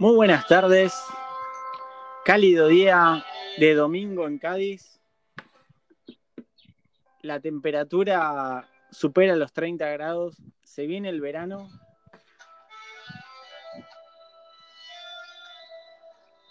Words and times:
Muy 0.00 0.14
buenas 0.14 0.46
tardes. 0.46 0.94
Cálido 2.24 2.68
día 2.68 3.24
de 3.58 3.74
domingo 3.74 4.28
en 4.28 4.38
Cádiz. 4.38 5.00
La 7.20 7.40
temperatura 7.40 8.68
supera 8.92 9.34
los 9.34 9.52
30 9.52 9.88
grados. 9.88 10.40
Se 10.62 10.86
viene 10.86 11.08
el 11.08 11.20
verano. 11.20 11.68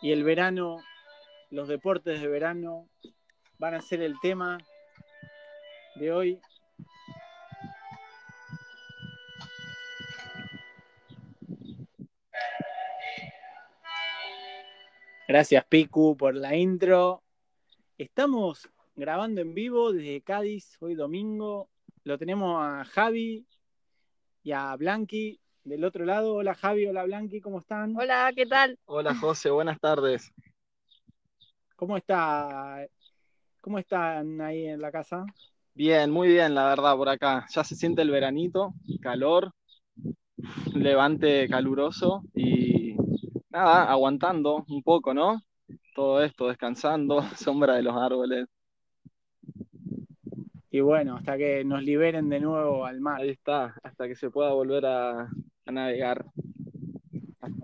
Y 0.02 0.12
el 0.12 0.26
verano, 0.26 0.84
los 1.50 1.70
deportes 1.70 2.20
de 2.20 2.28
verano 2.28 2.90
van 3.60 3.76
a 3.76 3.82
ser 3.82 4.02
el 4.02 4.20
tema 4.20 4.58
de 5.96 6.12
hoy. 6.12 6.42
Gracias, 15.28 15.66
Piku, 15.66 16.16
por 16.16 16.36
la 16.36 16.56
intro. 16.56 17.22
Estamos 17.98 18.70
grabando 18.96 19.42
en 19.42 19.54
vivo 19.54 19.92
desde 19.92 20.22
Cádiz, 20.22 20.78
hoy 20.80 20.96
domingo. 20.96 21.68
Lo 22.06 22.18
tenemos 22.18 22.64
a 22.64 22.86
Javi 22.86 23.46
y 24.42 24.54
a 24.54 24.74
Blanqui 24.78 25.38
del 25.66 25.84
otro 25.84 26.06
lado. 26.06 26.36
Hola, 26.36 26.56
Javi, 26.56 26.88
hola, 26.88 27.04
Blanqui, 27.04 27.42
¿cómo 27.42 27.60
están? 27.60 27.94
Hola, 27.98 28.32
¿qué 28.34 28.46
tal? 28.46 28.80
Hola, 28.86 29.14
José, 29.16 29.50
buenas 29.50 29.82
tardes. 29.82 30.32
¿Cómo 31.76 31.98
está? 31.98 32.88
¿Cómo 33.60 33.80
están 33.80 34.40
ahí 34.40 34.68
en 34.68 34.80
la 34.80 34.94
casa? 34.94 35.26
Bien, 35.74 36.10
muy 36.10 36.30
bien, 36.30 36.56
la 36.56 36.70
verdad, 36.70 36.96
por 36.96 37.10
acá. 37.10 37.46
Ya 37.54 37.66
se 37.66 37.76
siente 37.76 38.02
el 38.02 38.12
veranito, 38.12 38.74
calor, 39.02 39.52
levante 40.74 41.50
caluroso 41.50 42.24
y 42.34 42.77
nada, 43.58 43.90
aguantando 43.90 44.66
un 44.70 44.84
poco, 44.84 45.14
¿no? 45.14 45.42
Todo 45.96 46.24
esto, 46.24 46.48
descansando, 46.48 47.22
sombra 47.36 47.76
de 47.76 47.84
los 47.84 47.96
árboles. 47.96 48.48
Y 50.70 50.80
bueno, 50.82 51.16
hasta 51.16 51.38
que 51.38 51.64
nos 51.64 51.82
liberen 51.82 52.30
de 52.30 52.40
nuevo 52.40 52.86
al 52.86 53.00
mar. 53.02 53.22
Ahí 53.22 53.30
está, 53.30 53.74
hasta 53.82 54.08
que 54.08 54.16
se 54.16 54.30
pueda 54.30 54.52
volver 54.54 54.86
a, 54.86 55.22
a 55.22 55.72
navegar. 55.72 56.26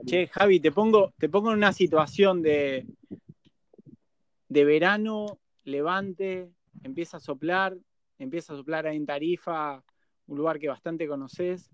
Che, 0.05 0.27
Javi, 0.27 0.59
te 0.59 0.71
pongo, 0.71 1.13
te 1.17 1.29
pongo 1.29 1.51
en 1.51 1.57
una 1.57 1.73
situación 1.73 2.41
de, 2.41 2.87
de 4.47 4.65
verano, 4.65 5.39
levante, 5.63 6.51
empieza 6.83 7.17
a 7.17 7.19
soplar, 7.19 7.77
empieza 8.17 8.53
a 8.53 8.57
soplar 8.57 8.87
ahí 8.87 8.97
en 8.97 9.05
Tarifa, 9.05 9.83
un 10.27 10.37
lugar 10.37 10.59
que 10.59 10.67
bastante 10.69 11.07
conoces. 11.07 11.69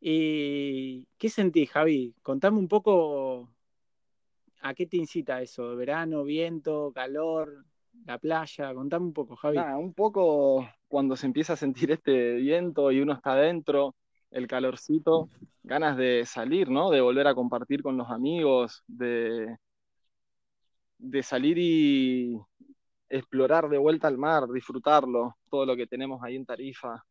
¿Y 0.00 1.06
qué 1.18 1.28
sentís, 1.28 1.70
Javi? 1.70 2.14
Contame 2.22 2.58
un 2.58 2.68
poco 2.68 3.50
a 4.60 4.74
qué 4.74 4.86
te 4.86 4.96
incita 4.96 5.42
eso, 5.42 5.74
verano, 5.76 6.24
viento, 6.24 6.92
calor, 6.94 7.64
la 8.06 8.18
playa, 8.18 8.74
contame 8.74 9.06
un 9.06 9.12
poco, 9.12 9.36
Javi. 9.36 9.58
Un 9.58 9.92
poco 9.94 10.68
cuando 10.88 11.16
se 11.16 11.26
empieza 11.26 11.54
a 11.54 11.56
sentir 11.56 11.90
este 11.90 12.36
viento 12.36 12.90
y 12.90 13.00
uno 13.00 13.12
está 13.12 13.32
adentro, 13.32 13.94
el 14.30 14.46
calorcito, 14.46 15.28
ganas 15.62 15.96
de 15.96 16.24
salir, 16.26 16.70
¿no? 16.70 16.90
De 16.90 17.00
volver 17.00 17.26
a 17.26 17.34
compartir 17.34 17.82
con 17.82 17.96
los 17.96 18.10
amigos, 18.10 18.82
de, 18.86 19.56
de 20.98 21.22
salir 21.22 21.58
y 21.58 22.38
explorar 23.08 23.68
de 23.68 23.78
vuelta 23.78 24.08
al 24.08 24.18
mar, 24.18 24.48
disfrutarlo, 24.48 25.36
todo 25.50 25.64
lo 25.66 25.76
que 25.76 25.86
tenemos 25.86 26.22
ahí 26.22 26.36
en 26.36 26.46
Tarifa. 26.46 27.04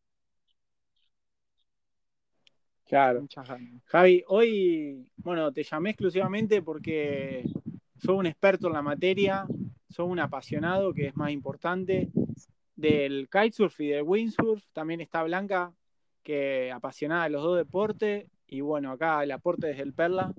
Claro. 2.87 3.21
Muchas 3.21 3.47
ganas. 3.47 3.81
Javi, 3.85 4.23
hoy, 4.27 5.11
bueno, 5.17 5.51
te 5.51 5.63
llamé 5.63 5.91
exclusivamente 5.91 6.61
porque 6.61 7.43
soy 7.97 8.15
un 8.15 8.25
experto 8.25 8.67
en 8.67 8.73
la 8.73 8.81
materia, 8.81 9.45
soy 9.89 10.07
un 10.07 10.19
apasionado, 10.19 10.93
que 10.93 11.07
es 11.07 11.15
más 11.15 11.31
importante, 11.31 12.09
del 12.75 13.27
kitesurf 13.29 13.79
y 13.81 13.87
del 13.87 14.03
windsurf. 14.03 14.63
También 14.71 15.01
está 15.01 15.23
Blanca, 15.23 15.73
que 16.23 16.71
apasionada 16.71 17.25
de 17.25 17.29
los 17.31 17.43
dos 17.43 17.57
deportes. 17.57 18.29
Y 18.47 18.61
bueno, 18.61 18.91
acá 18.91 19.23
el 19.23 19.31
aporte 19.31 19.67
desde 19.67 19.83
el 19.83 19.93
Perla, 19.93 20.33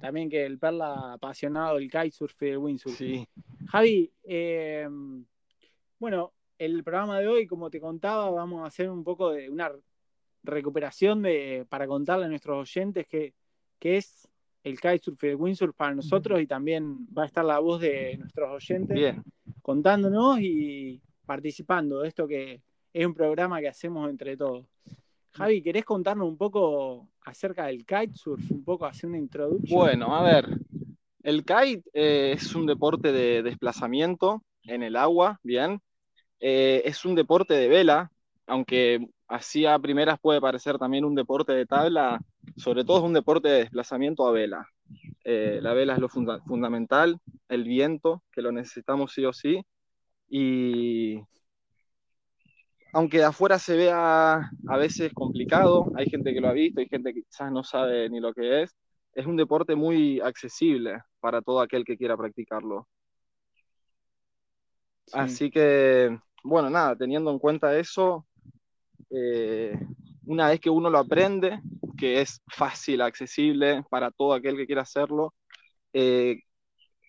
también 0.00 0.28
que 0.28 0.44
el 0.44 0.58
Perla 0.58 1.12
apasionado 1.12 1.76
del 1.76 1.90
kitesurf 1.90 2.42
y 2.42 2.46
del 2.46 2.58
windsurf. 2.58 2.96
Sí, 2.96 3.24
Javi, 3.68 4.12
eh, 4.24 4.88
bueno, 6.00 6.32
el 6.58 6.82
programa 6.82 7.20
de 7.20 7.28
hoy, 7.28 7.46
como 7.46 7.70
te 7.70 7.80
contaba, 7.80 8.30
vamos 8.30 8.64
a 8.64 8.66
hacer 8.66 8.90
un 8.90 9.04
poco 9.04 9.30
de 9.30 9.48
una 9.48 9.70
recuperación 10.44 11.22
de, 11.22 11.66
para 11.68 11.86
contarle 11.86 12.26
a 12.26 12.28
nuestros 12.28 12.56
oyentes 12.56 13.06
que, 13.06 13.34
que 13.78 13.96
es 13.96 14.28
el 14.62 14.80
kitesurf 14.80 15.22
y 15.24 15.28
el 15.28 15.36
windsurf 15.36 15.74
para 15.76 15.94
nosotros 15.94 16.40
y 16.40 16.46
también 16.46 17.06
va 17.16 17.24
a 17.24 17.26
estar 17.26 17.44
la 17.44 17.58
voz 17.58 17.80
de 17.80 18.16
nuestros 18.18 18.50
oyentes 18.50 18.96
bien. 18.96 19.22
contándonos 19.60 20.38
y 20.40 21.00
participando 21.26 22.00
de 22.00 22.08
esto 22.08 22.26
que 22.26 22.62
es 22.92 23.06
un 23.06 23.14
programa 23.14 23.60
que 23.60 23.68
hacemos 23.68 24.08
entre 24.08 24.36
todos. 24.36 24.66
Javi, 25.32 25.62
¿querés 25.62 25.84
contarnos 25.84 26.28
un 26.28 26.36
poco 26.36 27.08
acerca 27.22 27.66
del 27.66 27.84
kitesurf? 27.84 28.50
Un 28.50 28.64
poco 28.64 28.86
hacer 28.86 29.10
una 29.10 29.18
introducción. 29.18 29.78
Bueno, 29.78 30.14
a 30.14 30.22
ver, 30.22 30.46
el 31.22 31.44
kite 31.44 31.82
eh, 31.92 32.32
es 32.36 32.54
un 32.54 32.66
deporte 32.66 33.10
de 33.10 33.42
desplazamiento 33.42 34.42
en 34.62 34.82
el 34.82 34.94
agua, 34.94 35.40
bien. 35.42 35.80
Eh, 36.38 36.82
es 36.84 37.04
un 37.04 37.14
deporte 37.14 37.54
de 37.54 37.68
vela, 37.68 38.12
aunque 38.46 39.08
así 39.28 39.66
a 39.66 39.78
primeras 39.78 40.18
puede 40.20 40.40
parecer 40.40 40.78
también 40.78 41.04
un 41.04 41.14
deporte 41.14 41.52
de 41.52 41.66
tabla, 41.66 42.20
sobre 42.56 42.84
todo 42.84 42.98
es 42.98 43.04
un 43.04 43.12
deporte 43.12 43.48
de 43.48 43.58
desplazamiento 43.60 44.26
a 44.26 44.32
vela. 44.32 44.66
Eh, 45.24 45.58
la 45.62 45.72
vela 45.72 45.94
es 45.94 46.00
lo 46.00 46.08
funda- 46.08 46.40
fundamental, 46.46 47.18
el 47.48 47.64
viento, 47.64 48.22
que 48.30 48.42
lo 48.42 48.52
necesitamos 48.52 49.12
sí 49.12 49.24
o 49.24 49.32
sí, 49.32 49.64
y 50.28 51.20
aunque 52.92 53.18
de 53.18 53.24
afuera 53.24 53.58
se 53.58 53.76
vea 53.76 54.50
a 54.68 54.76
veces 54.76 55.12
complicado, 55.12 55.90
hay 55.96 56.06
gente 56.08 56.32
que 56.32 56.40
lo 56.40 56.48
ha 56.48 56.52
visto, 56.52 56.80
hay 56.80 56.88
gente 56.88 57.12
que 57.12 57.22
quizás 57.22 57.50
no 57.50 57.64
sabe 57.64 58.08
ni 58.08 58.20
lo 58.20 58.32
que 58.32 58.62
es, 58.62 58.76
es 59.14 59.26
un 59.26 59.36
deporte 59.36 59.74
muy 59.74 60.20
accesible 60.20 60.98
para 61.20 61.42
todo 61.42 61.60
aquel 61.60 61.84
que 61.84 61.96
quiera 61.96 62.16
practicarlo. 62.16 62.86
Sí. 65.06 65.12
Así 65.12 65.50
que, 65.50 66.16
bueno, 66.44 66.70
nada, 66.70 66.96
teniendo 66.96 67.30
en 67.30 67.38
cuenta 67.38 67.76
eso, 67.76 68.26
eh, 69.14 69.78
una 70.26 70.48
vez 70.48 70.60
que 70.60 70.70
uno 70.70 70.90
lo 70.90 70.98
aprende, 70.98 71.60
que 71.96 72.20
es 72.20 72.40
fácil, 72.48 73.00
accesible 73.02 73.84
para 73.90 74.10
todo 74.10 74.34
aquel 74.34 74.56
que 74.56 74.66
quiera 74.66 74.82
hacerlo, 74.82 75.34
eh, 75.92 76.40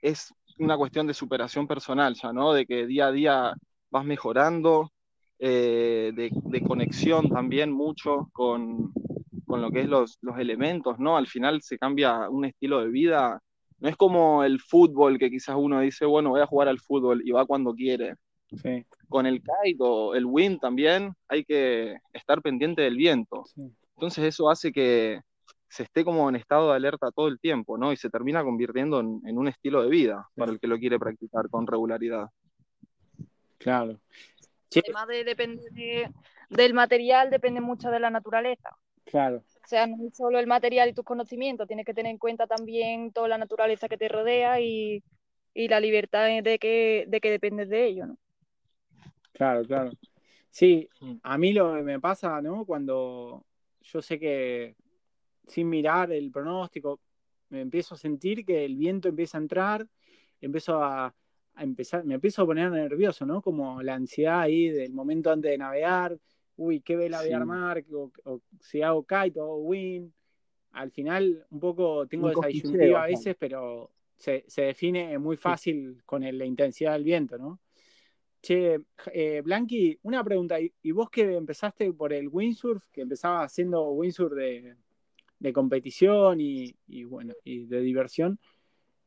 es 0.02 0.34
una 0.60 0.78
cuestión 0.78 1.08
de 1.08 1.14
superación 1.14 1.68
personal 1.68 2.16
ya, 2.16 2.32
¿no? 2.34 2.54
De 2.54 2.66
que 2.66 2.86
día 2.88 3.08
a 3.08 3.12
día 3.12 3.54
vas 3.90 4.06
mejorando, 4.06 4.92
eh, 5.40 6.12
de, 6.16 6.30
de 6.32 6.62
conexión 6.62 7.30
también 7.30 7.72
mucho 7.72 8.30
con, 8.34 8.94
con 9.46 9.62
lo 9.62 9.72
que 9.72 9.82
es 9.82 9.88
los, 9.88 10.18
los 10.22 10.38
elementos, 10.40 11.00
¿no? 11.00 11.18
Al 11.18 11.28
final 11.28 11.62
se 11.62 11.78
cambia 11.78 12.30
un 12.30 12.46
estilo 12.46 12.82
de 12.82 12.90
vida. 12.90 13.42
No 13.80 13.90
es 13.90 13.98
como 13.98 14.44
el 14.44 14.60
fútbol 14.62 15.20
que 15.20 15.30
quizás 15.30 15.56
uno 15.58 15.82
dice, 15.82 16.06
bueno, 16.06 16.30
voy 16.32 16.42
a 16.42 16.48
jugar 16.48 16.68
al 16.70 16.80
fútbol 16.80 17.22
y 17.26 17.32
va 17.32 17.46
cuando 17.46 17.74
quiere 17.74 18.16
Sí, 18.62 18.86
con 19.10 19.26
el 19.26 19.42
kite 19.42 19.78
o 19.80 20.16
el 20.16 20.26
wind 20.26 20.60
también 20.60 21.14
hay 21.28 21.44
que 21.44 21.98
estar 22.14 22.42
pendiente 22.42 22.82
del 22.82 22.96
viento. 22.98 23.44
sí. 23.46 23.62
Entonces 23.96 24.26
eso 24.26 24.50
hace 24.50 24.72
que 24.72 25.22
se 25.70 25.84
esté 25.84 26.04
como 26.04 26.28
en 26.30 26.36
estado 26.36 26.70
de 26.70 26.76
alerta 26.76 27.12
todo 27.12 27.28
el 27.28 27.40
tiempo, 27.40 27.78
¿no? 27.78 27.92
Y 27.92 27.98
se 27.98 28.10
termina 28.10 28.44
convirtiendo 28.44 29.00
en, 29.00 29.22
en 29.26 29.38
un 29.38 29.48
estilo 29.48 29.82
de 29.84 29.90
vida 29.90 30.28
para 30.36 30.52
el 30.52 30.60
que 30.60 30.68
lo 30.68 30.78
quiere 30.78 31.00
practicar 31.00 31.50
con 31.50 31.66
regularidad. 31.68 32.28
Claro. 33.58 34.00
Además 34.76 35.08
de 35.08 35.24
depender 35.24 35.72
de- 35.72 36.12
del 36.50 36.74
material, 36.74 37.30
depende 37.30 37.62
mucho 37.62 37.90
de 37.90 38.00
la 38.00 38.10
naturaleza. 38.10 38.70
claro. 39.06 39.38
O 39.64 39.68
sea, 39.68 39.88
no 39.88 39.96
es 40.08 40.16
solo 40.16 40.38
el 40.40 40.46
material 40.48 40.90
y 40.90 40.94
tus 40.94 41.06
conocimientos, 41.06 41.68
tienes 41.68 41.86
que 41.88 41.94
tener 41.94 42.12
en 42.12 42.20
cuenta 42.20 42.46
también 42.46 43.12
toda 43.12 43.28
la 43.28 43.38
naturaleza 43.40 43.88
que 43.90 43.98
te 43.98 44.08
rodea 44.08 44.60
y, 44.62 45.04
y 45.56 45.68
la 45.70 45.80
libertad 45.80 46.28
de 46.44 46.60
que, 46.60 47.06
de 47.08 47.20
que 47.20 47.32
dependes 47.32 47.70
de 47.70 47.86
ello, 47.86 48.06
¿no? 48.06 48.18
Claro, 49.36 49.64
claro. 49.66 49.92
Sí, 50.50 50.88
Mm. 51.02 51.14
a 51.22 51.38
mí 51.38 51.52
lo 51.54 51.76
que 51.76 51.84
me 51.84 52.00
pasa, 52.00 52.42
¿no? 52.42 52.66
Cuando 52.66 53.46
yo 53.82 54.02
sé 54.02 54.18
que 54.18 54.76
sin 55.48 55.70
mirar 55.70 56.12
el 56.12 56.32
pronóstico, 56.32 57.00
me 57.50 57.62
empiezo 57.62 57.96
a 57.96 57.98
sentir 57.98 58.46
que 58.46 58.66
el 58.66 58.76
viento 58.78 59.10
empieza 59.10 59.38
a 59.38 59.42
entrar, 59.42 59.88
empiezo 60.42 60.82
a, 60.84 61.14
a 61.56 61.64
empezar, 61.64 62.04
me 62.06 62.16
empiezo 62.16 62.42
a 62.42 62.46
poner 62.46 62.72
nervioso, 62.72 63.26
¿no? 63.26 63.42
Como 63.42 63.82
la 63.84 63.96
ansiedad 63.96 64.40
ahí 64.40 64.70
del 64.70 64.94
momento 64.94 65.30
antes 65.32 65.52
de 65.52 65.58
navegar, 65.58 66.18
uy, 66.58 66.80
¿qué 66.80 66.96
vela 66.96 67.20
voy 67.20 67.28
Sí. 67.28 67.34
a 67.34 67.38
armar? 67.38 67.84
O, 67.92 68.12
o 68.24 68.42
si 68.62 68.82
hago 68.82 69.06
kite 69.06 69.40
o 69.40 69.44
hago 69.44 69.58
wind. 69.58 70.12
Al 70.72 70.92
final, 70.92 71.46
un 71.52 71.60
poco 71.60 72.08
tengo 72.08 72.28
Un 72.28 72.48
disyuntiva 72.48 73.04
a 73.04 73.08
veces, 73.08 73.36
pero 73.38 73.92
se, 74.18 74.44
se 74.48 74.64
define 74.64 75.18
muy 75.20 75.38
fácil 75.38 76.02
con 76.06 76.24
el- 76.24 76.38
la 76.38 76.46
intensidad 76.46 76.94
del 76.94 77.04
viento, 77.04 77.38
¿no? 77.38 77.60
Che, 78.46 78.80
eh, 79.12 79.42
Blanqui, 79.42 79.98
una 80.04 80.24
pregunta. 80.24 80.60
¿Y, 80.60 80.92
vos 80.92 81.10
que 81.10 81.36
empezaste 81.36 81.92
por 81.94 82.14
el 82.14 82.28
windsurf, 82.28 82.84
que 82.92 83.02
empezabas 83.02 83.52
haciendo 83.52 83.90
windsurf 83.90 84.34
de, 84.34 85.52
competición 85.52 86.40
y, 86.40 86.76
bueno, 87.06 87.34
y 87.44 87.66
de 87.66 87.82
diversión. 87.82 88.40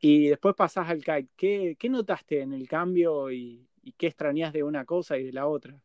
Y 0.01 0.27
después 0.27 0.57
pasás 0.57 0.89
al 0.89 1.05
kite. 1.05 1.29
¿Qué, 1.37 1.77
qué 1.79 1.89
notaste 1.89 2.41
en 2.41 2.53
el 2.53 2.67
cambio 2.67 3.31
y, 3.31 3.65
qué 3.97 4.09
extrañas 4.09 4.53
de 4.53 4.65
una 4.65 4.85
cosa 4.85 5.17
y 5.17 5.23
de 5.23 5.33
la 5.33 5.47
otra? 5.47 5.81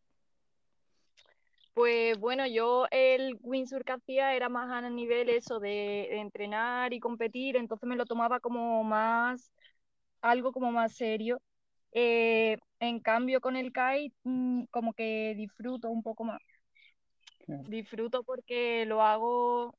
Pues 1.75 2.17
bueno, 2.17 2.47
yo 2.47 2.87
el 2.89 3.37
windsurf 3.39 3.85
que 3.85 3.91
hacía 3.91 4.33
era 4.35 4.49
más 4.49 4.71
a 4.71 4.89
nivel 4.89 5.29
eso 5.29 5.59
de, 5.59 6.21
entrenar 6.21 6.91
y 6.91 6.99
competir, 6.99 7.55
entonces 7.57 7.87
me 7.87 7.97
lo 7.97 8.07
tomaba 8.07 8.39
como 8.39 8.83
más, 8.83 9.51
algo 10.21 10.51
como 10.51 10.71
más 10.71 10.95
serio. 10.95 11.39
Eh, 11.91 12.57
en 12.87 12.99
cambio 12.99 13.41
con 13.41 13.55
el 13.55 13.71
kite 13.71 14.13
mm, 14.23 14.65
como 14.65 14.93
que 14.93 15.33
disfruto 15.35 15.89
un 15.89 16.03
poco 16.03 16.23
más. 16.23 16.41
Disfruto 17.67 18.23
porque 18.23 18.85
lo 18.85 19.01
hago 19.01 19.75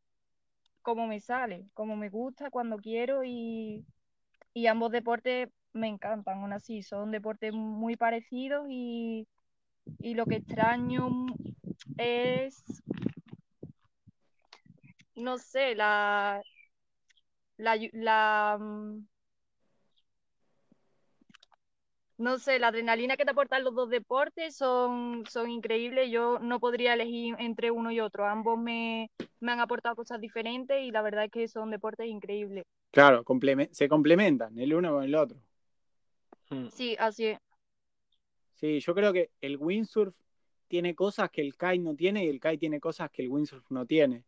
como 0.83 1.07
me 1.07 1.21
sale, 1.21 1.67
como 1.75 1.97
me 1.97 2.11
gusta, 2.11 2.51
cuando 2.51 2.77
quiero 2.77 3.25
y, 3.25 3.85
ambos 4.69 4.93
deportes 4.93 5.49
me 5.73 5.89
encantan, 5.89 6.39
aún 6.39 6.53
así, 6.53 6.83
son 6.83 7.11
deportes 7.11 7.53
muy 7.53 7.97
parecidos 7.97 8.67
y, 8.69 9.27
lo 10.01 10.27
que 10.27 10.37
extraño 10.37 11.09
es, 11.99 12.63
no 15.17 15.39
sé, 15.39 15.75
la, 15.75 16.43
la, 17.57 17.77
la 17.93 18.59
mm, 18.61 19.07
no 22.17 22.39
sé, 22.39 22.59
la 22.59 22.69
adrenalina 22.69 23.17
que 23.17 23.25
te 23.25 23.33
aportan 23.33 23.65
los 23.65 23.75
dos 23.75 23.91
deportes 23.91 24.57
son, 24.57 25.25
son 25.29 25.51
increíbles. 25.51 26.11
Yo 26.11 26.39
no 26.39 26.61
podría 26.61 26.95
elegir 26.95 27.35
entre 27.39 27.71
uno 27.71 27.91
y 27.91 28.01
otro. 28.01 28.27
Ambos 28.27 28.59
me, 28.59 29.11
han 29.41 29.61
aportado 29.61 29.97
cosas 29.97 30.21
diferentes 30.21 30.81
y 30.81 30.91
la 30.91 31.03
verdad 31.03 31.25
es 31.25 31.31
que 31.31 31.49
son 31.49 31.71
deportes 31.71 32.07
increíbles. 32.07 32.65
Claro, 32.93 33.25
se 33.73 33.89
complementan 33.89 34.59
el 34.59 34.75
uno 34.75 34.93
con 34.93 35.05
el 35.05 35.15
otro. 35.15 35.39
Hmm. 36.51 36.69
Sí, 36.69 36.97
así 36.99 37.27
es. 37.27 37.39
Sí, 38.55 38.79
yo 38.79 38.95
creo 38.95 39.13
que 39.13 39.31
el 39.41 39.57
windsurf 39.57 40.15
tiene 40.69 40.95
cosas 40.95 41.31
que 41.31 41.41
el 41.41 41.55
kite 41.55 41.79
no 41.79 41.97
tiene 41.97 42.25
y 42.25 42.29
el 42.29 42.41
kite 42.41 42.59
tiene 42.59 42.81
cosas 42.81 43.11
que 43.11 43.23
el 43.23 43.29
windsurf 43.29 43.69
no 43.71 43.85
tiene. 43.87 44.25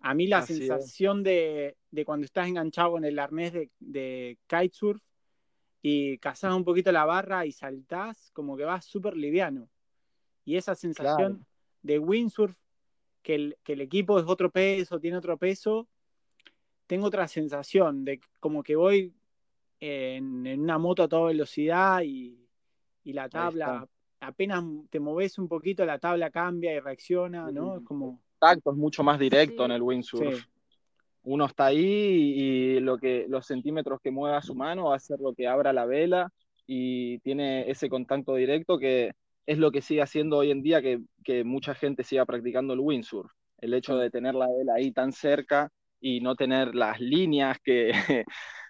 A 0.00 0.14
mí 0.14 0.26
la 0.26 0.42
sensación 0.42 1.22
de, 1.22 1.76
cuando 2.04 2.24
estás 2.24 2.48
enganchado 2.48 2.98
en 2.98 3.04
el 3.04 3.20
arnés 3.20 3.52
de, 3.52 3.70
de 3.78 4.36
kitesurf 4.48 5.00
y 5.82 6.18
cazás 6.18 6.54
un 6.54 6.64
poquito 6.64 6.92
la 6.92 7.04
barra 7.04 7.44
y 7.44 7.50
saltás, 7.50 8.30
como 8.32 8.56
que 8.56 8.64
vas 8.64 8.84
súper 8.84 9.16
liviano. 9.16 9.68
Y 10.44 10.56
esa 10.56 10.76
sensación 10.76 11.44
de 11.82 11.98
windsurf, 11.98 12.56
que 13.22 13.34
el, 13.34 13.56
que 13.64 13.72
el 13.74 13.80
equipo 13.80 14.18
es 14.18 14.26
otro 14.26 14.50
peso, 14.50 15.00
tiene 15.00 15.16
otro 15.16 15.36
peso, 15.36 15.88
tengo 16.86 17.06
otra 17.06 17.26
sensación 17.26 18.04
de 18.04 18.20
como 18.38 18.62
que 18.62 18.76
voy 18.76 19.12
en, 19.80 20.46
una 20.60 20.78
moto 20.78 21.02
a 21.02 21.08
toda 21.08 21.28
velocidad 21.28 22.02
y, 22.02 22.38
la 23.04 23.28
tabla, 23.28 23.88
apenas 24.20 24.64
te 24.88 25.00
moves 25.00 25.36
un 25.38 25.48
poquito, 25.48 25.84
la 25.84 25.98
tabla 25.98 26.30
cambia 26.30 26.72
y 26.72 26.78
reacciona, 26.78 27.50
¿no? 27.50 27.78
Es 27.78 27.82
como... 27.82 28.20
Tacto 28.38 28.70
es 28.70 28.76
mucho 28.76 29.02
más 29.02 29.18
directo 29.18 29.64
en 29.64 29.72
el 29.72 29.82
windsurf 29.82 30.46
uno 31.24 31.46
está 31.46 31.66
ahí 31.66 31.78
y 31.80 32.80
lo 32.80 32.98
que, 32.98 33.26
los 33.28 33.46
centímetros 33.46 34.00
que 34.02 34.10
mueva 34.10 34.42
su 34.42 34.54
mano 34.54 34.86
va 34.86 34.96
a 34.96 35.00
ser 35.00 35.20
lo 35.20 35.34
que 35.34 35.46
abra 35.46 35.72
la 35.72 35.86
vela 35.86 36.30
y 36.66 37.18
tiene 37.20 37.70
ese 37.70 37.88
contacto 37.88 38.34
directo 38.34 38.78
que 38.78 39.12
es 39.46 39.58
lo 39.58 39.70
que 39.72 39.82
sigue 39.82 40.02
haciendo 40.02 40.38
hoy 40.38 40.50
en 40.50 40.62
día 40.62 40.80
que, 40.82 41.00
mucha 41.44 41.74
gente 41.74 42.04
siga 42.04 42.26
practicando 42.26 42.74
el 42.74 42.80
windsurf. 42.80 43.30
El 43.58 43.74
hecho 43.74 43.96
de 43.96 44.10
tener 44.10 44.34
la 44.34 44.48
vela 44.48 44.74
ahí 44.74 44.92
tan 44.92 45.12
cerca 45.12 45.70
y 46.00 46.20
no 46.20 46.34
tener 46.34 46.74
las 46.74 47.00
líneas 47.00 47.58
que 47.62 47.92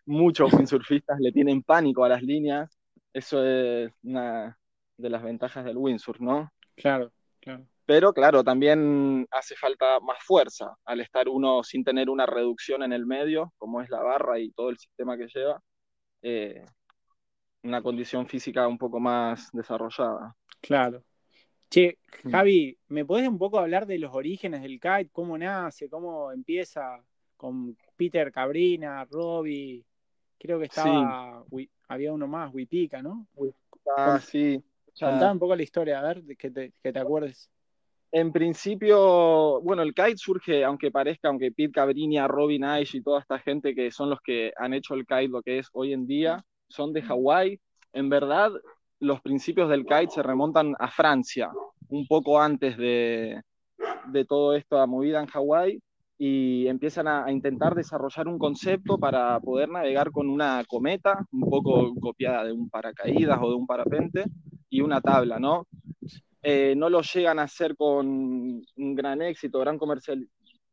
muchos 0.06 0.52
windsurfistas 0.52 1.19
le 1.20 1.32
tienen 1.32 1.62
pánico 1.62 2.05
a 2.05 2.08
las 2.10 2.22
líneas, 2.22 2.78
eso 3.12 3.44
es 3.44 3.90
una 4.02 4.58
de 4.98 5.10
las 5.10 5.22
ventajas 5.22 5.64
del 5.64 5.78
windsurf, 5.78 6.20
¿no? 6.20 6.50
Claro, 6.76 7.12
claro. 7.40 7.66
Pero 7.92 8.14
claro, 8.14 8.42
también 8.42 9.28
hace 9.30 9.54
falta 9.54 10.00
más 10.00 10.16
fuerza 10.24 10.74
al 10.86 11.02
estar 11.02 11.28
uno 11.28 11.62
sin 11.62 11.84
tener 11.84 12.08
una 12.08 12.24
reducción 12.24 12.82
en 12.82 12.94
el 12.94 13.04
medio, 13.04 13.52
como 13.58 13.82
es 13.82 13.90
la 13.90 14.00
barra 14.00 14.38
y 14.38 14.50
todo 14.52 14.70
el 14.70 14.78
sistema 14.78 15.18
que 15.18 15.26
lleva. 15.26 15.60
Eh, 16.22 16.64
una 17.62 17.82
condición 17.82 18.26
física 18.26 18.66
un 18.66 18.78
poco 18.78 18.98
más 18.98 19.50
desarrollada. 19.52 20.34
Claro. 20.62 21.02
Che, 21.68 21.98
mm. 22.24 22.30
Javi, 22.30 22.78
¿me 22.88 23.04
podés 23.04 23.28
un 23.28 23.36
poco 23.36 23.58
hablar 23.58 23.84
de 23.84 23.98
los 23.98 24.14
orígenes 24.14 24.62
del 24.62 24.80
kite? 24.80 25.10
¿Cómo 25.12 25.36
nace? 25.36 25.90
¿Cómo 25.90 26.32
empieza? 26.32 26.98
Con 27.36 27.76
Peter 27.94 28.32
Cabrina, 28.32 29.04
Robbie, 29.04 29.84
creo 30.38 30.58
que 30.58 30.64
estaba, 30.64 31.44
había 31.88 32.10
uno 32.14 32.26
más, 32.26 32.54
Wipica, 32.54 33.02
¿no? 33.02 33.26
Ah, 33.98 34.18
sí. 34.18 34.64
Contá 34.98 35.30
un 35.30 35.38
poco 35.38 35.54
la 35.54 35.62
historia, 35.62 36.00
a 36.00 36.02
ver, 36.02 36.22
que 36.38 36.50
te, 36.50 36.72
que 36.82 36.90
te 36.90 36.98
acuerdes. 36.98 37.50
En 38.14 38.30
principio, 38.30 39.62
bueno, 39.62 39.80
el 39.80 39.94
kite 39.94 40.18
surge, 40.18 40.64
aunque 40.64 40.90
parezca, 40.90 41.28
aunque 41.28 41.50
Pete 41.50 41.72
Cabrini, 41.72 42.20
Robin 42.26 42.62
Ice 42.82 42.98
y 42.98 43.02
toda 43.02 43.20
esta 43.20 43.38
gente 43.38 43.74
que 43.74 43.90
son 43.90 44.10
los 44.10 44.20
que 44.20 44.52
han 44.58 44.74
hecho 44.74 44.92
el 44.92 45.06
kite 45.06 45.28
lo 45.28 45.40
que 45.40 45.58
es 45.58 45.70
hoy 45.72 45.94
en 45.94 46.06
día, 46.06 46.44
son 46.68 46.92
de 46.92 47.00
Hawái. 47.00 47.58
En 47.94 48.10
verdad, 48.10 48.52
los 49.00 49.22
principios 49.22 49.70
del 49.70 49.86
kite 49.86 50.10
se 50.10 50.22
remontan 50.22 50.74
a 50.78 50.88
Francia, 50.88 51.50
un 51.88 52.06
poco 52.06 52.38
antes 52.38 52.76
de, 52.76 53.40
de 54.08 54.24
toda 54.26 54.58
esta 54.58 54.84
movida 54.86 55.18
en 55.20 55.26
Hawái, 55.28 55.82
y 56.18 56.66
empiezan 56.66 57.08
a, 57.08 57.24
a, 57.24 57.32
intentar 57.32 57.74
desarrollar 57.74 58.28
un 58.28 58.38
concepto 58.38 58.98
para 58.98 59.40
poder 59.40 59.70
navegar 59.70 60.10
con 60.10 60.28
una 60.28 60.62
cometa, 60.68 61.26
un 61.32 61.48
poco 61.48 61.94
copiada 61.98 62.44
de 62.44 62.52
un 62.52 62.68
paracaídas 62.68 63.38
o 63.40 63.48
de 63.48 63.56
un 63.56 63.66
parapente, 63.66 64.26
y 64.68 64.82
una 64.82 65.00
tabla, 65.00 65.38
¿no? 65.38 65.66
Eh, 66.42 66.74
no 66.76 66.90
lo 66.90 67.02
llegan 67.02 67.38
a 67.38 67.44
hacer 67.44 67.76
con 67.76 68.06
un 68.06 68.94
gran 68.94 69.22
éxito, 69.22 69.60
gran 69.60 69.78
comercial, 69.78 70.28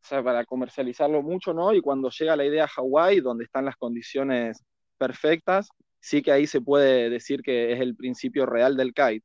para 0.09 0.45
comercializarlo 0.45 1.21
mucho, 1.21 1.53
¿no? 1.53 1.73
Y 1.73 1.81
cuando 1.81 2.09
llega 2.09 2.35
la 2.35 2.45
idea 2.45 2.63
a 2.63 2.67
Hawái, 2.67 3.19
donde 3.19 3.43
están 3.43 3.65
las 3.65 3.75
condiciones 3.75 4.63
perfectas, 4.97 5.69
sí 5.99 6.21
que 6.21 6.31
ahí 6.31 6.47
se 6.47 6.61
puede 6.61 7.09
decir 7.09 7.41
que 7.41 7.73
es 7.73 7.79
el 7.81 7.95
principio 7.95 8.45
real 8.45 8.75
del 8.75 8.93
kite, 8.93 9.23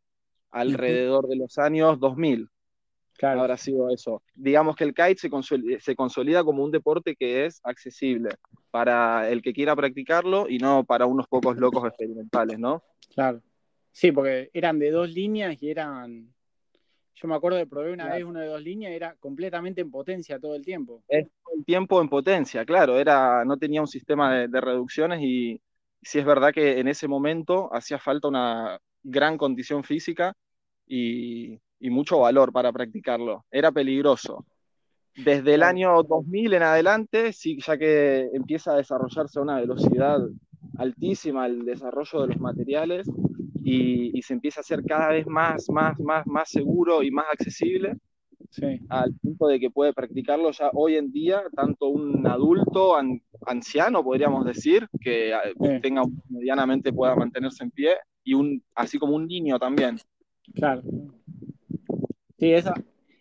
alrededor 0.51 1.29
de 1.29 1.37
los 1.37 1.59
años 1.59 1.99
2000. 1.99 2.49
Claro. 3.17 3.43
Habrá 3.43 3.57
sido 3.57 3.91
eso. 3.91 4.23
Digamos 4.35 4.75
que 4.75 4.85
el 4.85 4.93
kite 4.93 5.17
se 5.17 5.31
consolida, 5.31 5.79
se 5.81 5.95
consolida 5.95 6.43
como 6.43 6.65
un 6.65 6.73
deporte 6.73 7.15
que 7.15 7.47
es 7.47 7.61
accesible 7.63 8.31
para 8.73 9.31
el 9.31 9.41
que 9.41 9.53
quiera 9.53 9.77
practicarlo 9.77 10.49
y 10.49 10.59
no 10.59 10.85
para 10.85 11.07
unos 11.07 11.29
pocos 11.29 11.57
locos 11.57 11.87
experimentales, 11.87 12.59
¿no? 12.59 12.83
Claro. 13.15 13.41
Sí, 13.93 14.11
porque 14.11 14.51
eran 14.53 14.81
de 14.81 14.91
dos 14.91 15.09
líneas 15.09 15.63
y 15.63 15.71
eran 15.71 16.34
yo 17.15 17.29
me 17.29 17.35
acuerdo 17.35 17.59
de 17.59 17.67
probé 17.67 17.93
una 17.93 18.09
vez 18.09 18.25
una 18.25 18.41
de 18.41 18.49
dos 18.49 18.63
líneas, 18.63 18.93
era 18.93 19.15
completamente 19.17 19.81
en 19.81 19.91
potencia 19.91 20.39
todo 20.39 20.55
el 20.55 20.65
tiempo. 20.65 21.03
Es 21.09 21.27
el 21.55 21.65
tiempo 21.65 22.01
en 22.01 22.09
potencia, 22.09 22.65
claro, 22.65 22.99
era, 22.99 23.45
no 23.45 23.57
tenía 23.57 23.81
un 23.81 23.87
sistema 23.87 24.47
de, 24.47 24.61
reducciones 24.61 25.21
y 25.23 25.61
sí 26.03 26.19
es 26.19 26.25
verdad 26.25 26.53
que 26.53 26.81
en 26.81 26.89
ese 26.89 27.07
momento 27.07 27.73
hacía 27.73 27.99
falta 27.99 28.29
una 28.29 28.79
gran 29.03 29.39
condición 29.39 29.85
física 29.85 30.35
y, 30.87 31.61
mucho 31.81 32.21
valor 32.21 32.51
para 32.51 32.73
practicarlo. 32.73 33.45
Era 33.51 33.71
peligroso. 33.71 34.47
Desde 35.15 35.53
el 35.53 35.63
año 35.63 36.03
2000 36.03 36.55
en 36.55 36.63
adelante, 36.63 37.33
sí, 37.35 37.59
ya 37.61 37.77
que 37.77 38.31
empieza 38.33 38.73
a 38.73 38.77
desarrollarse 38.77 39.39
a 39.39 39.43
una 39.43 39.61
velocidad 39.61 40.19
altísima 40.79 41.45
el 41.45 41.67
desarrollo 41.67 42.23
de 42.23 42.29
los 42.29 42.41
materiales, 42.41 43.07
y, 43.65 44.23
se 44.23 44.35
empieza 44.35 44.61
a 44.61 44.63
hacer 44.63 44.83
cada 44.85 45.09
vez 45.09 45.27
más, 45.27 45.69
más, 45.71 45.99
más, 45.99 46.27
más 46.27 46.49
seguro 46.49 47.03
y 47.03 47.11
más 47.11 47.27
accesible. 47.33 47.97
al 48.91 49.15
punto 49.15 49.47
de 49.49 49.59
que 49.59 49.71
puede 49.71 49.93
practicarlo 49.95 50.51
ya 50.51 50.71
hoy 50.75 50.97
en 50.97 51.11
día 51.11 51.43
tanto 51.57 51.89
un 51.89 52.27
adulto 52.27 52.95
anciano, 53.47 54.05
podríamos 54.05 54.45
decir, 54.45 54.87
que 55.01 55.33
eh, 55.33 55.81
tenga 55.83 56.03
medianamente 56.29 56.93
pueda 56.93 57.17
mantenerse 57.17 57.65
en 57.65 57.71
pie, 57.71 57.97
y 58.23 58.35
un, 58.35 58.63
así 58.75 58.99
como 58.99 59.17
un 59.17 59.27
niño 59.27 59.59
también. 59.59 59.99
Claro. 60.55 60.83
Sí, 62.39 62.53
esa, 62.53 62.75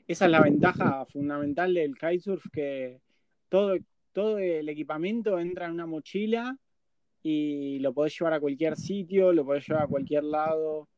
esa 0.08 0.26
es 0.26 0.32
la 0.32 0.42
ventaja 0.42 1.06
fundamental 1.06 1.74
del 1.74 1.96
kitesurf, 1.96 2.44
que 2.52 3.00
todo, 3.50 3.76
todo 4.12 4.38
el 4.40 4.68
equipamiento 4.68 5.40
entra 5.40 5.68
en 5.68 5.74
una 5.74 5.86
mochila 5.86 6.58
y 7.24 7.80
lo 7.80 7.94
podés 7.94 8.20
llevar 8.20 8.34
a 8.34 8.40
cualquier 8.42 8.76
sitio, 8.76 9.32
lo 9.32 9.46
podés 9.46 9.66
llevar 9.68 9.84
a 9.84 9.88
cualquier 9.88 10.26
lado. 10.26 10.90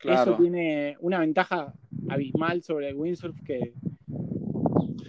Eso 0.00 0.36
tiene 0.36 0.96
una 1.00 1.18
ventaja 1.20 1.72
abismal 2.10 2.62
sobre 2.62 2.90
el 2.90 2.94
windsurf 2.94 3.40
que, 3.42 3.72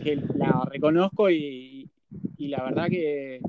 que 0.01 0.15
la 0.15 0.65
reconozco 0.71 1.29
y, 1.29 1.89
la 2.37 2.63
verdad 2.63 2.87
que 2.87 3.41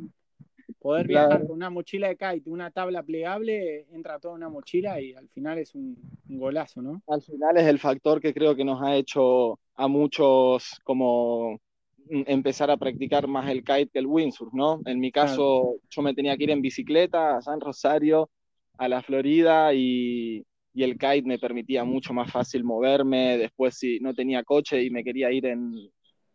poder 0.80 1.06
viajar 1.06 1.46
con 1.46 1.56
una 1.56 1.70
mochila 1.70 2.08
de 2.08 2.16
kite, 2.16 2.50
una 2.50 2.70
tabla 2.70 3.02
plegable, 3.02 3.86
entra 3.92 4.18
toda 4.18 4.34
una 4.34 4.48
mochila 4.48 5.00
y 5.00 5.12
al 5.12 5.28
final 5.28 5.58
es 5.58 5.74
un, 5.74 5.96
un, 6.28 6.38
golazo, 6.38 6.80
¿no? 6.80 7.02
Al 7.08 7.22
final 7.22 7.56
es 7.56 7.66
el 7.66 7.78
factor 7.78 8.20
que 8.20 8.32
creo 8.32 8.56
que 8.56 8.64
nos 8.64 8.82
ha 8.82 8.96
hecho 8.96 9.58
a 9.74 9.86
muchos 9.86 10.80
como 10.82 11.60
empezar 12.08 12.70
a 12.70 12.76
practicar 12.76 13.26
más 13.26 13.48
el 13.50 13.64
kite 13.64 13.88
que 13.92 13.98
el 13.98 14.06
windsurf, 14.06 14.52
¿no? 14.52 14.80
En 14.84 15.00
mi 15.00 15.10
caso, 15.10 15.76
yo 15.90 16.02
me 16.02 16.14
tenía 16.14 16.36
que 16.36 16.44
ir 16.44 16.50
en 16.50 16.62
bicicleta 16.62 17.36
a 17.36 17.42
San 17.42 17.60
Rosario, 17.60 18.30
a 18.78 18.88
la 18.88 19.02
Florida, 19.02 19.72
y, 19.74 20.44
y, 20.72 20.82
el 20.82 20.92
kite 20.98 21.22
me 21.22 21.38
permitía 21.38 21.84
mucho 21.84 22.12
más 22.12 22.30
fácil 22.30 22.64
moverme. 22.64 23.38
Después, 23.38 23.76
si 23.76 23.98
no 24.00 24.14
tenía 24.14 24.44
coche 24.44 24.82
y 24.82 24.90
me 24.90 25.04
quería 25.04 25.30
ir 25.30 25.46
en, 25.46 25.74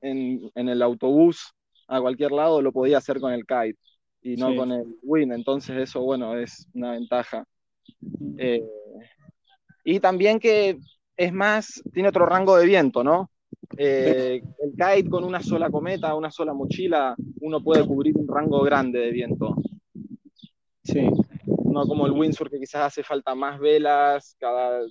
en, 0.02 0.50
en 0.56 0.70
el 0.70 0.82
autobús 0.82 1.54
a 1.88 2.02
cualquier 2.02 2.32
lado, 2.32 2.62
lo 2.62 2.72
podía 2.72 2.98
hacer 2.98 3.20
con 3.20 3.34
el 3.34 3.46
kite 3.46 3.78
y 4.22 4.36
no 4.36 4.56
con 4.56 4.72
el 4.72 4.96
wind. 5.02 5.34
Entonces, 5.34 5.78
eso, 5.78 6.02
bueno, 6.02 6.38
es 6.38 6.68
una 6.74 6.92
ventaja. 6.92 7.46
Mm. 8.00 8.36
Eh, 8.38 8.64
y 9.84 10.00
también 10.00 10.40
que 10.40 10.78
es 11.18 11.34
más, 11.34 11.82
tiene 11.94 12.10
otro 12.10 12.26
rango 12.26 12.58
de 12.58 12.66
viento, 12.66 13.04
¿no? 13.04 13.30
Eh, 13.78 14.42
el 14.60 14.72
kite 14.72 15.10
con 15.10 15.24
una 15.24 15.42
sola 15.42 15.70
cometa, 15.70 16.16
una 16.16 16.32
sola 16.32 16.54
mochila, 16.54 17.16
uno 17.42 17.64
puede 17.64 17.86
cubrir 17.86 18.18
un 18.18 18.28
rango 18.28 18.62
grande 18.62 19.00
de 19.00 19.12
viento. 19.12 19.56
Sí. 20.84 21.08
No 21.66 21.88
como 21.88 22.06
el 22.06 22.12
windsurf 22.12 22.52
que 22.52 22.60
quizás 22.60 22.88
hace 22.88 23.04
falta 23.04 23.34
más 23.34 23.60
velas, 23.60 24.36
cada, 24.40 24.82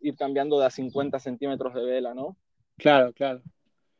ir 0.00 0.16
cambiando 0.16 0.58
de 0.58 0.66
a 0.66 0.70
50 0.70 1.18
centímetros 1.20 1.72
de 1.74 1.84
vela, 1.84 2.14
¿no? 2.14 2.36
Claro, 2.76 3.12
claro. 3.12 3.42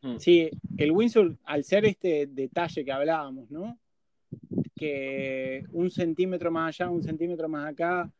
Mm. 0.02 0.16
Sí, 0.16 0.50
el 0.76 0.90
windsurf, 0.90 1.36
al 1.44 1.64
ser 1.64 1.84
este 1.84 2.26
detalle 2.26 2.84
que 2.84 2.92
hablábamos, 2.92 3.50
¿no? 3.50 3.78
Que 4.74 5.64
un 5.72 5.90
centímetro 5.90 6.50
más 6.50 6.80
allá, 6.80 6.90
un 6.90 7.02
centímetro 7.02 7.48
más 7.48 7.70
acá, 7.70 8.10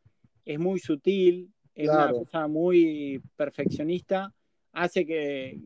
es 0.45 0.59
muy 0.59 0.79
sutil, 0.79 1.51
es 1.75 1.89
una 1.89 2.11
cosa 2.11 2.47
muy 2.47 3.23
perfeccionista, 3.37 4.33
hace 4.73 5.07
que, 5.07 5.61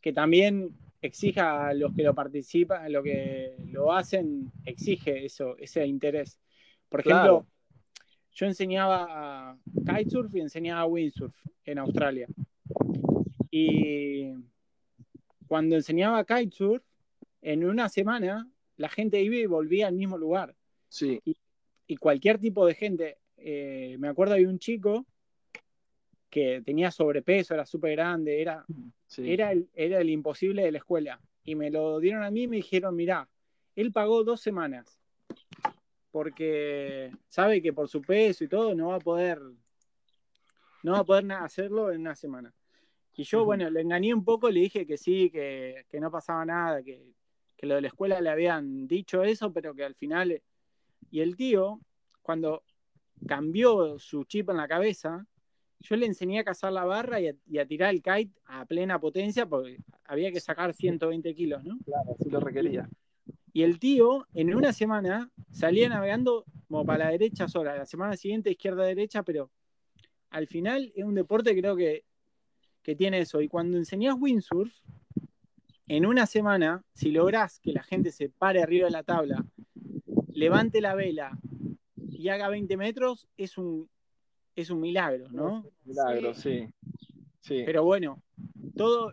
que, 0.00 0.12
también 0.12 0.76
exija 1.02 1.68
a 1.68 1.74
los 1.74 1.94
que 1.94 2.02
lo 2.02 2.14
participan, 2.14 2.84
a 2.84 2.88
los 2.88 3.04
que 3.04 3.54
lo 3.66 3.92
hacen, 3.92 4.50
exige 4.64 5.24
eso, 5.24 5.56
ese 5.58 5.86
interés. 5.86 6.38
Por 6.88 7.00
ejemplo, 7.00 7.46
yo 8.32 8.46
enseñaba 8.46 9.58
kitesurf 9.86 10.34
y 10.34 10.40
enseñaba 10.40 10.86
windsurf 10.86 11.34
en 11.64 11.78
Australia. 11.78 12.26
Y 13.50 14.32
cuando 15.46 15.76
enseñaba 15.76 16.24
kitesurf, 16.24 16.82
en 17.42 17.64
una 17.64 17.88
semana 17.88 18.48
la 18.76 18.88
gente 18.88 19.20
iba 19.22 19.36
y 19.36 19.46
volvía 19.46 19.88
al 19.88 19.94
mismo 19.94 20.18
lugar. 20.18 20.54
Sí. 20.88 21.20
Y, 21.24 21.96
cualquier 21.96 22.38
tipo 22.38 22.66
de 22.66 22.74
gente. 22.74 23.18
Eh, 23.36 23.96
me 23.98 24.08
acuerdo 24.08 24.34
de 24.34 24.46
un 24.46 24.58
chico 24.58 25.06
que 26.30 26.62
tenía 26.64 26.90
sobrepeso, 26.90 27.54
era 27.54 27.66
súper 27.66 27.92
grande, 27.92 28.40
era, 28.40 28.64
era, 29.18 29.52
el, 29.52 29.68
era 29.74 30.00
el 30.00 30.10
imposible 30.10 30.62
de 30.62 30.72
la 30.72 30.78
escuela. 30.78 31.20
Y 31.44 31.54
me 31.56 31.70
lo 31.70 31.98
dieron 31.98 32.22
a 32.22 32.30
mí 32.30 32.44
y 32.44 32.48
me 32.48 32.56
dijeron, 32.56 32.94
mirá, 32.94 33.28
él 33.74 33.92
pagó 33.92 34.22
dos 34.24 34.40
semanas 34.40 35.00
porque 36.10 37.10
sabe 37.28 37.62
que 37.62 37.72
por 37.72 37.88
su 37.88 38.02
peso 38.02 38.44
y 38.44 38.48
todo 38.48 38.74
no 38.74 38.88
va 38.88 38.96
a 38.96 39.00
poder 39.00 39.40
no 40.82 40.92
va 40.92 40.98
a 40.98 41.04
poder 41.04 41.30
hacerlo 41.32 41.92
en 41.92 42.00
una 42.00 42.16
semana. 42.16 42.54
Y 43.14 43.24
yo, 43.24 43.44
bueno, 43.44 43.68
le 43.68 43.82
engañé 43.82 44.14
un 44.14 44.24
poco, 44.24 44.48
le 44.48 44.60
dije 44.60 44.86
que 44.86 44.96
sí, 44.96 45.28
que, 45.30 45.84
no 46.00 46.10
pasaba 46.10 46.42
nada, 46.46 46.82
que, 46.82 47.12
que, 47.54 47.66
lo 47.66 47.74
de 47.74 47.82
la 47.82 47.88
escuela 47.88 48.18
le 48.20 48.30
habían 48.30 48.86
dicho 48.86 49.22
eso, 49.22 49.52
pero 49.52 49.74
que 49.74 49.84
al 49.84 49.94
final... 49.94 50.40
Y 51.10 51.20
el 51.20 51.36
tío, 51.36 51.80
cuando 52.22 52.62
cambió 53.26 53.98
su 53.98 54.24
chip 54.24 54.48
en 54.48 54.56
la 54.56 54.68
cabeza, 54.68 55.26
yo 55.80 55.96
le 55.96 56.06
enseñé 56.06 56.40
a 56.40 56.44
cazar 56.44 56.72
la 56.72 56.84
barra 56.84 57.20
y 57.20 57.28
a, 57.58 57.66
tirar 57.66 57.94
el 57.94 58.02
kite 58.02 58.32
a 58.44 58.64
plena 58.66 59.00
potencia 59.00 59.46
porque 59.46 59.78
había 60.04 60.30
que 60.30 60.40
sacar 60.40 60.74
120 60.74 61.34
kilos, 61.34 61.64
¿no? 61.64 61.78
Claro, 61.84 62.14
así 62.18 62.28
lo 62.28 62.40
requería. 62.40 62.88
Y 63.52 63.62
el 63.62 63.78
tío, 63.78 64.26
en 64.34 64.54
una 64.54 64.72
semana, 64.72 65.30
salía 65.50 65.88
navegando 65.88 66.44
como 66.68 66.84
para 66.84 67.06
la 67.06 67.10
derecha 67.10 67.48
sola. 67.48 67.74
La 67.74 67.86
semana 67.86 68.16
siguiente, 68.16 68.50
izquierda-derecha, 68.50 69.22
pero 69.22 69.50
al 70.28 70.46
final 70.46 70.92
es 70.94 71.04
un 71.04 71.14
deporte 71.14 71.56
creo 71.58 71.74
que, 71.74 72.04
que 72.82 72.94
tiene 72.94 73.20
eso. 73.20 73.40
Y 73.40 73.48
cuando 73.48 73.76
enseñás 73.76 74.16
windsurf, 74.18 74.72
en 75.88 76.06
una 76.06 76.26
semana, 76.26 76.84
si 76.94 77.10
lográs 77.10 77.58
que 77.58 77.72
la 77.72 77.82
gente 77.82 78.12
se 78.12 78.28
pare 78.28 78.62
arriba 78.62 78.84
de 78.84 78.92
la 78.92 79.02
tabla, 79.02 79.44
levante 80.32 80.80
la 80.80 80.94
vela 80.94 81.36
y 81.96 82.28
haga 82.28 82.48
20 82.48 82.76
metros, 82.76 83.26
es 83.36 83.58
un, 83.58 83.88
es 84.60 84.70
un 84.70 84.80
milagro, 84.80 85.28
¿no? 85.30 85.64
milagro, 85.84 86.34
sí. 86.34 86.66
sí. 87.40 87.62
Pero 87.64 87.84
bueno, 87.84 88.22
todo, 88.76 89.10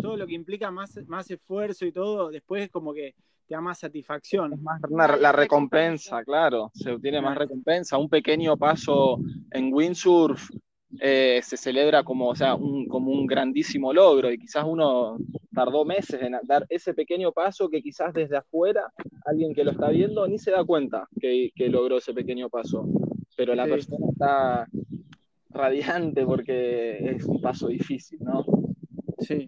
todo 0.00 0.16
lo 0.16 0.26
que 0.26 0.34
implica 0.34 0.70
más, 0.70 0.98
más 1.06 1.30
esfuerzo 1.30 1.86
y 1.86 1.92
todo, 1.92 2.30
después 2.30 2.64
es 2.64 2.70
como 2.70 2.92
que 2.92 3.14
te 3.46 3.54
da 3.54 3.60
más 3.60 3.78
satisfacción. 3.78 4.62
más 4.62 4.80
la 5.20 5.32
recompensa, 5.32 6.24
claro, 6.24 6.70
se 6.74 6.92
obtiene 6.92 7.20
más 7.20 7.36
recompensa. 7.36 7.98
Un 7.98 8.08
pequeño 8.08 8.56
paso 8.56 9.18
en 9.50 9.72
windsurf 9.72 10.50
eh, 10.98 11.40
se 11.42 11.56
celebra 11.56 12.02
como, 12.02 12.28
o 12.28 12.34
sea, 12.34 12.56
un, 12.56 12.88
como 12.88 13.12
un 13.12 13.24
grandísimo 13.24 13.92
logro 13.92 14.30
y 14.32 14.38
quizás 14.38 14.64
uno 14.66 15.18
tardó 15.54 15.84
meses 15.84 16.20
en 16.20 16.36
dar 16.42 16.66
ese 16.68 16.94
pequeño 16.94 17.30
paso 17.30 17.68
que 17.68 17.80
quizás 17.80 18.12
desde 18.12 18.36
afuera 18.36 18.92
alguien 19.24 19.54
que 19.54 19.62
lo 19.62 19.70
está 19.70 19.90
viendo 19.90 20.26
ni 20.26 20.38
se 20.38 20.50
da 20.50 20.64
cuenta 20.64 21.08
que, 21.20 21.52
que 21.54 21.68
logró 21.68 21.98
ese 21.98 22.12
pequeño 22.12 22.48
paso 22.48 22.86
pero 23.36 23.54
la 23.54 23.66
persona 23.66 24.06
está 24.10 24.68
radiante 25.50 26.24
porque 26.24 26.98
es 27.16 27.24
un 27.24 27.40
paso 27.40 27.68
difícil, 27.68 28.18
¿no? 28.20 28.44
Sí. 29.18 29.46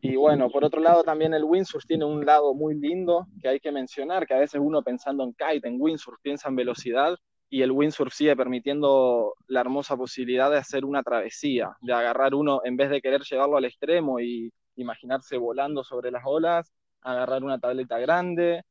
Y 0.00 0.16
bueno, 0.16 0.50
por 0.50 0.64
otro 0.64 0.80
lado 0.80 1.02
también 1.02 1.32
el 1.32 1.44
windsurf 1.44 1.86
tiene 1.86 2.04
un 2.04 2.26
lado 2.26 2.54
muy 2.54 2.74
lindo 2.74 3.26
que 3.40 3.48
hay 3.48 3.60
que 3.60 3.72
mencionar, 3.72 4.26
que 4.26 4.34
a 4.34 4.38
veces 4.38 4.60
uno 4.62 4.82
pensando 4.82 5.24
en 5.24 5.32
kite, 5.32 5.66
en 5.66 5.80
windsurf, 5.80 6.18
piensa 6.20 6.48
en 6.48 6.56
velocidad 6.56 7.16
y 7.48 7.62
el 7.62 7.70
windsurf 7.70 8.12
sigue 8.12 8.36
permitiendo 8.36 9.34
la 9.46 9.60
hermosa 9.60 9.96
posibilidad 9.96 10.50
de 10.50 10.58
hacer 10.58 10.84
una 10.84 11.02
travesía, 11.02 11.70
de 11.80 11.92
agarrar 11.92 12.34
uno, 12.34 12.60
en 12.64 12.76
vez 12.76 12.90
de 12.90 13.00
querer 13.00 13.22
llevarlo 13.22 13.56
al 13.56 13.64
extremo 13.64 14.20
y 14.20 14.52
imaginarse 14.76 15.36
volando 15.38 15.84
sobre 15.84 16.10
las 16.10 16.22
olas, 16.26 16.72
agarrar 17.00 17.44
una 17.44 17.58
tableta 17.58 17.98
grande, 17.98 18.62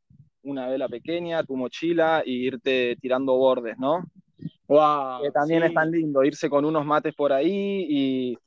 una 0.44 0.68
vela 0.68 0.90
pequeña, 0.90 1.44
tu 1.44 1.56
mochila 1.56 2.24
y 2.26 2.46
irte 2.46 2.98
tirando 3.00 3.36
bordes, 3.38 3.78
¿no? 3.78 4.04
Que 5.22 5.32
también 5.32 5.64
es 5.64 5.74
tan 5.74 5.92
lindo 5.92 6.24
irse 6.24 6.50
con 6.50 6.66
unos 6.66 6.86
mates 6.86 7.14
por 7.14 7.34
ahí 7.34 7.86
y, 7.90 8.38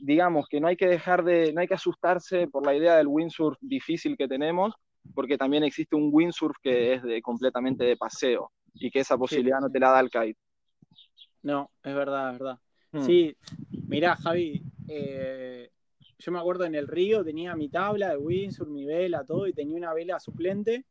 digamos 0.00 0.46
que 0.48 0.60
no 0.60 0.68
hay 0.68 0.76
que 0.76 0.86
dejar 0.86 1.24
de, 1.24 1.52
no 1.52 1.60
hay 1.60 1.66
que 1.66 1.74
asustarse 1.74 2.46
por 2.48 2.64
la 2.64 2.74
idea 2.74 2.96
del 2.96 3.06
windsurf 3.06 3.56
difícil 3.60 4.16
que 4.16 4.28
tenemos, 4.28 4.74
porque 5.14 5.36
también 5.36 5.64
existe 5.64 5.96
un 5.96 6.10
windsurf 6.12 6.56
que 6.62 6.94
es 6.94 7.02
de, 7.02 7.20
completamente 7.22 7.84
de 7.84 7.96
paseo 7.96 8.50
y 8.74 8.90
que 8.90 9.00
esa 9.00 9.16
posibilidad 9.16 9.60
no 9.60 9.70
te 9.70 9.80
la 9.80 9.90
da 9.90 10.00
el 10.00 10.10
kite. 10.10 10.38
No, 11.42 11.70
es 11.82 11.94
verdad, 11.94 12.32
es 12.32 12.38
verdad. 12.38 12.58
Hmm. 12.92 13.00
Sí, 13.02 13.36
mirá, 13.88 14.16
Javi, 14.16 14.62
eh, 14.88 15.70
yo 16.18 16.32
me 16.32 16.38
acuerdo 16.38 16.64
en 16.64 16.74
el 16.74 16.88
río 16.88 17.24
tenía 17.24 17.56
mi 17.56 17.68
tabla 17.68 18.10
de 18.10 18.16
windsurf, 18.16 18.68
mi 18.68 18.84
vela, 18.84 19.24
todo, 19.24 19.46
y 19.46 19.52
tenía 19.52 19.76
una 19.76 19.92
vela 19.92 20.20
suplente 20.20 20.84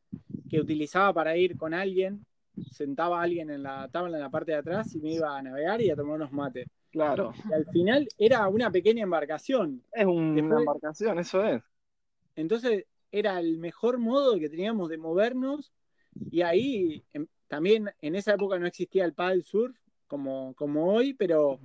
que 0.50 0.60
utilizaba 0.60 1.14
para 1.14 1.38
ir 1.38 1.58
con 1.58 1.74
alguien 1.74 2.26
sentaba 2.72 3.20
a 3.20 3.24
alguien 3.24 3.50
en 3.50 3.64
la 3.64 3.88
tabla 3.90 4.18
en 4.18 4.24
la 4.24 4.30
parte 4.30 4.52
de 4.52 4.58
atrás 4.58 4.94
y 4.96 5.00
me 5.00 5.14
iba 5.14 5.38
a 5.38 5.42
navegar 5.42 5.82
y 5.82 5.90
a 5.90 5.96
tomar 5.96 6.16
unos 6.16 6.32
mates. 6.32 6.68
Claro. 6.92 7.34
Y 7.50 7.54
al 7.54 7.66
final 7.66 8.08
era 8.18 8.48
una 8.48 8.72
pequeña 8.72 9.04
embarcación. 9.04 9.84
Es 9.92 10.06
una 10.06 10.60
embarcación, 10.60 11.20
eso 11.20 11.44
es. 11.44 11.64
Entonces 12.36 12.86
era 13.12 13.40
el 13.40 13.58
mejor 13.58 13.98
modo 13.98 14.38
que 14.40 14.50
teníamos 14.50 14.90
de 14.90 14.98
movernos 14.98 15.72
y 16.32 16.42
ahí 16.42 17.04
em, 17.14 17.28
también 17.48 17.90
en 18.02 18.16
esa 18.16 18.34
época 18.34 18.60
no 18.60 18.68
existía 18.68 19.06
el 19.06 19.14
paddle 19.14 19.44
surf 19.44 19.76
como, 20.08 20.54
como 20.56 20.94
hoy, 20.94 21.14
pero 21.14 21.60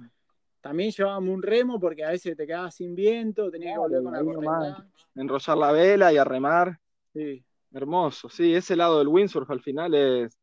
también 0.61 0.91
llevábamos 0.91 1.35
un 1.35 1.43
remo 1.43 1.79
porque 1.79 2.05
a 2.05 2.11
veces 2.11 2.37
te 2.37 2.47
quedabas 2.47 2.75
sin 2.75 2.95
viento, 2.95 3.51
tenías 3.51 3.75
que 3.75 3.79
volver 3.79 4.03
con 4.03 4.13
la 4.13 4.25
corriente. 4.25 4.83
Enrollar 5.15 5.57
la 5.59 5.73
vela 5.73 6.13
y 6.13 6.17
a 6.17 6.25
remar. 6.25 6.79
Sí. 7.13 7.45
Hermoso, 7.73 8.31
sí, 8.31 8.55
ese 8.55 8.77
lado 8.77 8.99
del 8.99 9.09
windsurf 9.09 9.51
al 9.51 9.61
final 9.61 9.95
es, 9.95 10.38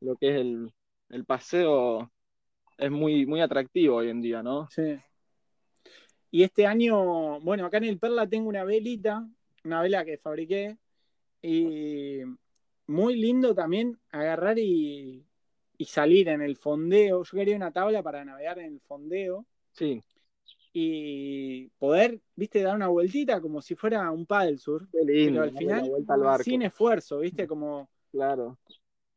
lo 0.00 0.16
que 0.16 0.28
es 0.28 0.36
el, 0.36 1.24
paseo 1.24 2.10
es 2.76 2.90
muy, 2.90 3.26
muy 3.26 3.40
atractivo 3.40 3.96
hoy 3.96 4.10
en 4.10 4.20
día, 4.20 4.42
¿no? 4.42 4.68
Sí. 4.70 4.98
Y 6.30 6.42
este 6.42 6.66
año, 6.66 7.40
bueno, 7.40 7.64
acá 7.64 7.78
en 7.78 7.84
el 7.84 7.98
Perla 7.98 8.28
tengo 8.28 8.48
una 8.48 8.64
velita, 8.64 9.26
una 9.64 9.82
vela 9.82 10.04
que 10.04 10.18
fabriqué, 10.18 10.76
y 11.40 12.20
muy 12.86 13.16
lindo 13.16 13.54
también 13.54 13.98
agarrar 14.10 14.58
y, 14.58 15.24
salir 15.86 16.28
en 16.28 16.42
el 16.42 16.56
fondeo. 16.56 17.22
Yo 17.22 17.30
quería 17.36 17.56
una 17.56 17.72
tabla 17.72 18.02
para 18.02 18.24
navegar 18.24 18.58
en 18.58 18.74
el 18.74 18.80
fondeo. 18.80 19.46
Sí. 19.72 20.02
Y 20.72 21.68
poder, 21.78 22.20
viste, 22.34 22.62
dar 22.62 22.76
una 22.76 22.88
vueltita 22.88 23.40
como 23.40 23.62
si 23.62 23.74
fuera 23.74 24.10
un 24.10 24.26
paddle 24.26 24.58
surf. 24.58 24.88
pero 24.90 25.42
al 25.42 25.56
final, 25.56 25.90
sin 26.42 26.62
esfuerzo, 26.62 27.20
viste, 27.20 27.46
como. 27.46 27.88
Claro 28.10 28.58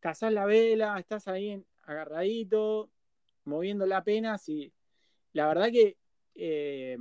cazás 0.02 0.34
la 0.34 0.46
vela, 0.46 1.00
estás 1.00 1.30
ahí 1.30 1.64
agarradito, 1.84 2.90
moviendo 3.46 3.86
la 3.86 3.98
apenas 3.98 4.50
y 4.50 4.74
la 5.32 5.48
verdad 5.48 5.70
que 5.72 5.96
eh, 6.36 6.98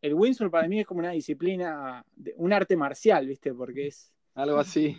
el 0.00 0.14
windsurf 0.14 0.52
para 0.52 0.68
mí 0.68 0.80
es 0.80 0.86
como 0.86 1.00
una 1.00 1.10
disciplina, 1.10 2.04
un 2.36 2.52
arte 2.52 2.76
marcial, 2.76 3.26
¿viste? 3.26 3.52
Porque 3.52 3.88
es... 3.88 4.12
Algo 4.34 4.58
así. 4.58 4.96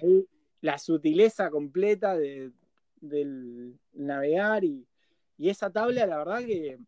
La 0.61 0.77
sutileza 0.77 1.49
completa 1.49 2.15
de, 2.15 2.51
del 2.99 3.77
navegar 3.93 4.63
y, 4.63 4.87
y, 5.37 5.49
esa 5.49 5.69
tabla, 5.69 6.07
la 6.07 6.17
verdad 6.17 6.39
que 6.39 6.79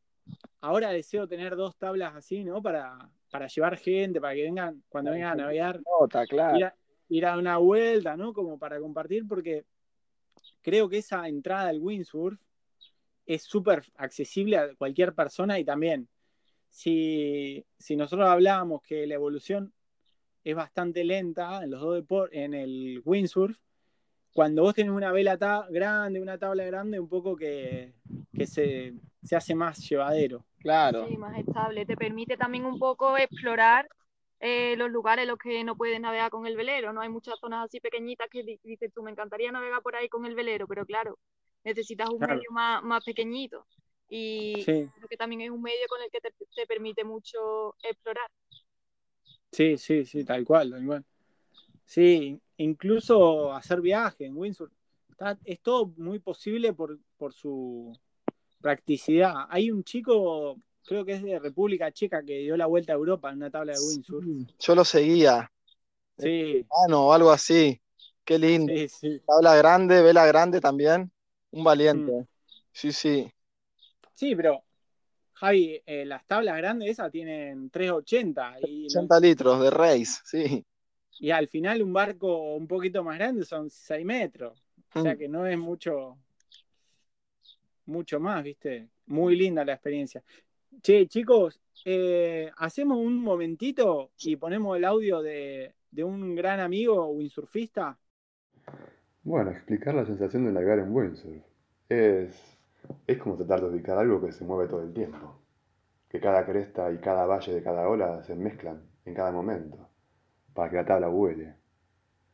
ahora 0.62 0.92
deseo 0.92 1.28
tener 1.28 1.56
dos 1.56 1.78
tablas 1.78 2.16
así, 2.16 2.44
¿no? 2.44 2.62
Para, 2.62 2.98
para 3.30 3.48
llevar 3.48 3.78
gente, 3.78 4.20
para 4.20 4.34
que 4.34 4.44
vengan, 4.44 4.82
cuando 4.90 5.12
vengan 5.12 5.34
a 5.34 5.44
navegar, 5.44 5.82
claro. 6.30 6.74
ir, 7.10 7.26
a, 7.26 7.38
una 7.38 7.58
vuelta, 7.58 8.16
¿no? 8.16 8.34
Como 8.34 8.58
para 8.58 8.80
compartir, 8.80 9.28
porque 9.28 9.66
creo 10.68 10.90
que 10.90 10.98
esa 10.98 11.30
entrada 11.30 11.70
al 11.70 11.80
windsurf 11.80 12.38
es 13.26 13.44
súper 13.44 13.86
accesible 13.96 14.58
a 14.58 14.76
cualquier 14.76 15.16
persona 15.16 15.58
y 15.60 15.64
también 15.64 16.10
si, 16.68 17.66
nosotros 17.92 18.28
hablábamos 18.28 18.82
que 18.82 19.08
la 19.08 19.14
evolución 19.14 19.72
es 20.44 20.56
bastante 20.58 21.06
lenta 21.06 21.64
en 21.64 21.72
los 21.72 21.80
dos 21.80 22.30
en 22.34 22.54
el 22.54 23.02
windsurf, 23.06 23.58
cuando 24.34 24.64
vos 24.64 24.74
tenés 24.74 24.92
una 24.92 25.14
vela 25.14 25.38
grande, 25.70 26.20
una 26.20 26.38
tabla 26.38 26.66
grande, 26.66 27.00
un 27.00 27.08
poco 27.08 27.38
que, 27.38 27.94
se, 28.46 28.94
hace 29.32 29.56
más 29.56 29.80
llevadero. 29.90 30.44
Claro. 30.60 31.08
Sí, 31.08 31.16
más 31.16 31.38
estable. 31.38 31.86
Te 31.86 31.96
permite 31.96 32.36
también 32.36 32.66
un 32.66 32.78
poco 32.78 33.18
explorar 33.18 33.88
eh, 34.40 34.76
los 34.78 34.92
lugares 34.92 35.24
en 35.24 35.30
los 35.30 35.38
que 35.38 35.64
no 35.64 35.76
puedes 35.76 36.00
navegar 36.00 36.30
con 36.30 36.46
el 36.46 36.56
velero. 36.56 36.94
No 36.94 37.02
hay 37.02 37.10
muchas 37.10 37.40
zonas 37.40 37.66
así 37.66 37.80
pequeñitas 37.80 38.28
que 38.30 38.60
dices 38.64 38.92
tú, 38.94 39.04
me 39.04 39.12
encantaría 39.12 39.52
navegar 39.52 39.82
por 39.82 39.96
ahí 39.96 40.10
con 40.10 40.26
el 40.26 40.36
velero, 40.36 40.68
pero 40.68 40.86
claro, 40.86 41.18
necesitas 41.64 42.10
un 42.10 42.20
medio 42.20 42.52
más, 42.52 42.84
más 42.84 43.04
pequeñito. 43.04 43.66
Y 44.10 44.64
creo 44.64 45.08
que 45.10 45.18
también 45.18 45.42
es 45.42 45.50
un 45.50 45.62
medio 45.62 45.86
con 45.90 46.02
el 46.02 46.10
que 46.10 46.22
te, 46.22 46.66
permite 46.66 47.04
mucho 47.04 47.76
explorar. 47.84 48.30
Sí, 49.52 49.78
sí, 49.78 50.06
sí, 50.06 50.24
tal 50.24 50.46
cual, 50.46 50.72
tal 50.72 50.86
cual. 50.86 51.06
Sí, 51.84 52.40
incluso 52.58 53.54
hacer 53.54 53.82
viaje 53.82 54.26
en 54.26 54.38
Windsor. 54.38 54.72
es 55.44 55.60
todo 55.62 55.94
muy 55.98 56.20
posible 56.20 56.74
por, 56.74 57.00
por 57.18 57.34
su 57.34 57.98
practicidad. 58.62 59.48
Hay 59.50 59.72
un 59.72 59.84
chico, 59.84 60.58
creo 60.88 61.06
que 61.06 61.14
es 61.14 61.22
de 61.22 61.38
República 61.38 61.92
Checa, 61.92 62.24
que 62.24 62.40
dio 62.40 62.56
la 62.56 62.66
vuelta 62.66 62.94
a 62.94 62.96
Europa 62.96 63.30
en 63.30 63.38
una 63.38 63.52
tabla 63.52 63.74
de 63.74 63.80
Windsor. 63.80 64.24
Yo 64.58 64.76
lo 64.76 64.86
seguía. 64.86 65.52
Sí. 66.18 66.66
Ah, 66.72 66.88
no, 66.90 67.14
algo 67.14 67.30
así. 67.30 67.80
Qué 68.24 68.40
lindo. 68.40 68.74
Tabla 69.28 69.56
grande, 69.58 70.02
vela 70.02 70.26
grande 70.26 70.62
también. 70.62 71.12
Un 71.52 71.64
valiente. 71.64 72.12
Mm. 72.12 72.28
Sí, 72.72 72.92
sí. 72.92 73.32
Sí, 74.14 74.36
pero 74.36 74.64
Javi, 75.34 75.82
eh, 75.86 76.06
las 76.06 76.26
tablas 76.26 76.58
grandes 76.58 76.90
esas 76.90 77.12
tienen 77.12 77.70
380. 77.70 78.58
Y 78.62 78.86
80 78.86 79.20
litros 79.20 79.62
de 79.62 79.70
race, 79.70 80.22
sí. 80.24 80.66
Y 81.20 81.32
al 81.32 81.48
final 81.48 81.82
un 81.82 81.94
barco 81.94 82.56
un 82.56 82.68
poquito 82.68 83.04
más 83.04 83.18
grande 83.18 83.46
son 83.46 83.70
6 83.70 84.06
metros. 84.06 84.64
O 84.96 85.02
sea 85.02 85.16
mm. 85.16 85.18
que 85.18 85.28
no 85.28 85.46
es 85.46 85.58
mucho, 85.58 86.18
mucho 87.86 88.20
más, 88.20 88.44
¿viste? 88.44 88.90
Muy 89.06 89.36
linda 89.36 89.66
la 89.66 89.74
experiencia. 89.74 90.24
Che, 90.82 91.08
chicos, 91.08 91.60
eh, 91.86 92.52
hacemos 92.58 92.98
un 92.98 93.22
momentito 93.24 94.12
y 94.20 94.36
ponemos 94.38 94.78
el 94.78 94.86
audio 94.86 95.22
de, 95.22 95.76
de 95.92 96.04
un 96.04 96.36
gran 96.36 96.60
amigo 96.60 97.08
windsurfista. 97.10 97.98
Bueno, 99.24 99.52
explicar 99.52 99.94
la 99.94 100.06
sensación 100.06 100.46
de 100.46 100.52
navegar 100.52 100.80
en 100.80 100.92
windsurf. 100.92 101.44
Es 101.90 102.58
es 103.06 103.18
como 103.18 103.36
tratar 103.36 103.62
de 103.62 103.68
ubicar 103.68 103.98
algo 103.98 104.22
que 104.22 104.32
se 104.32 104.46
mueve 104.46 104.70
todo 104.70 104.82
el 104.84 104.94
tiempo, 104.94 105.42
que 106.10 106.20
cada 106.20 106.46
cresta 106.46 106.92
y 106.92 107.00
cada 107.00 107.26
valle 107.26 107.54
de 107.54 107.64
cada 107.64 107.90
ola 107.90 108.24
se 108.24 108.36
mezclan 108.36 108.82
en 109.06 109.14
cada 109.14 109.32
momento, 109.32 109.90
para 110.54 110.70
que 110.70 110.78
la 110.78 110.86
tabla 110.86 111.08
vuele. 111.10 111.56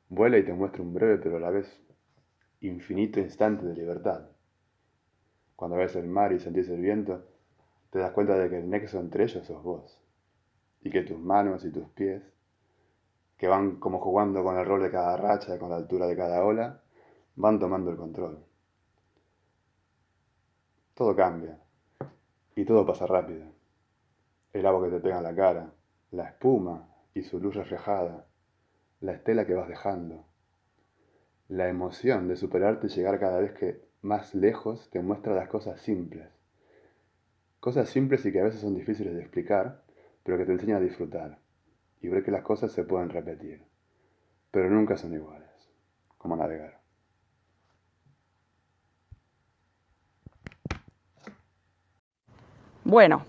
Vuela 0.09 0.38
y 0.38 0.45
te 0.45 0.53
muestra 0.53 0.83
un 0.83 0.93
breve 0.93 1.17
pero 1.19 1.38
a 1.38 1.41
la 1.41 1.51
vez 1.51 1.81
infinito 2.62 3.19
instante 3.19 3.65
de 3.65 3.75
libertad. 3.75 4.29
Cuando 5.56 5.77
ves 5.77 5.95
el 5.95 6.08
mar 6.08 6.32
y 6.32 6.39
sentís 6.39 6.69
el 6.69 6.79
viento, 6.79 7.25
te 7.93 7.99
das 7.99 8.12
cuenta 8.12 8.38
de 8.38 8.49
que 8.49 8.58
el 8.58 8.69
nexo 8.69 8.99
entre 8.99 9.23
ellos 9.23 9.47
sos 9.47 9.63
vos, 9.63 9.97
y 10.82 10.89
que 10.89 11.03
tus 11.03 11.17
manos 11.19 11.63
y 11.63 11.71
tus 11.71 11.88
pies, 11.91 12.21
que 13.38 13.47
van 13.47 13.77
como 13.77 13.99
jugando 13.99 14.43
con 14.43 14.58
el 14.58 14.65
rol 14.65 14.84
de 14.84 14.91
cada 14.91 15.15
racha, 15.15 15.58
con 15.58 15.69
la 15.69 15.77
altura 15.77 16.08
de 16.08 16.17
cada 16.17 16.43
ola, 16.43 16.82
van 17.38 17.58
tomando 17.58 17.89
el 17.91 17.97
control 17.97 18.43
todo 20.93 21.15
cambia 21.15 21.58
y 22.56 22.65
todo 22.65 22.86
pasa 22.86 23.08
rápido. 23.08 23.45
El 24.51 24.65
agua 24.65 24.86
que 24.86 24.95
te 24.95 25.01
pega 25.01 25.17
en 25.17 25.23
la 25.23 25.36
cara, 25.36 25.71
la 26.12 26.25
espuma 26.25 26.88
y 27.15 27.23
su 27.23 27.39
luz 27.39 27.56
reflejada, 27.56 28.27
la 29.01 29.13
estela 29.13 29.45
que 29.47 29.56
vas 29.56 29.67
dejando, 29.67 30.25
la 31.47 31.67
emoción 31.67 32.27
de 32.27 32.36
superarte 32.36 32.88
y 32.88 32.89
llegar 32.91 33.19
cada 33.19 33.39
vez 33.39 33.53
que 33.53 33.82
más 34.01 34.36
lejos 34.36 34.89
te 34.91 34.99
muestra 34.99 35.34
las 35.34 35.49
cosas 35.49 35.82
simples. 35.82 36.27
Cosas 37.63 37.88
simples 37.88 38.26
y 38.26 38.34
que 38.34 38.41
a 38.41 38.43
veces 38.43 38.60
son 38.60 38.76
difíciles 38.76 39.13
de 39.13 39.21
explicar, 39.21 39.86
pero 40.21 40.38
que 40.38 40.43
te 40.43 40.52
enseñan 40.52 40.80
a 40.80 40.82
disfrutar 40.82 41.39
y 42.02 42.10
ver 42.10 42.21
que 42.21 42.30
las 42.30 42.41
cosas 42.41 42.73
se 42.73 42.84
pueden 42.84 43.10
repetir, 43.10 43.63
pero 44.52 44.69
nunca 44.69 44.97
son 44.97 45.13
iguales, 45.13 45.47
como 46.17 46.36
navegar. 46.36 46.82
Bueno, 52.84 53.23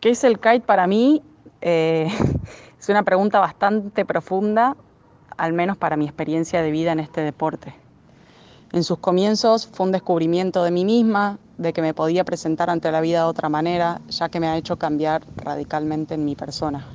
¿qué 0.00 0.10
es 0.10 0.22
el 0.22 0.38
kite 0.38 0.66
para 0.66 0.86
mí? 0.86 1.22
Eh, 1.62 2.08
es 2.78 2.88
una 2.90 3.04
pregunta 3.04 3.40
bastante 3.40 4.04
profunda, 4.04 4.76
al 5.38 5.54
menos 5.54 5.78
para 5.78 5.96
mi 5.96 6.04
experiencia 6.04 6.60
de 6.60 6.70
vida 6.72 6.92
en 6.92 7.00
este 7.00 7.22
deporte. 7.22 7.81
En 8.72 8.84
sus 8.84 8.96
comienzos 9.00 9.66
fue 9.66 9.84
un 9.84 9.92
descubrimiento 9.92 10.64
de 10.64 10.70
mí 10.70 10.86
misma, 10.86 11.38
de 11.58 11.74
que 11.74 11.82
me 11.82 11.92
podía 11.92 12.24
presentar 12.24 12.70
ante 12.70 12.90
la 12.90 13.02
vida 13.02 13.18
de 13.18 13.24
otra 13.26 13.50
manera, 13.50 14.00
ya 14.08 14.30
que 14.30 14.40
me 14.40 14.46
ha 14.48 14.56
hecho 14.56 14.78
cambiar 14.78 15.26
radicalmente 15.36 16.14
en 16.14 16.24
mi 16.24 16.36
persona. 16.36 16.86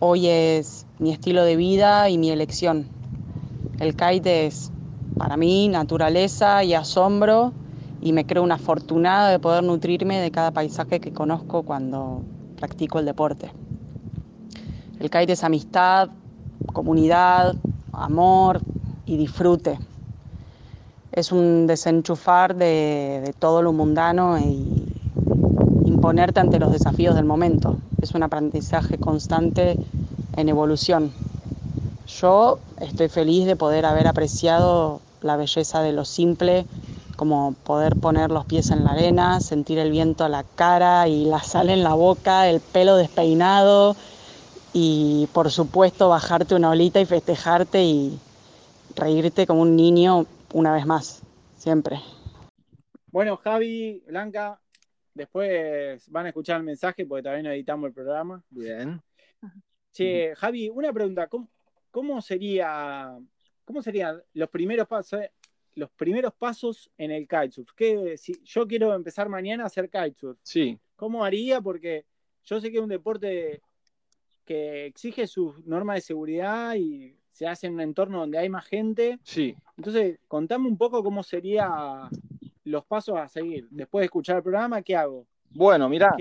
Hoy 0.00 0.26
es 0.26 0.84
mi 0.98 1.12
estilo 1.12 1.44
de 1.44 1.54
vida 1.54 2.08
y 2.08 2.18
mi 2.18 2.30
elección. 2.30 2.88
El 3.78 3.94
kite 3.94 4.46
es 4.46 4.72
para 5.16 5.36
mí 5.36 5.68
naturaleza 5.68 6.64
y 6.64 6.74
asombro 6.74 7.52
y 8.00 8.12
me 8.12 8.26
creo 8.26 8.42
una 8.42 8.56
afortunada 8.56 9.30
de 9.30 9.38
poder 9.38 9.62
nutrirme 9.62 10.18
de 10.18 10.32
cada 10.32 10.50
paisaje 10.50 10.98
que 10.98 11.12
conozco 11.12 11.62
cuando 11.62 12.22
practico 12.56 12.98
el 12.98 13.04
deporte. 13.04 13.52
El 14.98 15.08
kite 15.08 15.34
es 15.34 15.44
amistad, 15.44 16.08
comunidad, 16.72 17.54
amor 17.92 18.60
y 19.06 19.16
disfrute. 19.16 19.78
Es 21.12 21.30
un 21.30 21.66
desenchufar 21.66 22.56
de, 22.56 23.34
todo 23.38 23.60
lo 23.60 23.74
mundano 23.74 24.38
y 24.38 24.66
imponerte 25.84 26.40
ante 26.40 26.58
los 26.58 26.72
desafíos 26.72 27.14
del 27.14 27.26
momento. 27.26 27.76
Es 28.00 28.12
un 28.12 28.22
aprendizaje 28.22 28.96
constante 28.96 29.76
en 30.36 30.48
evolución. 30.48 31.12
Yo 32.06 32.60
estoy 32.80 33.10
feliz 33.10 33.44
de 33.44 33.56
poder 33.56 33.84
haber 33.84 34.06
apreciado 34.06 35.02
la 35.20 35.36
belleza 35.36 35.82
de 35.82 35.92
lo 35.92 36.06
simple 36.06 36.64
como 37.16 37.54
poder 37.62 37.96
poner 37.96 38.30
los 38.30 38.46
pies 38.46 38.70
en 38.70 38.82
la 38.82 38.92
arena, 38.92 39.38
sentir 39.40 39.78
el 39.78 39.90
viento 39.90 40.24
a 40.24 40.30
la 40.30 40.44
cara 40.54 41.08
y 41.08 41.26
la 41.26 41.42
sal 41.42 41.68
en 41.68 41.82
la 41.82 41.92
boca, 41.92 42.48
el 42.48 42.60
pelo 42.60 42.96
despeinado 42.96 43.96
y 44.72 45.28
por 45.34 45.50
supuesto 45.50 46.08
bajarte 46.08 46.54
una 46.54 46.70
olita 46.70 47.00
y 47.00 47.04
festejarte 47.04 47.84
y 47.84 48.18
reírte 48.96 49.46
como 49.46 49.60
un 49.60 49.76
niño 49.76 50.24
una 50.52 50.74
vez 50.74 50.86
más, 50.86 51.22
siempre. 51.56 51.98
Bueno, 53.06 53.36
Javi, 53.36 54.02
Blanca, 54.06 54.60
después 55.14 56.08
van 56.10 56.26
a 56.26 56.28
escuchar 56.30 56.58
el 56.58 56.64
mensaje 56.64 57.06
porque 57.06 57.42
no 57.42 57.50
editamos 57.50 57.88
el 57.88 57.94
programa. 57.94 58.42
Bien. 58.50 59.00
Che, 59.92 60.34
Javi, 60.36 60.70
una 60.70 60.92
pregunta, 60.92 61.26
¿cómo, 61.26 61.50
cómo 61.90 62.22
sería, 62.22 63.18
cómo 63.64 63.82
serían 63.82 64.22
los 64.32 64.48
primeros 64.48 64.88
pasos? 64.88 65.20
los 65.74 65.90
primeros 65.90 66.34
pasos 66.34 66.90
en 66.98 67.10
el 67.10 67.26
kitesurf. 67.26 67.72
Que 67.74 68.16
si 68.16 68.34
yo 68.44 68.66
quiero 68.66 68.94
empezar 68.94 69.28
mañana 69.28 69.64
a 69.64 69.66
hacer 69.66 69.88
kitesurf, 69.88 70.38
sí. 70.42 70.78
¿cómo 70.96 71.24
haría? 71.24 71.60
Porque 71.60 72.04
yo 72.44 72.60
sé 72.60 72.70
que 72.70 72.78
es 72.78 72.82
un 72.82 72.88
deporte 72.88 73.62
que 74.44 74.86
exige 74.86 75.26
sus 75.26 75.64
normas 75.64 75.96
de 75.96 76.00
seguridad 76.02 76.74
y 76.74 77.16
se 77.32 77.46
hace 77.46 77.66
en 77.66 77.74
un 77.74 77.80
entorno 77.80 78.20
donde 78.20 78.38
hay 78.38 78.48
más 78.48 78.64
gente. 78.66 79.18
Sí. 79.24 79.56
Entonces, 79.76 80.18
contame 80.28 80.68
un 80.68 80.78
poco 80.78 81.02
cómo 81.02 81.22
serían 81.22 82.08
los 82.64 82.84
pasos 82.84 83.18
a 83.18 83.28
seguir. 83.28 83.66
Después 83.70 84.02
de 84.02 84.06
escuchar 84.06 84.36
el 84.36 84.42
programa, 84.42 84.82
¿qué 84.82 84.94
hago? 84.94 85.26
Bueno, 85.54 85.88
mira, 85.88 86.16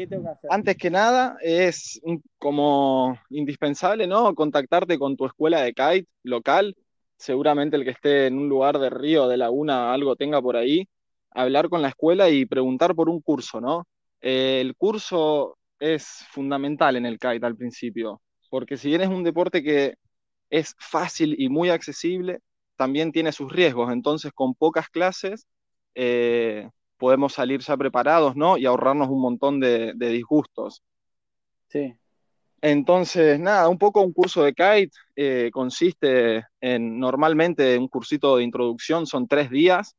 antes 0.49 0.75
que 0.75 0.89
nada 0.89 1.37
es 1.41 2.01
como 2.37 3.17
indispensable, 3.29 4.05
¿no? 4.05 4.35
Contactarte 4.35 4.99
con 4.99 5.15
tu 5.15 5.25
escuela 5.25 5.61
de 5.61 5.73
kite 5.73 6.07
local 6.23 6.75
seguramente 7.21 7.77
el 7.77 7.83
que 7.83 7.91
esté 7.91 8.27
en 8.27 8.37
un 8.37 8.49
lugar 8.49 8.79
de 8.79 8.89
río, 8.89 9.27
de 9.27 9.37
laguna, 9.37 9.93
algo 9.93 10.15
tenga 10.15 10.41
por 10.41 10.57
ahí, 10.57 10.87
hablar 11.29 11.69
con 11.69 11.81
la 11.81 11.89
escuela 11.89 12.29
y 12.29 12.45
preguntar 12.45 12.95
por 12.95 13.09
un 13.09 13.21
curso, 13.21 13.61
¿no? 13.61 13.87
Eh, 14.21 14.59
el 14.59 14.75
curso 14.75 15.57
es 15.79 16.25
fundamental 16.31 16.95
en 16.95 17.05
el 17.05 17.19
kite 17.19 17.45
al 17.45 17.55
principio, 17.55 18.21
porque 18.49 18.75
si 18.75 18.89
bien 18.89 19.01
es 19.01 19.07
un 19.07 19.23
deporte 19.23 19.61
que 19.61 19.95
es 20.51 20.75
fácil 20.77 21.35
y 21.39 21.49
muy 21.49 21.69
accesible, 21.69 22.41
también 22.75 23.11
tiene 23.11 23.31
sus 23.31 23.51
riesgos, 23.51 23.91
entonces 23.91 24.31
con 24.33 24.53
pocas 24.53 24.89
clases 24.89 25.47
eh, 25.95 26.69
podemos 26.97 27.33
salir 27.33 27.61
ya 27.61 27.75
preparados, 27.77 28.35
¿no? 28.35 28.57
Y 28.57 28.65
ahorrarnos 28.65 29.09
un 29.09 29.21
montón 29.21 29.59
de, 29.59 29.93
disgustos. 29.93 30.83
Sí. 31.69 31.95
Entonces, 32.61 33.39
nada, 33.39 33.69
un 33.69 33.79
poco 33.79 34.01
un 34.01 34.13
curso 34.13 34.43
de 34.43 34.53
kite 34.53 34.91
eh, 35.15 35.49
consiste 35.51 36.45
en, 36.59 36.99
normalmente 36.99 37.77
un 37.79 37.87
cursito 37.87 38.37
de 38.37 38.43
introducción 38.43 39.07
son 39.07 39.27
tres 39.27 39.49
días, 39.49 39.95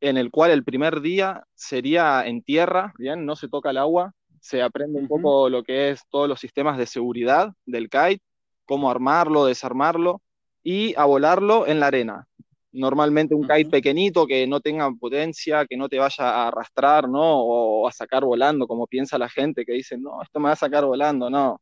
en 0.00 0.16
el 0.16 0.30
cual 0.30 0.52
el 0.52 0.62
primer 0.62 1.00
día 1.00 1.44
sería 1.54 2.24
en 2.24 2.42
tierra, 2.42 2.92
bien, 2.98 3.26
no 3.26 3.34
se 3.34 3.48
toca 3.48 3.70
el 3.70 3.78
agua, 3.78 4.12
se 4.40 4.62
aprende 4.62 5.00
un 5.00 5.08
poco 5.08 5.48
lo 5.48 5.64
que 5.64 5.90
es 5.90 6.02
todos 6.08 6.28
los 6.28 6.38
sistemas 6.38 6.78
de 6.78 6.86
seguridad 6.86 7.52
del 7.66 7.88
kite, 7.90 8.22
cómo 8.68 8.90
armarlo, 8.90 9.46
desarmarlo 9.46 10.20
y 10.62 10.94
a 10.96 11.06
volarlo 11.06 11.66
en 11.66 11.80
la 11.80 11.86
arena. 11.86 12.26
Normalmente 12.72 13.34
un 13.34 13.48
kite 13.48 13.70
pequeñito 13.70 14.26
que 14.26 14.46
no 14.46 14.60
tenga 14.60 14.90
potencia, 14.92 15.64
que 15.66 15.76
no 15.76 15.88
te 15.88 15.98
vaya 15.98 16.24
a 16.30 16.48
arrastrar, 16.48 17.08
¿no? 17.08 17.40
O 17.42 17.88
a 17.88 17.92
sacar 17.92 18.24
volando, 18.24 18.66
como 18.68 18.86
piensa 18.86 19.18
la 19.18 19.28
gente 19.30 19.64
que 19.64 19.72
dice, 19.72 19.96
no, 19.98 20.22
esto 20.22 20.38
me 20.38 20.46
va 20.48 20.52
a 20.52 20.56
sacar 20.56 20.84
volando, 20.84 21.30
no. 21.30 21.60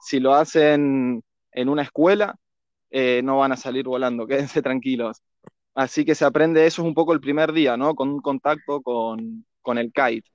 Si 0.00 0.20
lo 0.20 0.34
hacen 0.34 1.22
en 1.52 1.68
una 1.68 1.82
escuela, 1.82 2.36
eh, 2.90 3.22
no 3.24 3.38
van 3.38 3.52
a 3.52 3.56
salir 3.56 3.86
volando, 3.86 4.26
quédense 4.28 4.62
tranquilos. 4.62 5.22
Así 5.74 6.04
que 6.04 6.14
se 6.14 6.26
aprende 6.26 6.66
eso 6.66 6.82
es 6.82 6.88
un 6.88 6.94
poco 6.94 7.14
el 7.14 7.20
primer 7.20 7.52
día, 7.52 7.76
¿no? 7.78 7.94
Con 7.94 8.10
un 8.10 8.20
contacto 8.20 8.82
con, 8.82 9.44
el 9.78 9.92
kite. 9.92 10.28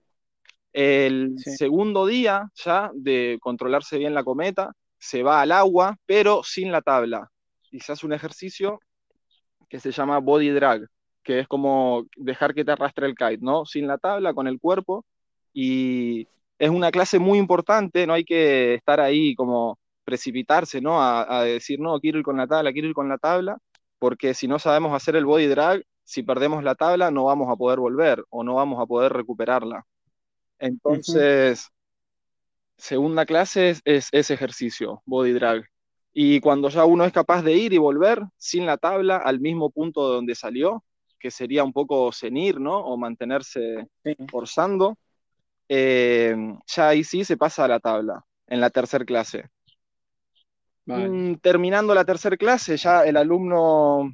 El 0.73 1.35
segundo 1.39 2.05
día 2.07 2.49
ya 2.55 2.91
de 2.93 3.37
controlarse 3.41 3.97
bien 3.97 4.13
la 4.13 4.23
cometa, 4.23 4.73
se 4.97 5.23
va 5.23 5.41
al 5.41 5.51
agua, 5.51 5.97
pero 6.05 6.43
sin 6.43 6.71
la 6.71 6.81
tabla. 6.81 7.29
Y 7.71 7.79
se 7.79 7.91
hace 7.91 8.05
un 8.05 8.13
ejercicio 8.13 8.79
que 9.69 9.79
se 9.79 9.91
llama 9.91 10.19
body 10.19 10.49
drag, 10.49 10.87
que 11.23 11.39
es 11.39 11.47
como 11.47 12.05
dejar 12.15 12.53
que 12.53 12.63
te 12.63 12.71
arrastre 12.71 13.07
el 13.07 13.15
kite, 13.15 13.39
¿no? 13.41 13.65
Sin 13.65 13.87
la 13.87 13.97
tabla, 13.97 14.33
con 14.33 14.47
el 14.47 14.59
cuerpo. 14.59 15.05
Y 15.53 16.27
es 16.59 16.69
una 16.69 16.91
clase 16.91 17.19
muy 17.19 17.37
importante, 17.37 18.07
no 18.07 18.13
hay 18.13 18.23
que 18.23 18.75
estar 18.75 18.99
ahí 18.99 19.35
como 19.35 19.77
precipitarse, 20.03 20.79
¿no? 20.81 21.01
A, 21.01 21.43
decir, 21.43 21.79
no, 21.79 21.99
quiero 21.99 22.19
ir 22.19 22.23
con 22.23 22.37
la 22.37 22.47
tabla, 22.47 22.71
quiero 22.71 22.87
ir 22.87 22.93
con 22.93 23.09
la 23.09 23.17
tabla, 23.17 23.57
porque 23.99 24.33
si 24.33 24.47
no 24.47 24.57
sabemos 24.57 24.93
hacer 24.93 25.15
el 25.15 25.25
body 25.25 25.47
drag, 25.47 25.83
si 26.03 26.23
perdemos 26.23 26.63
la 26.63 26.75
tabla 26.75 27.11
no 27.11 27.25
vamos 27.25 27.49
a 27.51 27.57
poder 27.57 27.79
volver 27.79 28.23
o 28.29 28.41
no 28.41 28.55
vamos 28.55 28.81
a 28.81 28.85
poder 28.85 29.11
recuperarla. 29.11 29.85
Entonces, 30.59 31.69
segunda 32.77 33.25
clase 33.25 33.75
es, 33.85 34.09
ese 34.11 34.33
ejercicio, 34.33 35.01
body 35.05 35.33
drag. 35.33 35.65
Y 36.13 36.39
cuando 36.39 36.69
ya 36.69 36.85
uno 36.85 37.05
es 37.05 37.13
capaz 37.13 37.43
de 37.43 37.53
ir 37.53 37.73
y 37.73 37.77
volver 37.77 38.23
sin 38.37 38.65
la 38.65 38.77
tabla 38.77 39.17
al 39.17 39.39
mismo 39.39 39.69
punto 39.69 40.09
de 40.09 40.15
donde 40.15 40.35
salió, 40.35 40.83
que 41.19 41.31
sería 41.31 41.63
un 41.63 41.73
poco 41.73 42.11
cenir, 42.11 42.59
¿no? 42.59 42.77
O 42.79 42.97
mantenerse 42.97 43.87
forzando, 44.29 44.97
eh, 45.69 46.35
ya 46.67 46.89
ahí 46.89 47.03
sí 47.03 47.23
se 47.23 47.37
pasa 47.37 47.65
a 47.65 47.67
la 47.67 47.79
tabla, 47.79 48.23
en 48.47 48.61
la 48.61 48.69
tercera 48.69 49.05
clase. 49.05 49.49
Mm, 50.87 51.35
terminando 51.41 51.93
la 51.93 52.05
tercera 52.05 52.37
clase, 52.37 52.77
ya 52.77 53.03
el 53.03 53.17
alumno 53.17 54.09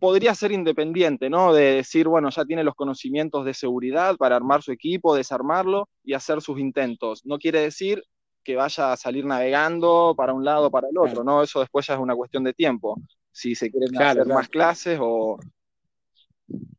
podría 0.00 0.34
ser 0.34 0.50
independiente, 0.50 1.30
¿no? 1.30 1.52
De 1.52 1.76
decir, 1.76 2.08
bueno, 2.08 2.30
ya 2.30 2.44
tiene 2.44 2.64
los 2.64 2.74
conocimientos 2.74 3.44
de 3.44 3.54
seguridad 3.54 4.16
para 4.16 4.34
armar 4.34 4.60
su 4.62 4.72
equipo, 4.72 5.14
desarmarlo 5.14 5.88
y 6.02 6.14
hacer 6.14 6.42
sus 6.42 6.58
intentos. 6.58 7.24
No 7.24 7.38
quiere 7.38 7.60
decir 7.60 8.02
que 8.42 8.56
vaya 8.56 8.92
a 8.92 8.96
salir 8.96 9.24
navegando 9.24 10.14
para 10.16 10.32
un 10.32 10.44
lado 10.44 10.66
o 10.66 10.70
para 10.70 10.88
el 10.88 10.98
otro, 10.98 11.22
¿no? 11.22 11.42
Eso 11.44 11.60
después 11.60 11.86
ya 11.86 11.94
es 11.94 12.00
una 12.00 12.16
cuestión 12.16 12.42
de 12.42 12.52
tiempo. 12.52 13.00
Si 13.30 13.54
se 13.54 13.70
quieren 13.70 13.96
hacer 13.96 14.26
más 14.26 14.48
clases 14.48 14.98
o, 15.00 15.38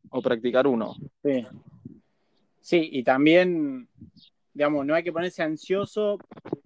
o 0.09 0.21
practicar 0.21 0.67
uno. 0.67 0.93
Sí. 1.23 1.45
sí, 2.59 2.89
y 2.91 3.03
también, 3.03 3.87
digamos, 4.57 4.87
no 4.87 4.95
hay 4.95 5.03
que 5.03 5.13
ponerse 5.13 5.43
ansioso 5.43 6.17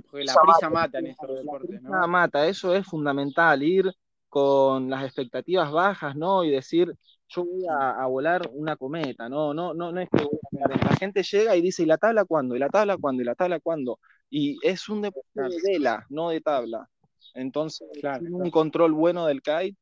porque 0.09 0.23
la 0.23 0.33
prisa 0.41 0.69
mata 0.69 0.99
en 0.99 1.07
estos 1.07 1.29
deportes, 1.37 1.81
¿no? 1.81 2.07
mata, 2.07 2.47
eso 2.47 2.73
es 2.73 2.87
fundamental, 2.87 3.61
ir 3.61 3.91
con 4.29 4.89
las 4.89 5.03
expectativas 5.03 5.69
bajas, 5.73 6.15
¿no? 6.15 6.45
Y 6.45 6.51
decir, 6.51 6.95
yo 7.27 7.43
voy 7.43 7.65
a, 7.69 8.05
volar 8.05 8.49
una 8.53 8.77
cometa, 8.77 9.27
¿no? 9.27 9.53
No, 9.53 9.73
no, 9.73 9.91
no 9.91 9.99
es 9.99 10.07
que 10.09 10.25
La 10.53 10.95
gente 10.95 11.21
llega 11.21 11.53
y 11.57 11.61
dice, 11.61 11.83
¿y 11.83 11.85
la 11.85 11.97
tabla 11.97 12.23
cuándo? 12.23 12.55
¿Y 12.55 12.59
la 12.59 12.69
tabla 12.69 12.95
cuándo? 12.95 13.23
¿Y 13.23 13.25
la 13.25 13.35
tabla 13.35 13.59
cuándo? 13.59 13.99
Y 14.29 14.57
es 14.65 14.87
un 14.87 15.01
deporte 15.01 15.41
de 15.41 15.59
vela, 15.61 16.05
no 16.09 16.29
de 16.29 16.39
tabla. 16.39 16.87
Entonces, 17.33 17.89
un 18.29 18.49
control 18.51 18.93
bueno 18.93 19.25
del 19.25 19.41
kite, 19.41 19.75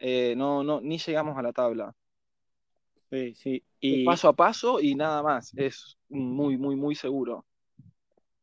eh, 0.00 0.34
no, 0.36 0.62
no, 0.62 0.82
ni 0.82 0.98
llegamos 0.98 1.38
a 1.38 1.42
la 1.42 1.54
tabla. 1.54 1.94
Sí, 3.10 3.34
sí. 3.34 3.64
Y... 3.80 4.04
Paso 4.04 4.28
a 4.28 4.32
paso 4.34 4.80
y 4.80 4.94
nada 4.94 5.22
más. 5.22 5.52
Es 5.56 5.96
muy, 6.08 6.56
muy, 6.56 6.76
muy 6.76 6.94
seguro. 6.94 7.46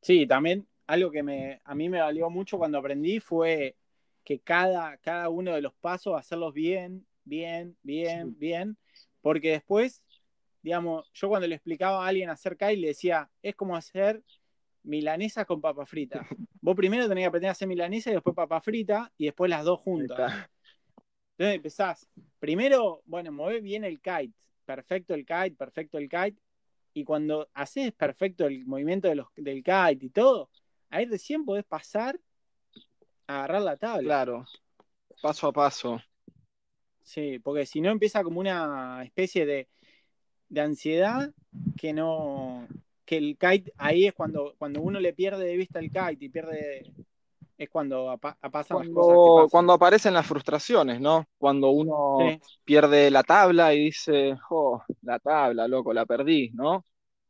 Sí, 0.01 0.25
también 0.25 0.67
algo 0.87 1.11
que 1.11 1.23
me, 1.23 1.61
a 1.63 1.75
mí 1.75 1.89
me 1.89 2.01
valió 2.01 2.29
mucho 2.29 2.57
cuando 2.57 2.77
aprendí 2.77 3.19
fue 3.19 3.75
que 4.23 4.39
cada, 4.39 4.97
cada 4.97 5.29
uno 5.29 5.53
de 5.53 5.61
los 5.61 5.73
pasos, 5.75 6.17
hacerlos 6.17 6.53
bien, 6.53 7.05
bien, 7.23 7.77
bien, 7.81 8.37
bien, 8.37 8.77
porque 9.21 9.51
después, 9.51 10.01
digamos, 10.61 11.09
yo 11.13 11.29
cuando 11.29 11.47
le 11.47 11.55
explicaba 11.55 12.03
a 12.03 12.07
alguien 12.07 12.29
hacer 12.29 12.57
Kai, 12.57 12.75
le 12.75 12.89
decía, 12.89 13.29
es 13.41 13.55
como 13.55 13.75
hacer 13.75 14.23
milanesa 14.83 15.45
con 15.45 15.61
papa 15.61 15.85
frita. 15.85 16.27
Vos 16.61 16.75
primero 16.75 17.07
tenés 17.07 17.23
que 17.23 17.27
aprender 17.27 17.49
a 17.49 17.51
hacer 17.51 17.67
milanesa 17.67 18.09
y 18.09 18.13
después 18.13 18.35
papa 18.35 18.61
frita 18.61 19.11
y 19.17 19.25
después 19.25 19.49
las 19.49 19.63
dos 19.63 19.79
juntas. 19.79 20.49
Entonces 21.37 21.55
empezás, 21.55 22.07
primero, 22.39 23.01
bueno, 23.05 23.31
mueve 23.31 23.61
bien 23.61 23.83
el 23.83 23.99
kite, 23.99 24.33
perfecto 24.65 25.13
el 25.13 25.25
kite, 25.25 25.55
perfecto 25.55 25.97
el 25.97 26.07
kite, 26.07 26.35
y 26.93 27.03
cuando 27.03 27.49
haces 27.53 27.91
perfecto 27.93 28.45
el 28.45 28.65
movimiento 28.65 29.07
de 29.07 29.15
los, 29.15 29.27
del 29.35 29.63
kite 29.63 30.05
y 30.05 30.09
todo, 30.09 30.49
ahí 30.89 31.05
recién 31.05 31.45
podés 31.45 31.63
pasar 31.63 32.19
a 33.27 33.39
agarrar 33.39 33.61
la 33.61 33.77
tabla. 33.77 34.03
Claro, 34.03 34.45
paso 35.21 35.47
a 35.47 35.53
paso. 35.53 36.01
Sí, 37.03 37.39
porque 37.39 37.65
si 37.65 37.81
no 37.81 37.89
empieza 37.89 38.23
como 38.23 38.39
una 38.39 39.03
especie 39.03 39.45
de, 39.45 39.67
ansiedad 40.59 41.33
que 41.77 41.93
no. 41.93 42.67
que 43.05 43.17
el 43.17 43.37
kite, 43.37 43.73
ahí 43.77 44.05
es 44.05 44.13
cuando, 44.13 44.55
cuando 44.57 44.81
uno 44.81 44.99
le 44.99 45.13
pierde 45.13 45.45
de 45.45 45.57
vista 45.57 45.79
el 45.79 45.89
kite 45.89 46.25
y 46.25 46.29
pierde. 46.29 46.93
Es 47.63 47.69
cuando 47.69 48.17
pasan 48.19 48.79
las 48.79 48.89
cosas. 48.89 49.51
Cuando 49.51 49.73
aparecen 49.73 50.13
las 50.13 50.25
frustraciones, 50.25 50.99
¿no? 50.99 51.25
Cuando 51.37 51.69
uno 51.69 52.17
pierde 52.63 53.11
la 53.11 53.23
tabla 53.23 53.73
y 53.73 53.85
dice, 53.85 54.35
oh, 54.49 54.81
la 55.01 55.19
tabla, 55.19 55.67
loco, 55.67 55.93
la 55.93 56.05
perdí, 56.05 56.51
¿no? 56.53 56.85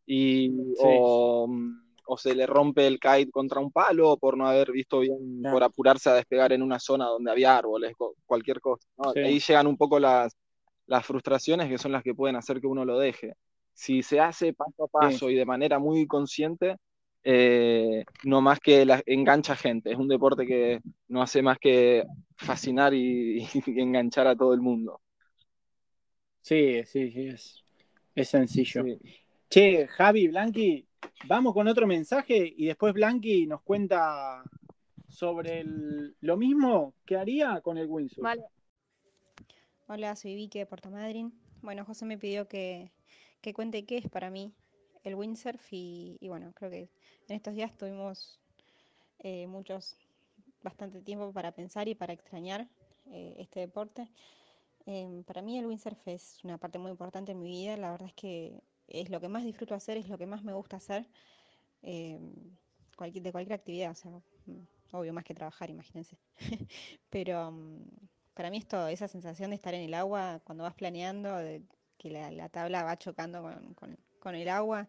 Y. 0.06 0.50
Mm, 0.50 1.82
o 2.14 2.18
se 2.18 2.36
le 2.36 2.46
rompe 2.46 2.88
el 2.88 3.00
kite 3.00 3.32
contra 3.32 3.62
un 3.62 3.72
palo 3.72 4.18
por 4.18 4.36
no 4.36 4.46
haber 4.46 4.74
visto 4.74 5.00
bien, 5.00 5.42
por 5.50 5.64
apurarse 5.64 6.10
a 6.10 6.14
despegar 6.14 6.52
en 6.52 6.62
una 6.62 6.78
zona 6.78 7.06
donde 7.06 7.32
había 7.32 7.58
árboles, 7.58 7.94
cualquier 8.26 8.60
cosa. 8.60 8.86
Ahí 9.16 9.40
llegan 9.40 9.66
un 9.66 9.78
poco 9.78 9.98
las, 9.98 10.36
las 10.88 11.06
frustraciones 11.06 11.70
que 11.70 11.78
son 11.78 11.94
las 11.94 12.04
que 12.04 12.14
pueden 12.14 12.36
hacer 12.36 12.60
que 12.60 12.68
uno 12.68 12.84
lo 12.84 13.00
deje. 13.00 13.36
Si 13.74 14.04
se 14.04 14.20
hace 14.20 14.52
paso 14.52 14.84
a 14.84 14.88
paso 14.88 15.30
y 15.30 15.36
de 15.36 15.46
manera 15.46 15.80
muy 15.80 16.06
consciente, 16.06 16.76
eh, 17.24 18.04
no 18.24 18.42
más 18.42 18.60
que 18.60 18.86
la, 18.86 19.02
engancha 19.06 19.56
gente. 19.56 19.92
Es 19.92 19.98
un 19.98 20.08
deporte 20.08 20.46
que 20.46 20.82
no 21.08 21.22
hace 21.22 21.42
más 21.42 21.58
que 21.60 22.04
fascinar 22.36 22.94
y, 22.94 23.48
enganchar 23.68 24.28
a 24.28 24.36
todo 24.36 24.54
el 24.54 24.62
mundo. 24.62 25.02
Sí, 26.42 26.84
sí, 26.86 27.12
sí, 27.12 27.28
es, 27.28 27.64
es 28.16 28.30
sencillo. 28.30 28.84
Che, 29.50 29.88
Javi, 29.88 30.28
Blanqui, 30.28 30.88
Vamos 31.28 31.54
con 31.54 31.68
otro 31.68 31.88
mensaje 31.88 32.54
y 32.56 32.66
después 32.66 32.94
Blanqui 32.94 33.46
nos 33.46 33.62
cuenta 33.62 34.44
sobre 35.08 35.64
lo 36.20 36.38
mismo 36.38 36.96
que 37.06 37.18
haría 37.18 37.62
con 37.62 37.78
el 37.78 37.88
windsurf. 37.88 38.24
Vale. 38.24 38.44
Hola, 39.88 40.16
soy 40.16 40.36
Vicky 40.36 40.60
de 40.60 40.66
Puerto 40.66 40.90
Madryn. 40.90 41.34
Bueno, 41.62 41.86
José 41.86 42.06
me 42.06 42.18
pidió 42.18 42.48
que, 42.48 42.92
cuente 43.54 43.86
qué 43.86 43.98
es 43.98 44.10
para 44.10 44.30
mí 44.30 44.54
el 45.04 45.16
windsurf 45.16 45.66
y, 45.72 46.18
bueno, 46.22 46.52
creo 46.54 46.70
que 46.70 46.90
en 47.28 47.36
estos 47.36 47.54
días 47.54 47.76
tuvimos 47.78 48.40
eh, 49.20 49.48
muchos, 49.48 49.98
bastante 50.64 51.02
tiempo 51.02 51.32
para 51.34 51.52
pensar 51.52 51.88
y 51.88 51.96
para 51.96 52.14
extrañar 52.14 52.68
eh, 53.08 53.36
este 53.38 53.62
deporte. 53.62 54.10
Em, 54.86 55.24
para 55.24 55.42
mí 55.42 55.58
el 55.58 55.66
windsurf 55.66 56.08
es 56.08 56.40
una 56.44 56.58
parte 56.58 56.80
muy 56.80 56.92
importante 56.92 57.32
en 57.32 57.40
mi 57.40 57.50
vida. 57.50 57.78
La 57.78 57.92
verdad 57.92 58.08
es 58.08 58.14
que 58.14 58.62
es 58.88 59.10
lo 59.10 59.20
que 59.20 59.28
más 59.28 59.44
disfruto 59.44 59.76
hacer, 59.76 59.98
es 59.98 60.10
lo 60.10 60.18
que 60.18 60.26
más 60.26 60.44
me 60.44 60.54
gusta 60.54 60.78
hacer 60.78 61.08
eh, 61.84 62.20
de 63.10 63.32
cualquier 63.32 63.54
actividad, 63.54 63.92
o 63.92 63.96
sea, 63.96 64.12
mm, 64.12 64.68
obvio 64.92 65.14
más 65.14 65.24
que 65.24 65.34
trabajar, 65.34 65.70
imagínense. 65.70 66.18
Pero 67.10 67.52
mm, 67.52 67.84
para 68.34 68.50
mí 68.50 68.58
esto, 68.58 68.88
esa 68.88 69.08
sensación 69.08 69.50
de 69.50 69.56
estar 69.56 69.74
en 69.74 69.82
el 69.82 69.94
agua 69.94 70.42
cuando 70.44 70.64
vas 70.64 70.76
planeando, 70.76 71.36
de 71.38 71.64
que 71.98 72.10
la, 72.12 72.50
tabla 72.50 72.84
va 72.84 72.98
chocando 72.98 73.42
con, 73.76 73.98
el 74.30 74.50
agua, 74.50 74.88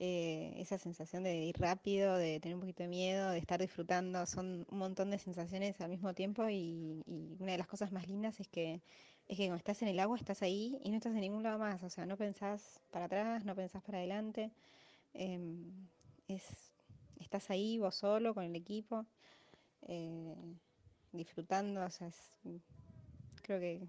eh, 0.00 0.54
esa 0.58 0.76
sensación 0.76 1.22
de 1.22 1.36
ir 1.36 1.56
rápido, 1.58 2.16
de 2.16 2.40
tener 2.40 2.56
un 2.56 2.60
poquito 2.60 2.82
de 2.82 2.88
miedo, 2.88 3.30
de 3.30 3.38
estar 3.38 3.60
disfrutando, 3.60 4.26
son 4.26 4.66
un 4.68 4.78
montón 4.78 5.10
de 5.10 5.18
sensaciones 5.18 5.80
al 5.80 5.88
mismo 5.88 6.14
tiempo 6.14 6.48
y, 6.48 7.02
una 7.38 7.52
de 7.52 7.58
las 7.58 7.68
cosas 7.68 7.92
más 7.92 8.08
lindas 8.08 8.40
es 8.40 8.48
que, 8.48 8.82
es 9.28 9.36
que 9.36 9.44
cuando 9.44 9.56
estás 9.56 9.82
en 9.82 9.88
el 9.88 10.00
agua 10.00 10.16
estás 10.16 10.42
ahí 10.42 10.80
y 10.82 10.90
no 10.90 10.96
estás 10.96 11.14
en 11.14 11.20
ningún 11.20 11.44
lado 11.44 11.58
más, 11.58 11.82
o 11.84 11.90
sea, 11.90 12.06
no 12.06 12.16
pensás 12.16 12.80
para 12.90 13.04
atrás, 13.04 13.44
no 13.44 13.54
pensás 13.54 13.82
para 13.82 13.98
adelante, 13.98 14.50
em, 15.14 15.72
es, 16.28 16.44
estás 17.20 17.50
ahí 17.50 17.78
vos 17.78 17.94
solo 17.94 18.34
con 18.34 18.44
el 18.44 18.56
equipo, 18.56 19.06
eh, 19.82 20.34
disfrutando, 21.12 21.84
o 21.84 21.90
sea, 21.90 22.10
creo 23.42 23.60
que 23.60 23.86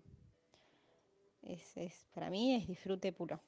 es, 1.42 1.78
es, 1.78 2.06
para 2.14 2.30
mí 2.30 2.54
es 2.56 2.68
disfrute 2.68 3.12
puro. 3.12 3.42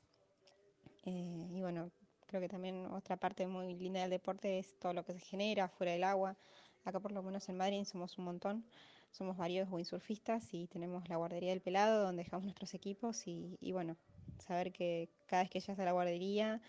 Eh, 1.07 1.47
y 1.53 1.61
bueno, 1.61 1.89
creo 2.27 2.41
que 2.41 2.49
también 2.49 2.85
otra 2.87 3.15
parte 3.15 3.47
muy 3.47 3.73
linda 3.75 4.01
del 4.01 4.09
deporte 4.09 4.59
es 4.59 4.77
todo 4.77 4.91
lo 4.91 5.05
que 5.05 5.13
se 5.13 5.21
genera 5.21 5.69
fuera 5.69 5.93
del 5.93 6.03
agua. 6.03 6.35
Acá 6.83 6.99
por 6.99 7.13
lo 7.13 7.23
menos 7.23 7.47
en 7.47 7.55
Madrid 7.55 7.85
somos 7.85 8.17
un 8.17 8.25
montón, 8.25 8.65
somos 9.11 9.37
varios 9.37 9.69
windsurfistas 9.71 10.53
y 10.53 10.67
tenemos 10.67 11.07
la 11.07 11.15
guardería 11.15 11.51
del 11.51 11.61
pelado 11.61 12.03
donde 12.03 12.23
dejamos 12.23 12.43
nuestros 12.43 12.73
equipos 12.73 13.25
y, 13.25 13.57
bueno, 13.71 13.95
saber 14.37 14.73
que 14.73 15.09
cada 15.27 15.43
vez 15.43 15.49
que 15.49 15.61
llegas 15.61 15.79
a 15.79 15.85
la 15.85 15.93
guardería 15.93 16.61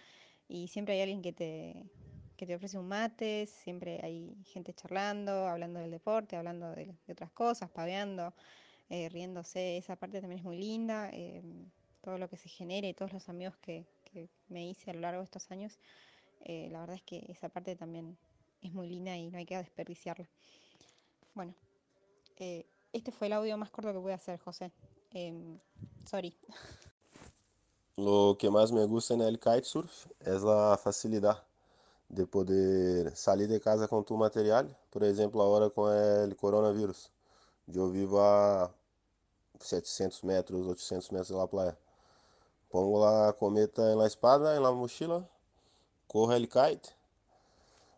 y 0.47 0.69
siempre 0.69 0.95
hay 0.95 1.01
alguien 1.01 1.21
que 1.21 1.33
te, 1.33 1.91
que 2.37 2.47
te 2.47 2.55
ofrece 2.55 2.79
un 2.79 2.87
mate, 2.87 3.47
siempre 3.47 3.99
hay 4.05 4.37
gente 4.45 4.73
charlando, 4.73 5.49
hablando 5.49 5.81
del 5.81 5.91
deporte, 5.91 6.37
hablando 6.37 6.71
de, 6.77 6.95
otras 7.09 7.33
cosas, 7.33 7.71
paveando. 7.71 8.35
Eh, 8.91 9.11
riéndose, 9.11 9.77
esa 9.77 9.97
parte 9.97 10.19
también 10.19 10.39
es 10.39 10.45
muy 10.47 10.57
linda, 10.57 11.11
eh, 11.13 11.43
todo 12.01 12.17
lo 12.17 12.31
que 12.31 12.39
se 12.39 12.49
genere, 12.49 12.95
todos 12.95 13.13
los 13.13 13.29
amigos 13.29 13.55
que, 13.59 13.85
me 14.49 14.69
hice 14.69 14.91
a 14.91 14.95
lo 14.95 15.01
largo 15.01 15.21
de 15.21 15.25
estos 15.25 15.51
años, 15.51 15.79
eh, 16.41 16.69
la 16.71 16.81
verdad 16.81 16.97
es 16.97 17.03
que 17.03 17.25
esa 17.29 17.49
parte 17.49 17.77
también 17.77 18.17
es 18.63 18.73
muy 18.73 18.89
linda 18.89 19.17
y 19.17 19.31
no 19.31 19.39
hay 19.39 19.47
que 19.47 19.57
desperdiciarla. 19.57 20.29
Bueno, 21.35 21.55
este 22.93 23.13
fue 23.13 23.27
el 23.27 23.33
audio 23.33 23.57
más 23.57 23.71
corto 23.71 24.05
que 24.05 24.13
a 24.13 24.15
hacer, 24.15 24.39
José. 24.41 24.73
Em, 25.11 25.59
sorry. 26.05 26.37
Lo 27.97 28.37
que 28.39 28.51
más 28.51 28.71
me 28.71 28.85
gusta 28.85 29.15
en 29.15 29.23
el 29.23 29.39
kitesurf 29.41 30.07
es 30.21 30.43
la 30.43 30.79
facilidad 30.83 31.45
de 32.09 32.27
poder 32.27 33.15
salir 33.17 33.49
de 33.49 33.61
casa 33.61 33.87
con 33.89 34.05
tu 34.05 34.17
material, 34.17 34.77
por 34.91 35.05
ejemplo, 35.05 35.43
ahora 35.43 35.69
con 35.69 35.95
el 35.95 36.37
coronavirus. 36.37 37.11
Yo 37.67 37.91
vivo 37.91 38.23
a 38.23 38.73
700 39.61 40.25
metros, 40.25 40.67
800 40.67 41.13
metros 41.13 41.29
de 41.29 41.37
la 41.37 41.47
playa. 41.47 41.79
Pongo 42.71 43.05
la 43.05 43.33
cometa 43.33 43.93
en 43.93 43.99
la 43.99 44.07
espalda, 44.07 44.57
en 44.57 44.63
la 44.63 44.73
mochila, 44.73 45.27
corro 46.07 46.35
el 46.35 46.49
kite, 46.49 46.91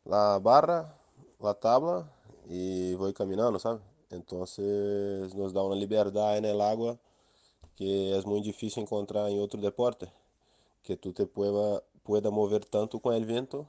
la 0.05 0.39
barra, 0.39 0.97
la 1.41 1.55
tabla 1.55 2.11
y 2.49 2.95
voy 2.95 3.13
caminando, 3.13 3.59
¿sabes? 3.59 3.83
Entonces 4.11 5.35
nos 5.35 5.53
da 5.53 5.63
una 5.63 5.77
libertad 5.77 6.37
en 6.37 6.45
el 6.45 6.61
agua 6.61 6.99
que 7.77 8.17
es 8.19 8.27
muy 8.27 8.43
difícil 8.43 8.83
encontrar 8.83 9.31
en 9.31 9.41
otro 9.41 9.61
deporte, 9.61 10.13
que 10.83 10.97
tú 10.97 11.13
te 11.13 11.27
pueda, 11.27 11.83
pueda 12.03 12.31
mover 12.31 12.65
tanto 12.67 13.01
con 13.01 13.15
el 13.15 13.25
viento 13.25 13.67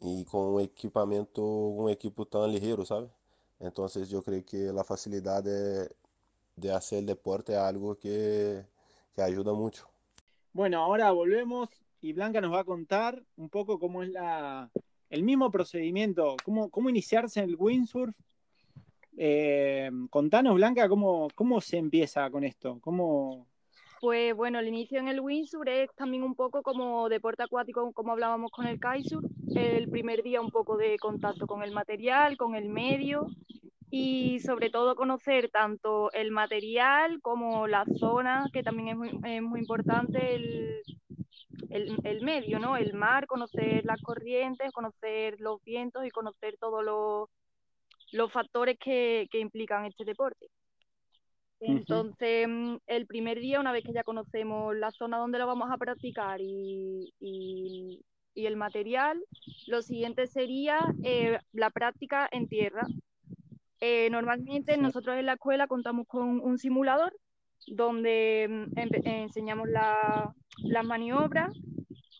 y 0.00 0.24
con 0.24 0.54
un 0.54 0.60
equipamiento, 0.60 1.42
un 1.42 1.90
equipo 1.90 2.26
tan 2.26 2.52
ligero, 2.52 2.84
¿sabes? 2.84 3.10
Entonces 3.60 4.08
yo 4.08 4.22
creo 4.22 4.44
que 4.44 4.72
la 4.72 4.84
facilidad 4.84 5.42
de, 5.42 5.90
de 6.56 6.72
hacer 6.72 7.00
el 7.00 7.06
deporte 7.06 7.54
es 7.54 7.58
algo 7.58 7.96
que, 7.98 8.64
que, 9.14 9.22
ayuda 9.22 9.52
mucho. 9.52 9.87
Bueno, 10.58 10.82
ahora 10.82 11.12
volvemos 11.12 11.68
y 12.00 12.12
Blanca 12.12 12.40
nos 12.40 12.52
va 12.52 12.58
a 12.58 12.64
contar 12.64 13.22
un 13.36 13.48
poco 13.48 13.78
cómo 13.78 14.02
es 14.02 14.08
la, 14.08 14.68
el 15.08 15.22
mismo 15.22 15.52
procedimiento, 15.52 16.34
cómo, 16.44 16.68
cómo 16.68 16.90
iniciarse 16.90 17.38
en 17.38 17.50
el 17.50 17.56
windsurf. 17.56 18.12
Eh, 19.16 19.88
contanos, 20.10 20.56
Blanca, 20.56 20.88
cómo, 20.88 21.28
cómo 21.36 21.60
se 21.60 21.76
empieza 21.76 22.28
con 22.32 22.42
esto, 22.42 22.80
cómo, 22.80 23.46
pues 24.00 24.34
bueno, 24.34 24.58
el 24.58 24.66
inicio 24.66 24.98
en 24.98 25.06
el 25.06 25.20
windsurf 25.20 25.68
es 25.68 25.94
también 25.94 26.24
un 26.24 26.34
poco 26.34 26.64
como 26.64 27.08
deporte 27.08 27.44
acuático, 27.44 27.92
como 27.92 28.10
hablábamos 28.10 28.50
con 28.50 28.66
el 28.66 28.80
kitesurf. 28.80 29.30
El 29.54 29.88
primer 29.88 30.24
día 30.24 30.40
un 30.40 30.50
poco 30.50 30.76
de 30.76 30.98
contacto 30.98 31.46
con 31.46 31.62
el 31.62 31.70
material, 31.70 32.36
con 32.36 32.56
el 32.56 32.68
medio 32.68 33.28
y 33.90 34.40
sobre 34.40 34.70
todo 34.70 34.96
conocer 34.96 35.50
tanto 35.50 36.12
el 36.12 36.30
material 36.30 37.20
como 37.22 37.66
la 37.66 37.84
zona, 37.98 38.46
que 38.52 38.62
también 38.62 38.88
es 39.24 39.42
muy, 39.42 39.60
importante 39.60 40.34
el, 40.34 40.82
el, 41.70 42.22
medio, 42.22 42.58
¿no? 42.58 42.76
El 42.76 42.94
mar, 42.94 43.26
conocer 43.26 43.84
las 43.84 44.00
corrientes, 44.02 44.72
conocer 44.72 45.40
los 45.40 45.62
vientos 45.64 46.04
y 46.06 46.10
conocer 46.10 46.56
todos 46.58 46.84
los, 46.84 47.28
los 48.12 48.32
factores 48.32 48.78
que, 48.78 49.28
que 49.30 49.40
implican 49.40 49.86
este 49.86 50.04
deporte. 50.04 50.48
Entonces, 51.60 52.46
mm, 52.48 52.76
el 52.86 53.06
primer 53.06 53.40
día, 53.40 53.60
una 53.60 53.72
vez 53.72 53.84
que 53.84 53.92
ya 53.92 54.04
conocemos 54.04 54.76
la 54.76 54.90
zona 54.92 55.18
donde 55.18 55.38
lo 55.38 55.46
vamos 55.46 55.70
a 55.70 55.76
practicar 55.76 56.40
y, 56.40 57.12
el 58.34 58.56
material, 58.56 59.20
lo 59.66 59.82
siguiente 59.82 60.28
sería 60.28 60.78
eh, 61.02 61.38
la 61.52 61.70
práctica 61.70 62.28
en 62.30 62.46
tierra. 62.46 62.86
Eh, 63.80 64.10
normalmente 64.10 64.76
nosotros 64.76 65.16
en 65.16 65.26
la 65.26 65.34
escuela 65.34 65.68
contamos 65.68 66.06
con 66.08 66.40
un 66.40 66.58
simulador 66.58 67.14
donde 67.66 68.46
mm, 68.48 68.78
enseñamos 69.04 69.68
las 69.68 70.86
maniobras, 70.86 71.52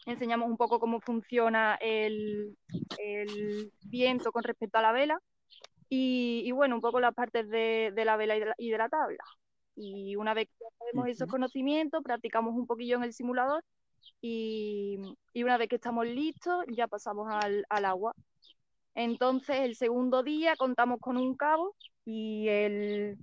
enseñamos 0.06 0.48
un 0.48 0.56
poco 0.56 0.80
cómo 0.80 1.00
funciona 1.00 1.76
el, 1.80 2.56
viento 3.84 4.32
con 4.32 4.42
respecto 4.42 4.78
a 4.78 4.82
la 4.82 4.92
vela 4.92 5.20
y, 5.88 6.50
bueno, 6.52 6.74
un 6.76 6.80
poco 6.82 7.00
las 7.00 7.14
partes 7.14 7.48
de, 7.48 7.92
la 8.04 8.16
vela 8.16 8.36
y 8.58 8.70
de 8.70 8.78
la, 8.78 8.88
tabla. 8.88 9.24
Y 9.74 10.16
una 10.16 10.34
vez 10.34 10.48
que 10.48 10.64
tenemos 10.78 11.08
esos 11.08 11.28
conocimientos, 11.28 12.02
practicamos 12.02 12.54
un 12.54 12.66
poquillo 12.66 12.96
en 12.96 13.04
el 13.04 13.12
simulador 13.14 13.64
y, 14.20 14.98
una 15.34 15.56
vez 15.56 15.68
que 15.68 15.76
estamos 15.76 16.06
listos, 16.06 16.64
ya 16.68 16.88
pasamos 16.88 17.28
al, 17.32 17.64
agua. 17.84 18.14
Entonces, 18.98 19.61
el 19.61 19.76
segundo 19.76 20.24
día 20.24 20.56
contamos 20.56 20.98
con 20.98 21.16
un 21.16 21.37
cabo 21.37 21.76
y 22.04 22.48
el, 22.48 23.16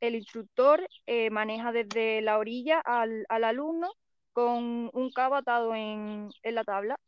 instructor 0.00 0.86
eh, 1.06 1.28
maneja 1.30 1.72
desde 1.72 2.20
la 2.22 2.38
orilla 2.38 2.78
al, 2.78 3.26
alumno 3.28 3.90
con 4.32 4.88
un 4.92 5.10
cabo 5.10 5.34
atado 5.34 5.74
en, 5.74 6.30
la 6.44 6.62
tabla. 6.62 7.00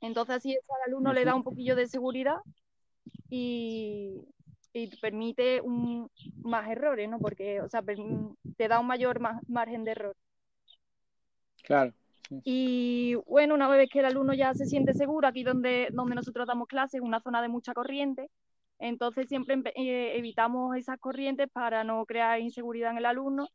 Entonces, 0.00 0.34
así 0.34 0.50
al 0.56 0.90
alumno 0.90 1.12
le 1.12 1.24
da 1.24 1.36
un 1.36 1.44
poquillo 1.44 1.76
de 1.76 1.86
seguridad 1.86 2.38
y, 3.30 4.26
permite 5.00 5.60
un, 5.60 6.10
más 6.42 6.68
errores, 6.68 7.08
¿no? 7.08 7.20
Porque, 7.20 7.60
o 7.60 7.68
sea, 7.68 7.84
te 8.56 8.66
da 8.66 8.80
un 8.80 8.86
mayor 8.88 9.20
margen 9.46 9.84
de 9.84 9.92
error. 9.92 10.16
Claro. 11.62 11.92
Y 12.44 13.14
bueno, 13.26 13.54
una 13.54 13.68
vez 13.68 13.88
que 13.90 14.00
el 14.00 14.06
alumno 14.06 14.34
ya 14.34 14.54
se 14.54 14.66
siente 14.66 14.94
seguro, 14.94 15.28
aquí 15.28 15.42
donde, 15.42 15.88
donde 15.92 16.14
nosotros 16.14 16.46
damos 16.46 16.68
clases, 16.68 16.94
es 16.94 17.00
una 17.00 17.20
zona 17.20 17.42
de 17.42 17.48
mucha 17.48 17.74
corriente, 17.74 18.30
entonces 18.78 19.28
siempre 19.28 19.60
eh, 19.74 20.16
evitamos 20.16 20.76
esas 20.76 20.98
corrientes 20.98 21.48
para 21.52 21.84
no 21.84 22.04
crear 22.06 22.40
inseguridad 22.40 22.92
en 22.92 22.98
el 22.98 23.06
alumno 23.06 23.48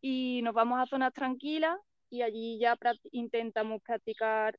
y 0.00 0.42
nos 0.42 0.54
vamos 0.54 0.80
a 0.80 0.86
zonas 0.86 1.12
tranquilas 1.12 1.78
y 2.10 2.22
allí 2.22 2.58
ya 2.58 2.76
intentamos 3.12 3.82
practicar 3.82 4.58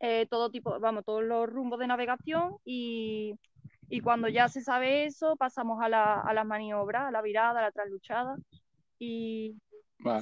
eh, 0.00 0.26
todo 0.30 0.50
tipo, 0.50 0.80
vamos, 0.80 1.04
todos 1.04 1.22
los 1.22 1.48
rumbos 1.48 1.78
de 1.78 1.86
navegación 1.86 2.56
y 2.64 3.34
y 3.92 4.00
cuando 4.00 4.26
ya 4.26 4.48
se 4.48 4.62
sabe 4.62 5.04
eso, 5.04 5.36
pasamos 5.36 5.82
a, 5.82 5.88
la, 5.90 6.18
a 6.18 6.32
las 6.32 6.46
maniobras, 6.46 7.02
a 7.08 7.10
la 7.10 7.20
virada, 7.20 7.58
a 7.58 7.62
la 7.64 7.72
trasluchada. 7.72 8.36
Y, 8.98 9.54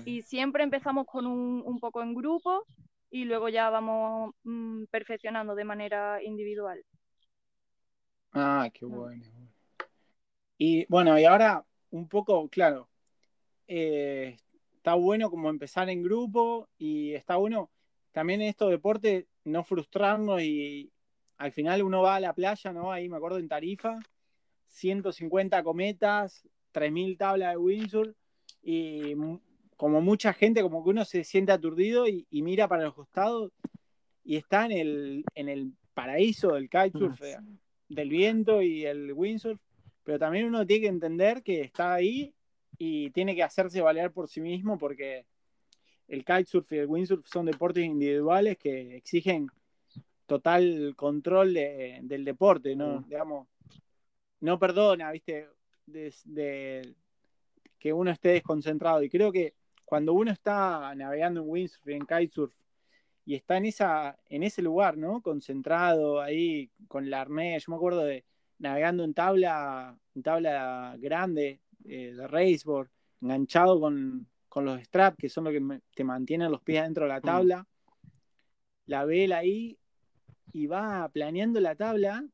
y 0.04 0.22
siempre 0.22 0.62
empezamos 0.62 1.06
con 1.06 1.26
un, 1.26 1.62
un, 1.64 1.78
poco 1.78 2.02
en 2.02 2.14
grupo 2.14 2.64
y 3.10 3.24
luego 3.24 3.48
ya 3.48 3.70
vamos 3.70 4.34
mm, 4.44 4.84
perfeccionando 4.90 5.54
de 5.54 5.64
manera 5.64 6.22
individual. 6.22 6.84
Ah, 8.32 8.68
qué 8.72 8.84
bueno. 8.84 9.24
Y 10.58 10.86
bueno, 10.86 11.18
y 11.18 11.24
ahora 11.24 11.64
un 11.90 12.08
poco, 12.08 12.48
claro, 12.48 12.88
eh, 13.66 14.36
está 14.76 14.94
bueno 14.94 15.30
como 15.30 15.50
empezar 15.50 15.88
en 15.88 16.02
grupo 16.02 16.68
y 16.78 17.14
está 17.14 17.36
bueno 17.36 17.70
también 18.12 18.40
en 18.42 18.48
estos 18.48 18.70
deportes 18.70 19.26
no 19.44 19.64
frustrarnos 19.64 20.42
y, 20.42 20.92
al 21.40 21.52
final 21.52 21.82
uno 21.82 22.02
va 22.02 22.16
a 22.16 22.20
la 22.20 22.34
playa, 22.34 22.70
¿no? 22.70 22.92
Ahí 22.92 23.08
me 23.08 23.16
acuerdo 23.16 23.38
en 23.38 23.48
Tarifa, 23.48 23.98
150 24.68 25.62
cometas, 25.62 26.46
3.000 26.72 27.16
tablas 27.16 27.52
de 27.52 27.56
windsurf 27.56 28.14
y 28.62 29.14
como 29.80 30.02
mucha 30.02 30.34
gente, 30.34 30.60
como 30.60 30.84
que 30.84 30.90
uno 30.90 31.06
se 31.06 31.24
siente 31.24 31.52
aturdido 31.52 32.06
y, 32.06 32.26
mira 32.30 32.68
para 32.68 32.84
los 32.84 32.92
costados 32.92 33.50
y 34.22 34.36
está 34.36 34.66
en 34.66 34.72
el, 34.72 35.24
en 35.34 35.48
el 35.48 35.72
paraíso 35.94 36.52
del 36.52 36.68
kitesurf, 36.68 37.18
ah, 37.22 37.42
del 37.88 38.10
viento 38.10 38.60
y 38.60 38.84
el 38.84 39.14
windsurf, 39.14 39.58
pero 40.04 40.18
también 40.18 40.44
uno 40.44 40.66
tiene 40.66 40.82
que 40.82 40.88
entender 40.88 41.42
que 41.42 41.62
está 41.62 41.94
ahí 41.94 42.34
y 42.76 43.08
tiene 43.12 43.34
que 43.34 43.42
hacerse 43.42 43.80
valer 43.80 44.12
por 44.12 44.28
sí 44.28 44.42
mismo 44.42 44.76
porque 44.76 45.24
el 46.08 46.26
kitesurf 46.26 46.70
y 46.72 46.76
el 46.76 46.86
windsurf 46.86 47.26
son 47.26 47.46
deportes 47.46 47.82
individuales 47.82 48.58
que 48.58 48.96
exigen 48.96 49.46
total 50.26 50.92
control 50.94 51.54
del 51.54 52.24
deporte, 52.26 52.76
¿no? 52.76 53.00
Digamos, 53.08 53.48
no 54.40 54.58
perdona, 54.58 55.10
¿viste? 55.10 55.48
De, 55.86 56.94
que 57.78 57.94
uno 57.94 58.10
esté 58.10 58.28
desconcentrado. 58.28 59.02
Y 59.02 59.08
creo 59.08 59.32
que 59.32 59.54
cuando 59.90 60.12
uno 60.14 60.30
está 60.30 60.94
navegando 60.94 61.42
en 61.42 61.48
windsurf, 61.48 61.88
en 61.88 62.06
kitesurf, 62.06 62.52
y 63.24 63.34
está 63.34 63.56
en, 63.56 63.66
esa, 63.66 64.16
en 64.28 64.44
ese 64.44 64.62
lugar, 64.62 64.96
¿no? 64.96 65.20
Concentrado 65.20 66.20
ahí 66.20 66.70
con 66.86 67.10
la 67.10 67.22
arnés. 67.22 67.66
Yo 67.66 67.72
me 67.72 67.76
acuerdo 67.76 68.04
de 68.04 68.24
navegando 68.58 69.02
en 69.02 69.14
tabla, 69.14 69.98
en 70.14 70.22
tabla 70.22 70.94
grande 70.96 71.58
eh, 71.84 72.12
de 72.14 72.28
raceboard, 72.28 72.88
enganchado 73.20 73.80
con, 73.80 74.28
los 74.54 74.80
straps, 74.80 75.16
que 75.16 75.28
son 75.28 75.42
los 75.42 75.52
que 75.52 75.80
te 75.92 76.04
mantienen 76.04 76.52
los 76.52 76.62
pies 76.62 76.84
dentro 76.84 77.06
de 77.06 77.08
la 77.08 77.18
mm. 77.18 77.22
tabla. 77.22 77.66
La 78.86 79.04
vela 79.04 79.38
ahí 79.38 79.76
y 80.52 80.68
va 80.68 81.08
planeando 81.08 81.58
la 81.58 81.74
tabla 81.74 82.24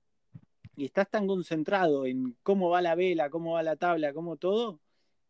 y 0.76 0.84
estás 0.84 1.08
tan 1.08 1.26
concentrado 1.26 2.04
en 2.04 2.36
cómo 2.42 2.68
va 2.68 2.82
la 2.82 2.94
vela, 2.94 3.30
cómo 3.30 3.52
va 3.52 3.62
la 3.62 3.76
tabla, 3.76 4.12
cómo 4.12 4.36
todo, 4.36 4.78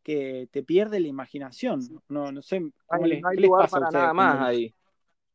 que 0.06 0.48
te 0.52 0.62
pierde 0.62 1.00
la 1.00 1.08
imaginación. 1.08 1.80
No, 2.08 2.30
no 2.30 2.40
sé 2.40 2.62
cómo 2.86 3.06
les, 3.06 3.20
pasa 3.20 3.80
para 3.80 3.90
nada 3.90 4.14
más 4.14 4.40
ahí. 4.40 4.72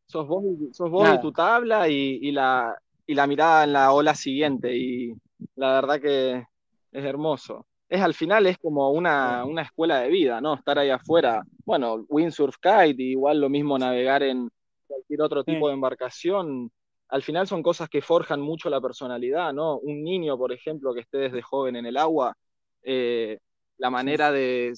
Sos 0.06 0.26
vos, 0.26 0.46
sos 0.72 0.90
vos 0.90 1.10
y 1.14 1.20
tu 1.20 1.34
tabla 1.34 1.90
y, 1.90 2.32
la, 2.32 2.74
y 3.06 3.14
la 3.14 3.28
mirada 3.28 3.66
en 3.66 3.74
la 3.74 3.92
ola 3.92 4.16
siguiente. 4.16 4.74
Y 4.74 5.14
la 5.56 5.74
verdad 5.74 6.00
que 6.00 6.48
es 6.90 7.04
hermoso. 7.04 7.66
Es 7.90 8.00
al 8.00 8.14
final 8.14 8.48
es 8.48 8.58
como 8.60 8.92
una, 8.92 9.44
una 9.44 9.64
escuela 9.64 10.00
de 10.00 10.08
vida, 10.08 10.40
¿no? 10.40 10.54
Estar 10.54 10.80
ahí 10.80 10.90
afuera. 10.90 11.44
Bueno, 11.66 12.06
windsurf 12.08 12.56
kite, 12.56 13.04
igual 13.04 13.42
lo 13.42 13.50
mismo 13.50 13.78
navegar 13.78 14.24
en 14.24 14.50
cualquier 14.88 15.22
otro 15.22 15.44
tipo 15.44 15.68
de 15.68 15.74
embarcación 15.74 16.72
al 17.10 17.24
final 17.24 17.46
son 17.46 17.62
cosas 17.62 17.90
que 17.90 18.02
forjan 18.02 18.40
mucho 18.40 18.70
la 18.70 18.80
personalidad, 18.80 19.52
¿no? 19.52 19.80
Un 19.80 20.02
niño, 20.02 20.38
por 20.38 20.54
ejemplo, 20.54 20.94
que 20.94 21.02
esté 21.02 21.18
desde 21.18 21.42
joven 21.42 21.76
en 21.76 21.86
el 21.86 21.98
agua, 21.98 22.38
eh, 22.84 23.38
la 23.82 23.90
manera 23.90 24.32
de 24.32 24.74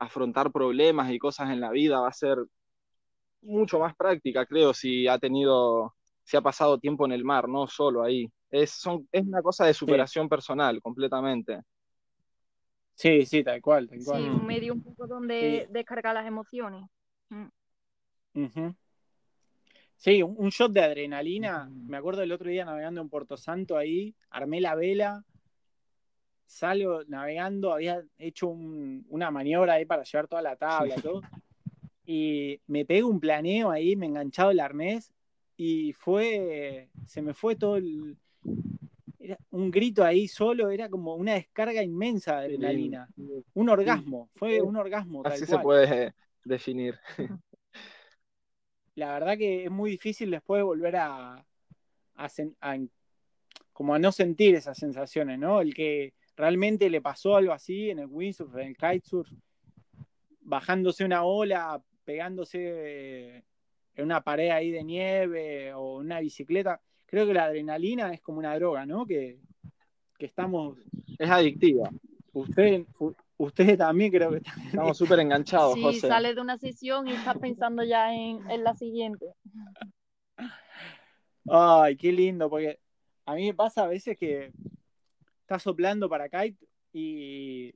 afrontar 0.00 0.50
problemas 0.50 1.12
y 1.12 1.18
cosas 1.18 1.50
en 1.50 1.60
la 1.60 1.70
vida 1.70 2.00
va 2.00 2.08
a 2.08 2.12
ser 2.12 2.38
mucho 3.42 3.78
más 3.78 3.94
práctica, 3.94 4.46
creo, 4.46 4.72
si 4.72 5.06
ha 5.06 5.18
tenido, 5.18 5.94
si 6.24 6.38
ha 6.38 6.40
pasado 6.40 6.78
tiempo 6.78 7.04
en 7.04 7.12
el 7.12 7.24
mar, 7.24 7.46
no 7.46 7.66
solo 7.68 8.02
ahí. 8.02 8.26
Es, 8.50 8.82
es 9.12 9.22
una 9.22 9.42
cosa 9.42 9.66
de 9.66 9.74
superación 9.74 10.30
personal, 10.30 10.80
completamente. 10.80 11.60
Sí, 12.94 13.26
sí, 13.26 13.44
tal 13.44 13.60
cual, 13.60 13.86
tal 13.86 13.98
cual. 14.02 14.22
Sí, 14.22 14.28
un 14.30 14.46
medio 14.46 14.72
un 14.72 14.82
poco 14.82 15.06
donde 15.06 15.68
descargar 15.70 16.14
las 16.14 16.26
emociones. 16.26 16.86
Mm. 17.28 17.48
Sí, 19.96 20.22
un, 20.22 20.48
shot 20.48 20.72
de 20.72 20.82
adrenalina. 20.82 21.68
Me 21.70 21.98
acuerdo 21.98 22.22
el 22.22 22.32
otro 22.32 22.48
día 22.48 22.64
navegando 22.64 23.02
en 23.02 23.10
Puerto 23.10 23.36
Santo 23.36 23.76
ahí, 23.76 24.14
armé 24.30 24.62
la 24.62 24.74
vela, 24.74 25.22
salgo 26.48 27.04
navegando, 27.04 27.72
había 27.72 28.02
hecho 28.18 28.48
una 28.48 29.30
maniobra 29.30 29.74
ahí 29.74 29.84
para 29.84 30.02
llevar 30.02 30.26
toda 30.26 30.42
la 30.42 30.56
tabla 30.56 30.94
y 30.96 31.02
todo. 31.02 31.20
Y 32.06 32.60
me 32.66 32.86
pego 32.86 33.08
un 33.08 33.20
planeo 33.20 33.70
ahí, 33.70 33.94
me 33.94 34.06
enganchado 34.06 34.50
el 34.50 34.60
arnés 34.60 35.12
y 35.58 35.92
fue, 35.92 36.88
se 37.06 37.20
me 37.20 37.34
fue 37.34 37.54
todo 37.54 37.76
el, 37.76 38.16
era 39.18 39.38
un 39.50 39.70
grito 39.70 40.02
ahí 40.02 40.26
solo, 40.26 40.70
era 40.70 40.88
como 40.88 41.14
una 41.16 41.34
descarga 41.34 41.82
inmensa 41.82 42.40
de 42.40 42.46
adrenalina. 42.46 43.08
Un 43.52 43.68
orgasmo, 43.68 44.30
fue 44.34 44.62
un 44.62 44.76
orgasmo. 44.76 45.22
Así 45.26 45.44
se 45.44 45.58
puede 45.58 46.14
definir. 46.44 46.98
la 48.94 49.12
verdad 49.12 49.36
que 49.36 49.64
es 49.64 49.70
muy 49.70 49.90
difícil 49.90 50.30
después 50.30 50.64
volver 50.64 50.96
a, 50.96 51.44
como 53.74 53.94
a 53.94 53.98
no 53.98 54.12
sentir 54.12 54.54
esas 54.54 54.78
sensaciones, 54.78 55.38
¿no? 55.38 55.60
El 55.60 55.74
que 55.74 56.14
realmente 56.38 56.88
le 56.88 57.02
pasó 57.02 57.36
algo 57.36 57.52
así 57.52 57.90
en 57.90 57.98
el 57.98 58.06
windsurf, 58.06 58.54
en 58.56 58.68
el 58.68 58.76
kitesurf, 58.76 59.30
bajándose 60.40 61.04
una 61.04 61.24
ola, 61.24 61.82
pegándose 62.04 63.44
en 63.94 64.04
una 64.04 64.22
pared 64.22 64.50
ahí 64.50 64.70
de 64.70 64.84
nieve 64.84 65.74
o 65.74 65.98
una 65.98 66.20
bicicleta. 66.20 66.80
Creo 67.04 67.26
que 67.26 67.34
la 67.34 67.44
adrenalina 67.44 68.14
es 68.14 68.22
como 68.22 68.38
una 68.38 68.54
droga, 68.54 68.86
¿no? 68.86 69.04
Que, 69.04 69.40
que 70.16 70.26
estamos... 70.26 70.78
Es 71.18 71.28
adictiva. 71.28 71.90
Usted, 72.32 72.84
Ustedes 73.38 73.78
también 73.78 74.10
creo 74.10 74.32
que 74.32 74.42
estamos 74.66 74.98
súper 74.98 75.20
enganchados, 75.20 75.74
sí, 75.74 75.82
José. 75.82 76.08
sales 76.08 76.34
de 76.34 76.40
una 76.40 76.58
sesión 76.58 77.06
y 77.06 77.12
estás 77.12 77.38
pensando 77.38 77.84
ya 77.84 78.12
en, 78.12 78.64
la 78.64 78.74
siguiente. 78.74 79.26
Ay, 81.48 81.96
qué 81.96 82.10
lindo, 82.10 82.50
porque 82.50 82.80
a 83.26 83.34
mí 83.36 83.46
me 83.46 83.54
pasa 83.54 83.84
a 83.84 83.86
veces 83.86 84.18
que 84.18 84.52
estás 85.48 85.62
soplando 85.62 86.10
para 86.10 86.28
kite 86.28 86.66
y, 86.92 87.74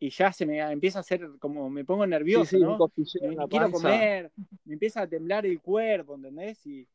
ya 0.00 0.32
se 0.32 0.46
me 0.46 0.58
empieza 0.58 0.98
a 0.98 1.02
hacer 1.02 1.28
como 1.38 1.68
me 1.68 1.84
pongo 1.84 2.06
nervioso, 2.06 2.56
¿no? 2.56 2.78
Me, 3.20 3.36
quiero 3.46 3.70
comer, 3.70 4.32
me 4.64 4.72
empieza 4.72 5.02
a 5.02 5.06
temblar 5.06 5.44
el 5.44 5.60
cuerpo, 5.60 6.14
¿entendés? 6.14 6.64
Y, 6.66 6.88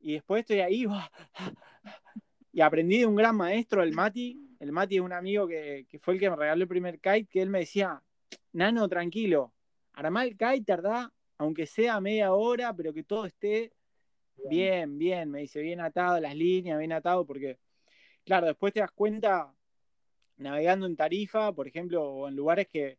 y 0.00 0.14
después 0.14 0.40
estoy 0.40 0.60
ahí 0.60 0.86
y 2.52 2.60
aprendí 2.62 3.00
de 3.00 3.06
un 3.06 3.14
gran 3.14 3.36
maestro, 3.36 3.82
el 3.82 3.92
Mati, 3.92 4.56
el 4.58 4.72
Mati 4.72 4.96
es 4.96 5.02
un 5.02 5.12
amigo 5.12 5.46
que, 5.46 5.86
fue 6.00 6.14
el 6.14 6.20
que 6.20 6.30
me 6.30 6.36
regaló 6.36 6.62
el 6.62 6.68
primer 6.68 6.98
kite, 6.98 7.26
que 7.26 7.42
él 7.42 7.50
me 7.50 7.58
decía, 7.60 8.02
Nano, 8.54 8.88
tranquilo, 8.88 9.52
armar 9.92 10.26
el 10.26 10.38
kite 10.38 10.64
tarda, 10.64 11.12
aunque 11.36 11.66
sea 11.66 12.00
media 12.00 12.32
hora, 12.32 12.74
pero 12.74 12.94
que 12.94 13.02
todo 13.02 13.26
esté 13.26 13.72
bien, 14.48 14.96
bien, 14.96 15.30
me 15.30 15.40
dice, 15.40 15.60
bien 15.60 15.80
atado 15.80 16.18
las 16.18 16.34
líneas, 16.34 16.78
bien 16.78 16.92
atado, 16.92 17.26
porque, 17.26 17.58
claro, 18.24 18.46
después 18.46 18.72
te 18.72 18.80
das 18.80 18.90
cuenta, 18.92 19.52
navegando 20.36 20.86
en 20.86 20.96
tarifa, 20.96 21.52
por 21.52 21.68
ejemplo, 21.68 22.02
o 22.02 22.28
en 22.28 22.36
lugares 22.36 22.68
que 22.68 22.98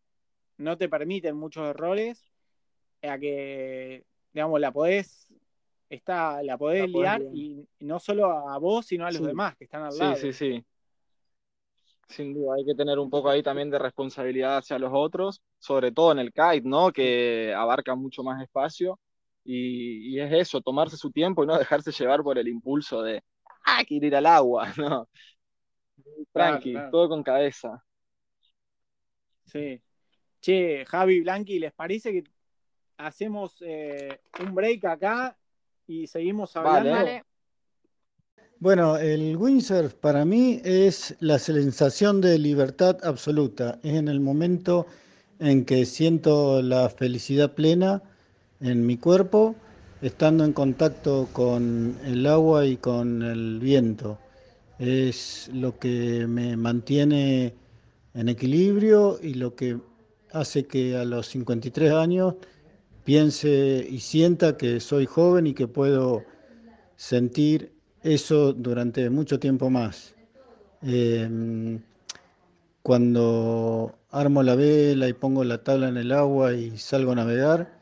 no 0.58 0.78
te 0.78 0.90
permiten 0.90 1.36
muchos 1.36 1.70
errores, 1.70 2.32
a 3.04 3.18
que, 3.18 4.06
digamos, 4.34 4.60
la 4.60 4.72
podés, 4.72 5.28
está, 5.90 6.42
la 6.44 6.58
podés 6.58 6.90
liar 6.90 7.22
y, 7.34 7.68
no 7.80 8.00
solo 8.00 8.48
a 8.48 8.58
vos, 8.58 8.86
sino 8.86 9.06
a 9.06 9.12
los 9.12 9.24
demás 9.24 9.56
que 9.56 9.66
están 9.66 9.84
al 9.84 9.98
lado. 9.98 10.16
Sí, 10.16 10.32
sí, 10.32 10.34
sí. 10.34 10.66
Sin 12.08 12.34
duda, 12.34 12.56
hay 12.58 12.66
que 12.66 12.76
tener 12.76 13.00
un 13.00 13.10
poco 13.10 13.30
ahí 13.30 13.42
también 13.42 13.70
de 13.70 13.80
responsabilidad 13.80 14.58
hacia 14.58 14.78
los 14.78 14.92
otros, 14.94 15.42
sobre 15.60 15.92
todo 15.92 16.12
en 16.12 16.20
el 16.20 16.34
kite, 16.34 16.64
¿no? 16.66 16.92
Que 16.92 17.54
abarca 17.56 17.96
mucho 17.96 18.22
más 18.22 18.42
espacio. 18.42 19.00
Y, 19.44 20.20
es 20.20 20.32
eso, 20.34 20.62
tomarse 20.62 20.98
su 20.98 21.10
tiempo 21.10 21.44
y 21.44 21.48
no 21.48 21.58
dejarse 21.58 21.92
llevar 21.92 22.22
por 22.22 22.38
el 22.38 22.48
impulso 22.48 23.02
de, 23.02 23.24
ah, 23.66 23.84
quiero 23.88 24.08
ir 24.08 24.16
al 24.16 24.26
agua, 24.26 24.72
¿no? 24.78 25.08
Tranqui, 26.32 26.74
todo 26.92 27.10
con 27.10 27.24
cabeza. 27.24 27.84
Sí. 29.46 29.82
Che, 30.40 30.86
Javi 30.86 31.22
Blanqui, 31.22 31.60
¿les 31.60 31.74
parece 31.74 32.12
que 32.12 32.24
hacemos 32.98 33.58
eh, 33.62 34.22
un 34.40 34.56
break 34.56 34.86
acá 34.86 35.38
y 35.88 36.08
seguimos 36.08 36.56
hablando? 36.56 36.92
Vale. 36.92 37.24
Bueno, 38.60 38.98
el 38.98 39.36
windsurf 39.38 39.96
para 39.96 40.24
mí 40.24 40.62
es 40.64 41.16
la 41.20 41.40
sensación 41.40 42.22
de 42.22 42.38
libertad 42.38 42.98
absoluta. 43.04 43.80
Es 43.82 43.96
en 43.96 44.08
el 44.08 44.20
momento 44.20 44.86
en 45.40 45.66
que 45.66 45.86
siento 45.86 46.62
la 46.62 46.90
felicidad 46.90 47.54
plena 47.54 48.04
en 48.60 48.86
mi 48.86 48.98
cuerpo, 48.98 49.56
estando 50.02 50.44
en 50.44 50.54
contacto 50.54 51.30
con 51.32 51.98
el 52.04 52.26
agua 52.26 52.66
y 52.66 52.78
con 52.78 53.22
el 53.22 53.60
viento. 53.60 54.18
Es 54.80 55.50
lo 55.54 55.78
que 55.78 56.26
me 56.28 56.58
mantiene 56.58 57.54
en 58.14 58.30
equilibrio 58.30 59.20
y 59.22 59.36
lo 59.36 59.56
que 59.56 59.78
hace 60.32 60.66
que 60.66 60.98
a 60.98 61.06
los 61.06 61.28
53 61.28 61.92
años 61.94 62.36
piense 63.04 63.86
y 63.90 64.00
sienta 64.00 64.58
que 64.58 64.80
soy 64.80 65.06
joven 65.06 65.48
y 65.48 65.54
que 65.54 65.68
puedo 65.68 66.24
sentir 66.96 67.72
eso 68.02 68.54
durante 68.54 69.10
mucho 69.10 69.40
tiempo 69.40 69.70
más. 69.70 70.16
Em, 70.82 71.80
cuando 72.82 73.94
armo 74.10 74.42
la 74.42 74.56
vela 74.56 75.08
y 75.08 75.14
pongo 75.14 75.44
la 75.44 75.64
tabla 75.64 75.90
en 75.90 75.98
el 75.98 76.12
agua 76.12 76.54
y 76.54 76.78
salgo 76.78 77.12
a 77.12 77.16
navegar, 77.16 77.81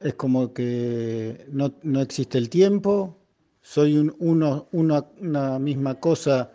es 0.00 0.14
como 0.14 0.52
que 0.52 1.46
no, 1.50 2.00
existe 2.00 2.38
el 2.38 2.48
tiempo, 2.48 3.16
soy 3.62 3.96
un, 3.96 4.14
uno, 4.18 4.68
una 4.72 5.58
misma 5.58 6.00
cosa, 6.00 6.50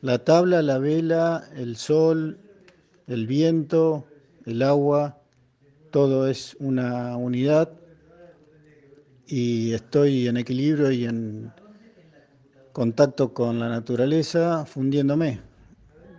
la 0.00 0.24
tabla, 0.24 0.62
la 0.62 0.78
vela, 0.78 1.48
el 1.54 1.76
sol, 1.76 2.38
el 3.06 3.26
viento, 3.26 4.06
el 4.46 4.62
agua, 4.62 5.18
todo 5.90 6.28
es 6.28 6.56
una 6.60 7.16
unidad 7.16 7.70
y 9.26 9.72
estoy 9.72 10.28
en 10.28 10.38
equilibrio 10.38 10.90
y 10.90 11.04
en, 11.04 11.52
contacto 12.72 13.34
con 13.34 13.58
la 13.58 13.68
naturaleza 13.68 14.64
fundiéndome. 14.64 15.40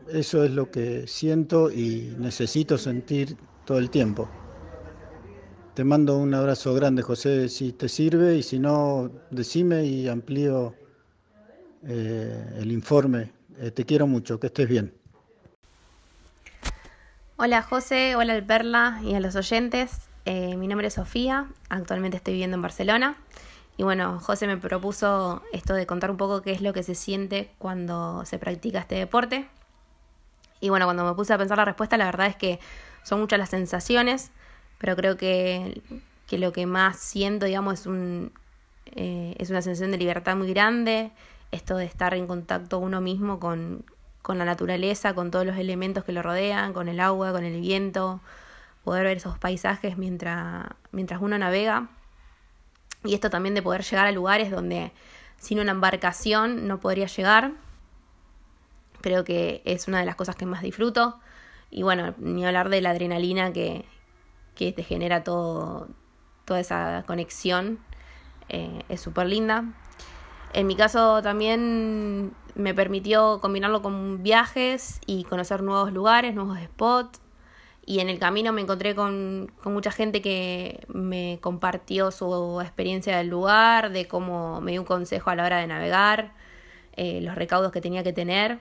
Eso 0.09 0.43
es 0.43 0.51
lo 0.51 0.69
que 0.69 1.07
siento 1.07 1.71
y 1.71 2.13
necesito 2.19 2.77
sentir 2.77 3.37
todo 3.65 3.77
el 3.77 3.89
tiempo. 3.89 4.40
Te 5.73 5.85
mando 5.85 6.17
un 6.17 6.33
abrazo 6.33 6.73
grande, 6.73 7.01
José, 7.01 7.47
si 7.47 7.71
te 7.71 7.87
sirve 7.87 8.35
y 8.35 8.43
si 8.43 8.59
no, 8.59 9.09
decime 9.29 9.85
y 9.85 10.09
amplío 10.09 10.75
eh, 11.87 12.55
el 12.57 12.73
informe. 12.73 13.31
Eh, 13.57 13.71
te 13.71 13.85
quiero 13.85 14.05
mucho, 14.05 14.37
que 14.37 14.47
estés 14.47 14.67
bien. 14.67 14.93
Hola 17.37 17.61
José, 17.61 18.17
hola 18.17 18.33
al 18.33 18.45
Perla 18.45 18.99
y 19.01 19.15
a 19.15 19.21
los 19.21 19.37
oyentes. 19.37 20.09
Eh, 20.25 20.57
mi 20.57 20.67
nombre 20.67 20.89
es 20.89 20.95
Sofía, 20.95 21.47
actualmente 21.69 22.17
estoy 22.17 22.33
viviendo 22.33 22.55
en 22.55 22.61
Barcelona. 22.61 23.15
Y 23.77 23.83
bueno, 23.83 24.19
José 24.19 24.47
me 24.47 24.57
propuso 24.57 25.41
esto 25.53 25.73
de 25.73 25.87
contar 25.87 26.11
un 26.11 26.17
poco 26.17 26.41
qué 26.41 26.51
es 26.51 26.61
lo 26.61 26.73
que 26.73 26.83
se 26.83 26.95
siente 26.95 27.49
cuando 27.59 28.25
se 28.25 28.37
practica 28.39 28.79
este 28.79 28.95
deporte. 28.95 29.47
Y 30.59 30.67
bueno, 30.67 30.85
cuando 30.85 31.05
me 31.05 31.13
puse 31.13 31.33
a 31.33 31.37
pensar 31.37 31.57
la 31.57 31.65
respuesta, 31.65 31.95
la 31.95 32.05
verdad 32.05 32.27
es 32.27 32.35
que 32.35 32.59
son 33.03 33.21
muchas 33.21 33.39
las 33.39 33.49
sensaciones 33.49 34.31
pero 34.81 34.95
creo 34.95 35.15
que, 35.15 35.83
lo 36.31 36.51
que 36.51 36.65
más 36.65 36.97
siento, 36.97 37.45
digamos, 37.45 37.81
es, 37.81 37.85
un, 37.85 38.31
eh, 38.87 39.35
es 39.37 39.51
una 39.51 39.61
sensación 39.61 39.91
de 39.91 39.97
libertad 39.97 40.35
muy 40.35 40.51
grande, 40.51 41.11
esto 41.51 41.77
de 41.77 41.85
estar 41.85 42.15
en 42.15 42.25
contacto 42.25 42.79
uno 42.79 42.99
mismo 42.99 43.39
con, 43.39 43.85
con 44.23 44.39
la 44.39 44.45
naturaleza, 44.45 45.13
con 45.13 45.29
todos 45.29 45.45
los 45.45 45.57
elementos 45.57 46.03
que 46.03 46.13
lo 46.13 46.23
rodean, 46.23 46.73
con 46.73 46.89
el 46.89 46.99
agua, 46.99 47.31
con 47.31 47.43
el 47.43 47.61
viento, 47.61 48.21
poder 48.83 49.03
ver 49.03 49.17
esos 49.17 49.37
paisajes 49.37 49.99
mientras, 49.99 50.65
mientras 50.91 51.21
uno 51.21 51.37
navega. 51.37 51.89
Y 53.03 53.13
esto 53.13 53.29
también 53.29 53.53
de 53.53 53.61
poder 53.61 53.83
llegar 53.83 54.07
a 54.07 54.11
lugares 54.11 54.49
donde 54.49 54.91
sin 55.37 55.59
una 55.59 55.73
embarcación 55.73 56.67
no 56.67 56.79
podría 56.79 57.05
llegar. 57.05 57.51
Creo 59.01 59.23
que 59.25 59.61
es 59.63 59.87
una 59.87 59.99
de 59.99 60.07
las 60.07 60.15
cosas 60.15 60.35
que 60.35 60.47
más 60.47 60.63
disfruto. 60.63 61.19
Y 61.69 61.83
bueno, 61.83 62.15
ni 62.17 62.45
hablar 62.47 62.69
de 62.69 62.81
la 62.81 62.89
adrenalina 62.91 63.53
que, 63.53 63.85
que 64.61 64.71
te 64.71 64.83
genera 64.83 65.23
todo, 65.23 65.87
toda 66.45 66.59
esa 66.59 67.03
conexión. 67.07 67.79
Eh, 68.49 68.83
es 68.89 69.01
súper 69.01 69.25
linda. 69.25 69.65
En 70.53 70.67
mi 70.67 70.75
caso 70.75 71.21
también 71.23 72.33
me 72.53 72.73
permitió 72.75 73.39
combinarlo 73.41 73.81
con 73.81 74.21
viajes 74.21 74.99
y 75.07 75.23
conocer 75.23 75.63
nuevos 75.63 75.91
lugares, 75.91 76.35
nuevos 76.35 76.59
spots. 76.59 77.21
Y 77.83 78.01
en 78.01 78.09
el 78.09 78.19
camino 78.19 78.53
me 78.53 78.61
encontré 78.61 78.93
con, 78.93 79.51
mucha 79.65 79.91
gente 79.91 80.21
que 80.21 80.85
me 80.87 81.39
compartió 81.41 82.11
su 82.11 82.61
experiencia 82.61 83.17
del 83.17 83.29
lugar, 83.29 83.91
de 83.91 84.07
cómo 84.07 84.61
me 84.61 84.71
dio 84.71 84.81
un 84.81 84.87
consejo 84.87 85.31
a 85.31 85.35
la 85.35 85.45
hora 85.45 85.57
de 85.57 85.65
navegar, 85.65 86.33
eh, 86.95 87.19
los 87.21 87.33
recaudos 87.33 87.71
que 87.71 87.81
tenía 87.81 88.03
que 88.03 88.13
tener. 88.13 88.59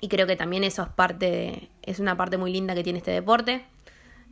Y 0.00 0.08
creo 0.08 0.26
que 0.26 0.34
también 0.34 0.64
eso 0.64 0.82
es 0.82 0.88
parte, 0.88 1.70
es 1.82 2.00
una 2.00 2.16
parte 2.16 2.36
muy 2.36 2.52
linda 2.52 2.74
que 2.74 2.82
tiene 2.82 2.98
este 2.98 3.12
deporte. 3.12 3.64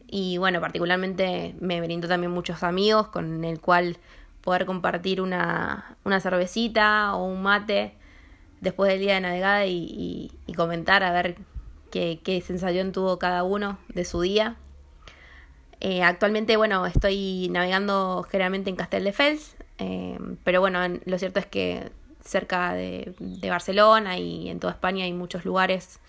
Y 0.06 0.38
bueno, 0.38 0.60
particularmente 0.60 1.54
me 1.60 1.80
brindó 1.80 2.08
también 2.08 2.32
muchos 2.32 2.62
amigos 2.62 3.08
con 3.08 3.44
el 3.44 3.60
cual 3.60 3.98
poder 4.42 4.66
compartir 4.66 5.20
una, 5.20 5.96
una 6.04 6.20
cervecita 6.20 7.14
o 7.14 7.24
un 7.24 7.42
mate 7.42 7.94
después 8.60 8.90
del 8.90 9.00
día 9.00 9.14
de 9.14 9.20
navegada 9.20 9.66
y, 9.66 10.30
comentar 10.56 11.02
a 11.02 11.12
ver 11.12 11.36
qué, 11.90 12.20
qué, 12.22 12.40
sensación 12.40 12.92
tuvo 12.92 13.18
cada 13.18 13.42
uno 13.42 13.78
de 13.88 14.04
su 14.04 14.20
día. 14.20 14.56
Eh, 15.80 16.02
actualmente, 16.02 16.56
bueno, 16.56 16.86
estoy 16.86 17.48
navegando 17.50 18.24
generalmente 18.30 18.70
en 18.70 18.76
Castel 18.76 19.04
de 19.04 19.12
Fels, 19.12 19.56
eh, 19.78 20.18
pero 20.44 20.60
bueno, 20.60 20.80
lo 21.04 21.18
cierto 21.18 21.40
es 21.40 21.46
que 21.46 21.90
cerca 22.22 22.72
de, 22.74 23.14
de, 23.18 23.50
Barcelona 23.50 24.18
y 24.18 24.48
en 24.48 24.60
toda 24.60 24.72
España 24.72 25.04
hay 25.04 25.12
muchos 25.12 25.44
lugares 25.44 26.00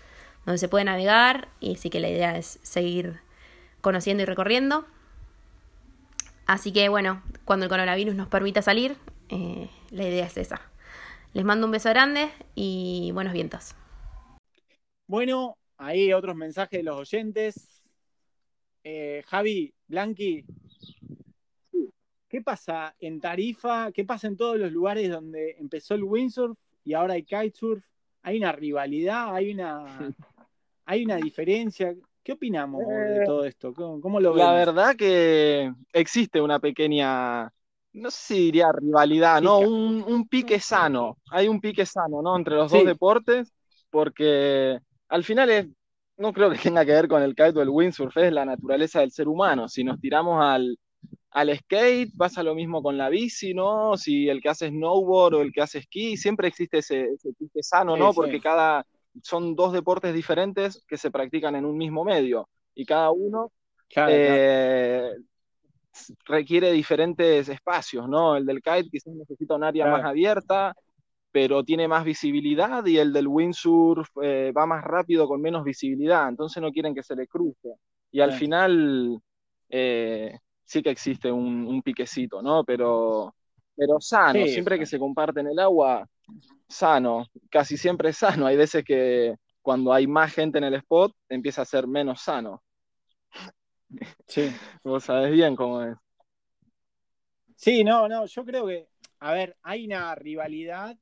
donde 0.46 0.58
se 0.58 0.68
puede 0.68 0.84
navegar 0.84 1.48
y 1.60 1.76
sí 1.76 1.90
que 1.90 2.00
la 2.00 2.08
idea 2.08 2.38
es 2.38 2.58
seguir 2.62 3.20
conociendo 3.86 4.24
y 4.24 4.26
recorriendo. 4.26 4.84
Así 6.44 6.72
que 6.72 6.88
bueno, 6.88 7.22
cuando 7.44 7.66
el 7.66 7.70
coronavirus 7.70 8.16
nos 8.16 8.26
permita 8.26 8.60
salir, 8.60 8.96
eh, 9.28 9.70
la 9.92 10.08
idea 10.08 10.26
es 10.26 10.36
esa. 10.36 10.60
Les 11.34 11.44
mando 11.44 11.66
un 11.66 11.70
beso 11.70 11.88
grande 11.90 12.28
y 12.56 13.12
buenos 13.12 13.32
vientos. 13.32 13.76
Bueno, 15.06 15.56
ahí 15.76 16.12
otros 16.12 16.34
mensajes 16.34 16.80
de 16.80 16.82
los 16.82 16.96
oyentes. 16.96 17.80
Eh, 18.82 19.22
Javi, 19.28 19.72
Blanqui, 19.86 20.44
¿qué 22.28 22.42
pasa 22.42 22.92
en 22.98 23.20
Tarifa? 23.20 23.92
¿Qué 23.92 24.04
pasa 24.04 24.26
en 24.26 24.36
todos 24.36 24.58
los 24.58 24.72
lugares 24.72 25.08
donde 25.08 25.54
empezó 25.60 25.94
el 25.94 26.02
windsurf 26.02 26.58
y 26.82 26.94
ahora 26.94 27.14
hay 27.14 27.22
kitesurf? 27.22 27.84
¿Hay 28.22 28.38
una 28.38 28.50
rivalidad? 28.50 29.32
¿Hay 29.32 29.52
una, 29.52 29.86
hay 30.86 31.04
una 31.04 31.18
diferencia? 31.18 31.94
¿Qué 32.26 32.32
opinamos 32.32 32.84
de 32.84 33.18
eh, 33.18 33.24
todo 33.24 33.44
esto? 33.44 33.72
¿Cómo, 33.72 34.18
lo 34.18 34.34
ves? 34.34 34.44
La 34.44 34.52
verdad 34.52 34.96
que 34.96 35.72
existe 35.92 36.40
una 36.40 36.58
pequeña, 36.58 37.52
no 37.92 38.10
sé 38.10 38.18
si 38.20 38.34
diría 38.46 38.72
rivalidad, 38.72 39.40
¿no? 39.40 39.60
Un, 39.60 40.26
pique 40.28 40.58
sano. 40.58 41.18
Hay 41.30 41.46
un 41.46 41.60
pique 41.60 41.86
sano, 41.86 42.22
¿no? 42.22 42.36
Entre 42.36 42.56
los 42.56 42.72
dos 42.72 42.84
deportes, 42.84 43.54
porque 43.90 44.80
al 45.08 45.22
final 45.22 45.50
es, 45.50 45.68
no 46.16 46.32
creo 46.32 46.50
que 46.50 46.58
tenga 46.58 46.84
que 46.84 46.90
ver 46.90 47.06
con 47.06 47.22
el 47.22 47.36
kite 47.36 47.60
o 47.60 47.62
el 47.62 47.68
windsurf, 47.68 48.16
es 48.16 48.32
la 48.32 48.44
naturaleza 48.44 48.98
del 48.98 49.12
ser 49.12 49.28
humano. 49.28 49.68
Si 49.68 49.84
nos 49.84 50.00
tiramos 50.00 50.42
al, 50.42 50.76
skate, 51.58 52.10
pasa 52.16 52.42
lo 52.42 52.56
mismo 52.56 52.82
con 52.82 52.98
la 52.98 53.08
bici, 53.08 53.54
¿no? 53.54 53.96
Si 53.96 54.28
el 54.28 54.40
que 54.40 54.48
hace 54.48 54.70
snowboard 54.70 55.34
o 55.34 55.42
el 55.42 55.52
que 55.52 55.62
hace 55.62 55.78
esquí, 55.78 56.16
siempre 56.16 56.48
existe 56.48 56.78
ese, 56.78 57.06
pique 57.38 57.62
sano, 57.62 57.96
¿no? 57.96 58.12
Porque 58.12 58.40
cada 58.40 58.84
son 59.22 59.54
dos 59.54 59.72
deportes 59.72 60.14
diferentes 60.14 60.84
que 60.86 60.96
se 60.96 61.10
practican 61.10 61.54
en 61.56 61.64
un 61.64 61.76
mismo 61.76 62.04
medio 62.04 62.48
y 62.74 62.84
cada 62.84 63.10
uno 63.10 63.52
eh, 63.94 65.12
requiere 66.24 66.72
diferentes 66.72 67.48
espacios, 67.48 68.08
¿no? 68.08 68.36
El 68.36 68.44
del 68.44 68.62
kite 68.62 68.90
quizás 68.90 69.14
necesita 69.14 69.54
un 69.54 69.64
área 69.64 69.86
más 69.86 70.04
abierta, 70.04 70.74
pero 71.30 71.64
tiene 71.64 71.88
más 71.88 72.04
visibilidad 72.04 72.84
y 72.86 72.98
el 72.98 73.12
del 73.12 73.28
windsurf 73.28 74.08
eh, 74.22 74.52
va 74.56 74.66
más 74.66 74.84
rápido 74.84 75.26
con 75.26 75.40
menos 75.40 75.64
visibilidad, 75.64 76.28
entonces 76.28 76.62
no 76.62 76.72
quieren 76.72 76.94
que 76.94 77.02
se 77.02 77.16
le 77.16 77.26
cruce. 77.26 77.74
Y 78.10 78.20
al 78.20 78.32
final 78.32 79.18
eh, 79.68 80.38
sí 80.64 80.82
que 80.82 80.90
existe 80.90 81.30
un, 81.30 81.82
piquecito, 81.82 82.40
¿no? 82.42 82.64
Pero, 82.64 83.34
pero 83.74 84.00
sano, 84.00 84.46
siempre 84.46 84.78
que 84.78 84.86
se 84.86 84.98
comparte 84.98 85.40
en 85.40 85.48
el 85.48 85.58
agua, 85.58 86.06
sano, 86.68 87.26
casi 87.50 87.76
siempre 87.76 88.10
es 88.10 88.18
sano. 88.18 88.46
Hay 88.46 88.56
veces 88.56 88.84
que 88.84 89.36
cuando 89.62 89.92
hay 89.92 90.06
más 90.06 90.32
gente 90.32 90.58
en 90.58 90.64
el 90.64 90.74
spot 90.74 91.12
empieza 91.28 91.62
a 91.62 91.66
ser 91.66 91.86
menos 91.86 92.20
sano. 92.20 92.62
Sí. 94.26 94.48
Vos 94.84 95.04
sabés 95.04 95.32
bien 95.32 95.56
cómo 95.56 95.82
es. 95.82 95.96
Sí, 97.56 97.84
no, 97.84 98.06
no, 98.06 98.26
yo 98.26 98.44
creo 98.44 98.66
que, 98.66 98.86
a 99.20 99.32
ver, 99.32 99.56
hay 99.62 99.86
una 99.86 100.14
rivalidad, 100.14 100.96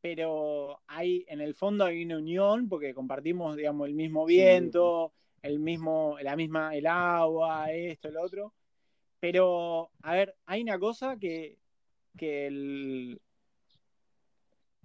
pero 0.00 0.80
hay, 0.88 1.24
en 1.28 1.40
el 1.40 1.54
fondo 1.54 1.84
hay 1.84 2.04
una 2.04 2.18
unión 2.18 2.68
porque 2.68 2.92
compartimos, 2.92 3.56
digamos, 3.56 3.86
el 3.86 3.94
mismo 3.94 4.26
viento, 4.26 5.12
el 5.40 5.60
mismo, 5.60 6.16
la 6.20 6.34
misma, 6.34 6.74
el 6.74 6.86
agua, 6.86 7.70
esto, 7.70 8.08
el 8.08 8.16
otro. 8.16 8.54
Pero, 9.20 9.90
a 10.02 10.12
ver, 10.12 10.34
hay 10.46 10.62
una 10.62 10.78
cosa 10.78 11.16
que, 11.16 11.58
que 12.16 12.48
el, 12.48 13.20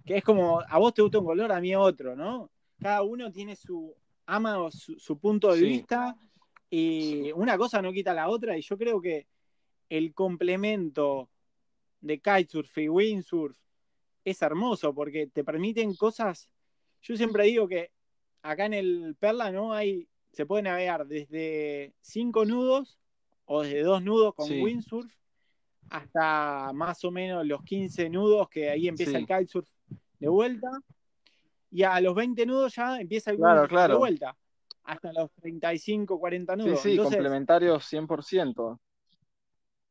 que 0.04 0.18
es 0.18 0.24
como, 0.24 0.60
a 0.60 0.78
vos 0.78 0.92
te 0.92 1.02
gusta 1.02 1.18
un 1.18 1.24
color, 1.24 1.50
a 1.52 1.60
mí 1.60 1.74
otro, 1.74 2.14
¿no? 2.14 2.50
Cada 2.78 3.02
uno 3.02 3.32
tiene 3.32 3.56
su, 3.56 3.94
ama 4.26 4.70
su, 4.70 4.98
su 4.98 5.18
punto 5.18 5.52
de 5.52 5.60
vista 5.60 6.16
y 6.68 7.32
una 7.32 7.56
cosa 7.56 7.80
no 7.80 7.92
quita 7.92 8.12
la 8.12 8.28
otra 8.28 8.56
y 8.58 8.62
yo 8.62 8.76
creo 8.76 9.00
que 9.00 9.26
el 9.88 10.12
complemento 10.12 11.30
de 12.00 12.18
kitesurf 12.18 12.76
y 12.78 12.88
windsurf 12.88 13.56
es 14.24 14.42
hermoso 14.42 14.94
porque 14.94 15.26
te 15.26 15.44
permiten 15.44 15.94
cosas, 15.94 16.48
yo 17.02 17.16
siempre 17.16 17.44
digo 17.44 17.68
que 17.68 17.90
acá 18.42 18.66
en 18.66 18.74
el 18.74 19.16
Perla 19.18 19.50
no 19.50 19.72
hay, 19.72 20.08
se 20.32 20.46
puede 20.46 20.64
navegar 20.64 21.06
desde 21.06 21.94
cinco 22.00 22.44
nudos 22.44 22.98
o 23.46 23.62
desde 23.62 23.82
dos 23.82 24.02
nudos 24.02 24.34
con 24.34 24.50
windsurf 24.50 25.12
hasta 25.90 26.72
más 26.72 27.04
o 27.04 27.10
menos 27.10 27.46
los 27.46 27.62
15 27.62 28.08
nudos 28.08 28.48
que 28.48 28.70
ahí 28.70 28.88
empieza 28.88 29.18
el 29.18 29.26
kitesurf 29.26 29.68
de 30.18 30.28
vuelta. 30.28 30.70
Y 31.70 31.82
a 31.82 32.00
los 32.00 32.14
20 32.14 32.46
nudos 32.46 32.74
ya 32.74 33.00
empieza 33.00 33.30
el 33.30 33.36
claro, 33.36 33.66
claro. 33.66 33.94
de 33.94 33.98
vuelta. 33.98 34.36
Hasta 34.84 35.12
los 35.12 35.32
35, 35.32 36.18
40 36.18 36.56
nudos. 36.56 36.80
Sí, 36.80 36.92
sí, 36.92 36.96
complementarios 36.96 37.90
100%. 37.92 38.78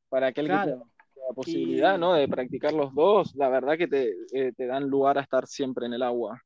Para 0.09 0.27
aquel 0.27 0.45
que 0.45 0.53
tenga 0.53 0.65
la 0.67 1.33
posibilidad 1.35 1.97
¿no? 1.97 2.13
de 2.13 2.27
practicar 2.27 2.73
los 2.73 2.93
dos, 2.93 3.35
la 3.35 3.49
verdad 3.49 3.77
que 3.77 3.87
te, 3.87 4.13
eh, 4.33 4.53
te 4.55 4.67
dan 4.67 4.87
lugar 4.87 5.17
a 5.17 5.21
estar 5.21 5.47
siempre 5.47 5.87
en 5.87 5.93
el 5.93 6.03
agua. 6.03 6.41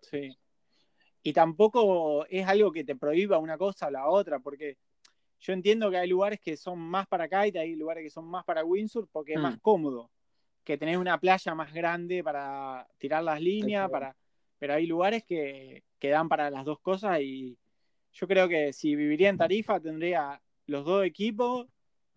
Sí. 0.00 0.36
Y 1.22 1.32
tampoco 1.32 2.24
es 2.26 2.46
algo 2.46 2.72
que 2.72 2.84
te 2.84 2.96
prohíba 2.96 3.38
una 3.38 3.58
cosa 3.58 3.88
o 3.88 3.90
la 3.90 4.08
otra, 4.08 4.38
porque 4.38 4.76
yo 5.40 5.52
entiendo 5.52 5.90
que 5.90 5.98
hay 5.98 6.08
lugares 6.08 6.40
que 6.40 6.56
son 6.56 6.78
más 6.78 7.06
para 7.06 7.28
kite, 7.28 7.58
hay 7.58 7.74
lugares 7.74 8.04
que 8.04 8.10
son 8.10 8.26
más 8.26 8.44
para 8.44 8.64
windsurf, 8.64 9.08
porque 9.10 9.34
es 9.34 9.40
más 9.40 9.56
mm. 9.56 9.60
cómodo 9.60 10.10
que 10.64 10.78
tenés 10.78 10.96
una 10.96 11.18
playa 11.18 11.54
más 11.54 11.72
grande 11.72 12.22
para 12.22 12.86
tirar 12.98 13.24
las 13.24 13.40
líneas, 13.40 13.90
para, 13.90 14.16
pero 14.58 14.74
hay 14.74 14.86
lugares 14.86 15.24
que, 15.24 15.82
que 15.98 16.08
dan 16.08 16.28
para 16.28 16.50
las 16.50 16.64
dos 16.64 16.80
cosas 16.80 17.20
y, 17.20 17.58
yo 18.12 18.28
creo 18.28 18.48
que 18.48 18.72
si 18.72 18.94
viviría 18.94 19.28
en 19.30 19.38
Tarifa 19.38 19.80
tendría 19.80 20.40
los 20.66 20.84
dos 20.84 21.04
equipos. 21.04 21.66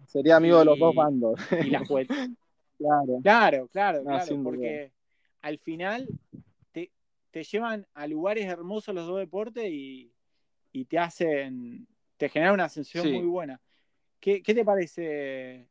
Sería 0.06 0.38
amigo 0.38 0.60
de 0.60 0.66
los 0.66 0.78
dos 0.78 0.94
bandos. 0.94 1.40
Y 1.64 1.70
las 1.70 1.88
vueltas. 1.88 2.18
claro. 2.78 3.20
Claro, 3.24 3.68
claro, 3.70 4.04
No, 4.04 4.44
porque 4.44 4.92
al 5.42 5.58
final 5.60 6.08
te, 6.72 6.92
te 7.32 7.44
llevan 7.44 7.88
a 7.94 8.08
lugares 8.08 8.46
hermosos 8.46 8.94
los 8.94 9.08
dos 9.08 9.20
deportes 9.20 9.70
y, 9.72 10.12
y 10.74 10.86
te 10.86 11.00
hacen, 11.00 11.88
te 12.18 12.30
generan 12.30 12.56
una 12.56 12.70
sensación 12.70 13.06
Sí. 13.06 13.14
muy 13.14 13.28
buena. 13.28 13.62
¿Qué, 14.20 14.42
qué 14.44 14.54
te 14.54 14.66
parece 14.66 15.70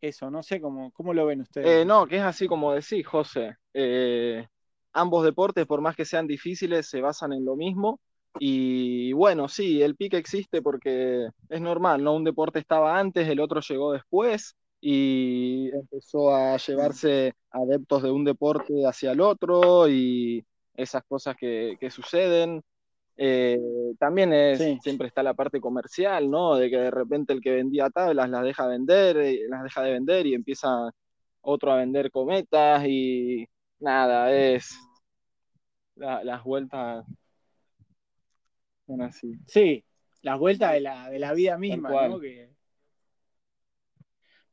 eso? 0.00 0.30
No 0.30 0.42
sé 0.42 0.60
cómo, 0.60 0.90
cómo 0.92 1.14
lo 1.14 1.26
ven 1.26 1.40
ustedes. 1.40 1.82
Eh, 1.82 1.84
no, 1.84 2.06
que 2.06 2.16
es 2.16 2.22
así 2.22 2.46
como 2.46 2.72
decís, 2.72 3.06
José. 3.06 3.56
Eh, 3.74 4.46
ambos 4.92 5.24
deportes, 5.24 5.66
por 5.66 5.80
más 5.80 5.96
que 5.96 6.04
sean 6.04 6.26
difíciles, 6.26 6.88
se 6.88 7.00
basan 7.00 7.32
en 7.32 7.44
lo 7.44 7.56
mismo. 7.56 8.00
Y 8.40 9.12
bueno, 9.12 9.48
sí, 9.48 9.82
el 9.82 9.96
pique 9.96 10.16
existe 10.16 10.62
porque 10.62 11.28
es 11.48 11.60
normal, 11.60 12.02
¿no? 12.02 12.14
Un 12.14 12.24
deporte 12.24 12.58
estaba 12.58 12.98
antes, 12.98 13.28
el 13.28 13.40
otro 13.40 13.60
llegó 13.60 13.92
después 13.92 14.56
y 14.80 15.70
empezó 15.74 16.34
a 16.34 16.56
llevarse 16.56 17.34
adeptos 17.50 18.02
de 18.02 18.10
un 18.10 18.24
deporte 18.24 18.86
hacia 18.86 19.12
el 19.12 19.20
otro 19.20 19.88
y 19.88 20.44
esas 20.74 21.02
cosas 21.08 21.36
que, 21.36 21.76
que 21.80 21.90
suceden. 21.90 22.62
Eh, 23.20 23.58
también 23.98 24.32
es, 24.32 24.58
Sí. 24.58 24.78
siempre 24.80 25.08
está 25.08 25.24
la 25.24 25.34
parte 25.34 25.60
comercial, 25.60 26.30
¿no? 26.30 26.54
De 26.54 26.70
que 26.70 26.76
de 26.76 26.90
repente 26.92 27.32
el 27.32 27.40
que 27.40 27.50
vendía 27.50 27.90
tablas 27.90 28.30
las 28.30 28.44
deja 28.44 28.66
vender, 28.68 29.16
eh, 29.16 29.40
las 29.48 29.64
deja 29.64 29.82
de 29.82 29.92
vender 29.92 30.26
y 30.26 30.34
empieza 30.34 30.68
otro 31.40 31.72
a 31.72 31.76
vender 31.78 32.12
cometas 32.12 32.84
y 32.86 33.44
nada, 33.80 34.32
es 34.32 34.78
la- 35.96 36.22
las 36.22 36.44
vueltas 36.44 37.04
son 38.86 39.02
así. 39.02 39.34
Sí, 39.46 39.84
las 40.22 40.38
vueltas 40.38 40.72
de 40.74 40.80
la, 40.80 41.10
de 41.10 41.18
la 41.18 41.32
vida 41.32 41.58
misma. 41.58 42.08
¿no? 42.08 42.20
Que... 42.20 42.50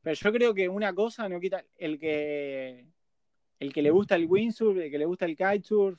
Pero 0.02 0.14
yo 0.14 0.32
creo 0.32 0.54
que 0.54 0.68
una 0.68 0.92
cosa 0.92 1.28
no 1.28 1.38
quita 1.38 1.64
el 1.78 1.98
que 1.98 2.84
el 3.58 3.72
que 3.72 3.80
le 3.82 3.90
gusta 3.90 4.16
el 4.16 4.26
windsurf, 4.26 4.76
el 4.76 4.90
que 4.90 4.98
le 4.98 5.06
gusta 5.06 5.24
el 5.24 5.36
kitesurf, 5.36 5.98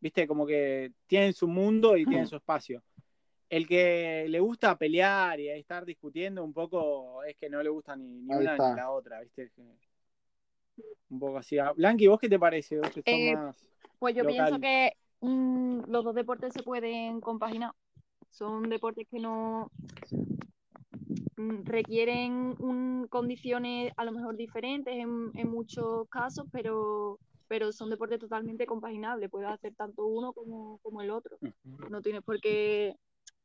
viste, 0.00 0.26
como 0.26 0.46
que 0.46 0.92
tienen 1.06 1.32
su 1.32 1.48
mundo 1.48 1.96
y 1.96 2.04
tienen 2.06 2.26
su 2.26 2.36
espacio. 2.36 2.82
El 3.48 3.66
que 3.66 4.26
le 4.28 4.40
gusta 4.40 4.76
pelear 4.76 5.40
y 5.40 5.48
estar 5.48 5.84
discutiendo 5.84 6.44
un 6.44 6.52
poco 6.52 7.22
es 7.24 7.36
que 7.36 7.48
no 7.48 7.62
le 7.62 7.70
gusta 7.70 7.96
ni, 7.96 8.20
ni 8.20 8.34
una 8.34 8.52
está. 8.52 8.70
ni 8.70 8.76
la 8.76 8.90
otra, 8.90 9.20
viste. 9.20 9.50
Un 11.10 11.18
poco 11.18 11.38
así. 11.38 11.56
Blanqui, 11.76 12.06
¿vos 12.06 12.20
qué 12.20 12.28
te 12.28 12.38
parece? 12.38 12.78
Vos 12.78 12.90
que 12.90 13.02
Eh, 13.06 13.34
más 13.34 13.56
Pues 13.98 14.14
yo 14.14 14.22
local. 14.24 14.36
pienso 14.36 14.60
que 14.60 14.92
mm, 15.20 15.90
los 15.90 16.04
dos 16.04 16.14
deportes 16.14 16.52
se 16.52 16.62
pueden 16.62 17.20
compaginar. 17.20 17.72
Son 18.30 18.68
deportes 18.68 19.06
que 19.10 19.18
no 19.18 19.70
mm, 21.36 21.64
requieren 21.64 22.54
un- 22.58 23.06
condiciones 23.08 23.92
a 23.96 24.04
lo 24.04 24.12
mejor 24.12 24.36
diferentes 24.36 24.94
en, 24.94 25.30
en 25.34 25.48
muchos 25.48 26.06
casos, 26.10 26.46
pero, 26.52 27.18
pero 27.48 27.72
son 27.72 27.90
deportes 27.90 28.20
totalmente 28.20 28.66
compaginables. 28.66 29.30
Puedes 29.30 29.48
hacer 29.48 29.74
tanto 29.74 30.06
uno 30.06 30.32
como, 30.32 30.78
como 30.82 31.02
el 31.02 31.10
otro. 31.10 31.38
No 31.90 32.02
tienes 32.02 32.22
por 32.22 32.40
qué 32.40 32.94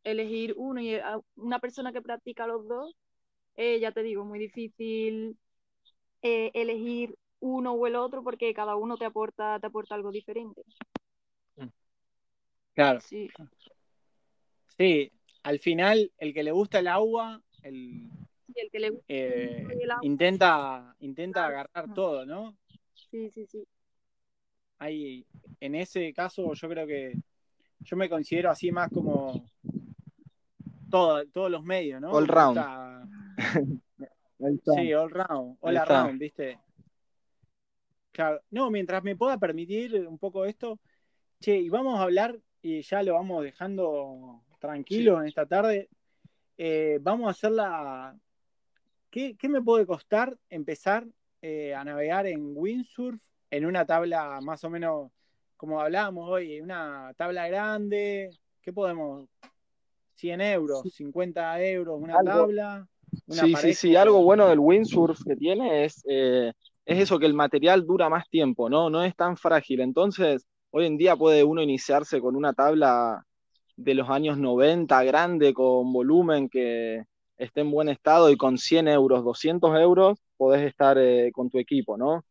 elegir 0.04 0.54
uno. 0.58 0.82
Y 0.82 0.96
a 0.96 1.20
una 1.36 1.60
persona 1.60 1.92
que 1.92 2.02
practica 2.02 2.46
los 2.46 2.68
dos, 2.68 2.96
eh, 3.56 3.80
ya 3.80 3.92
te 3.92 4.04
digo, 4.04 4.26
muy 4.26 4.40
difícil 4.40 5.38
eh, 6.22 6.52
elegir 6.54 7.16
uno 7.40 7.74
o 7.74 7.88
el 7.88 7.96
otro 7.96 8.24
porque 8.24 8.54
cada 8.54 8.76
uno 8.76 8.98
te 8.98 9.06
aporta, 9.06 9.60
te 9.60 9.68
aporta 9.68 9.96
algo 9.96 10.12
diferente. 10.12 10.64
Claro. 12.74 13.00
Sí. 13.02 13.30
Sí, 14.78 15.12
al 15.44 15.60
final, 15.60 16.12
el 16.18 16.34
que 16.34 16.44
le 16.44 16.52
gusta 16.52 16.80
el 16.80 16.88
agua, 16.88 17.42
el, 17.62 18.10
Y 18.48 18.60
el 18.60 18.72
que 18.72 18.80
le 18.80 18.90
gusta 18.90 19.06
eh, 19.08 19.68
el 19.82 19.92
agua. 19.92 20.06
intenta, 20.06 20.96
intenta 21.00 21.42
Claro. 21.42 21.58
agarrar 21.60 21.94
todo, 21.94 22.26
¿no? 22.26 22.56
Sí, 23.12 23.30
sí, 23.30 23.46
sí. 23.46 23.68
Hay, 24.84 25.26
en 25.62 25.76
ese 25.76 26.12
caso, 26.12 26.54
yo 26.54 26.68
creo 26.68 26.86
que 26.86 27.18
yo 27.80 27.96
me 27.96 28.10
considero 28.10 28.52
así 28.52 28.70
más 28.70 28.90
como 28.90 29.46
todo, 30.92 31.26
todos 31.28 31.50
los 31.50 31.64
medios, 31.64 32.02
¿no? 32.02 32.12
All 32.12 32.28
round. 32.28 32.58
está. 32.58 33.08
Sí, 34.76 34.94
all 34.94 35.10
round, 35.10 35.58
all 35.62 35.78
around, 35.78 36.20
¿viste? 36.20 36.60
Claro, 38.12 38.42
no, 38.52 38.70
mientras 38.70 39.02
me 39.02 39.16
pueda 39.16 39.38
permitir 39.38 40.06
un 40.06 40.18
poco 40.18 40.44
esto, 40.44 40.80
che, 41.40 41.56
y 41.56 41.70
vamos 41.70 41.98
a 41.98 42.04
hablar, 42.04 42.38
y 42.62 42.82
ya 42.82 43.02
lo 43.04 43.14
vamos 43.14 43.42
dejando 43.42 44.44
tranquilo 44.60 45.22
en 45.22 45.30
esta 45.30 45.46
tarde, 45.46 45.88
eh, 46.58 47.00
vamos 47.02 47.28
a 47.28 47.32
hacer 47.32 47.52
la... 47.52 48.18
¿Qué, 49.10 49.38
qué 49.38 49.48
me 49.48 49.62
puede 49.62 49.86
costar 49.86 50.38
empezar 50.50 51.08
eh, 51.42 51.74
a 51.74 51.86
navegar 51.86 52.28
en 52.28 52.52
windsurf 52.54 53.22
en 53.54 53.68
una 53.68 53.86
tabla 53.86 54.40
más 54.42 54.64
o 54.64 54.70
menos, 54.72 55.12
como 55.56 55.80
hablábamos 55.80 56.28
hoy, 56.28 56.60
una 56.60 57.14
tabla 57.16 57.48
grande? 57.48 58.32
¿Qué 58.60 58.74
podemos? 58.74 59.30
100 60.16 60.42
euros, 60.42 60.82
50 60.92 61.62
euros, 61.64 62.02
una 62.02 62.18
Algo. 62.18 62.32
tabla. 62.32 62.88
Una 63.28 63.44
Sí, 63.44 63.56
sí, 63.56 63.74
sí, 63.76 63.96
algo 63.96 64.24
bueno 64.24 64.48
del 64.48 64.58
windsurf 64.58 65.24
que 65.24 65.36
tiene 65.36 65.86
es, 65.86 66.04
eh, 66.10 66.52
es 66.84 67.00
eso, 67.00 67.20
que 67.20 67.28
el 67.28 67.36
material 67.36 67.86
dura 67.86 68.10
más 68.10 68.28
tiempo, 68.28 68.72
¿no? 68.72 68.90
No 68.90 69.04
es 69.04 69.16
tan 69.16 69.38
frágil. 69.38 69.82
Entonces, 69.82 70.48
hoy 70.72 70.88
en 70.88 70.98
día 70.98 71.16
puede 71.16 71.44
uno 71.44 71.62
iniciarse 71.62 72.20
con 72.20 72.36
una 72.36 72.54
tabla 72.54 73.24
de 73.78 73.94
los 73.94 74.10
años 74.10 74.40
90, 74.40 75.04
grande, 75.04 75.54
con 75.54 75.94
volumen, 75.94 76.50
que 76.50 77.04
esté 77.38 77.62
en 77.62 77.70
buen 77.70 77.90
estado 77.90 78.32
y 78.32 78.36
con 78.36 78.58
100 78.58 78.88
euros, 78.88 79.24
200 79.24 79.80
euros, 79.80 80.18
podés 80.38 80.66
estar 80.66 80.98
eh, 80.98 81.32
con 81.32 81.52
tu 81.52 81.60
equipo, 81.60 81.98
¿no? 81.98 82.24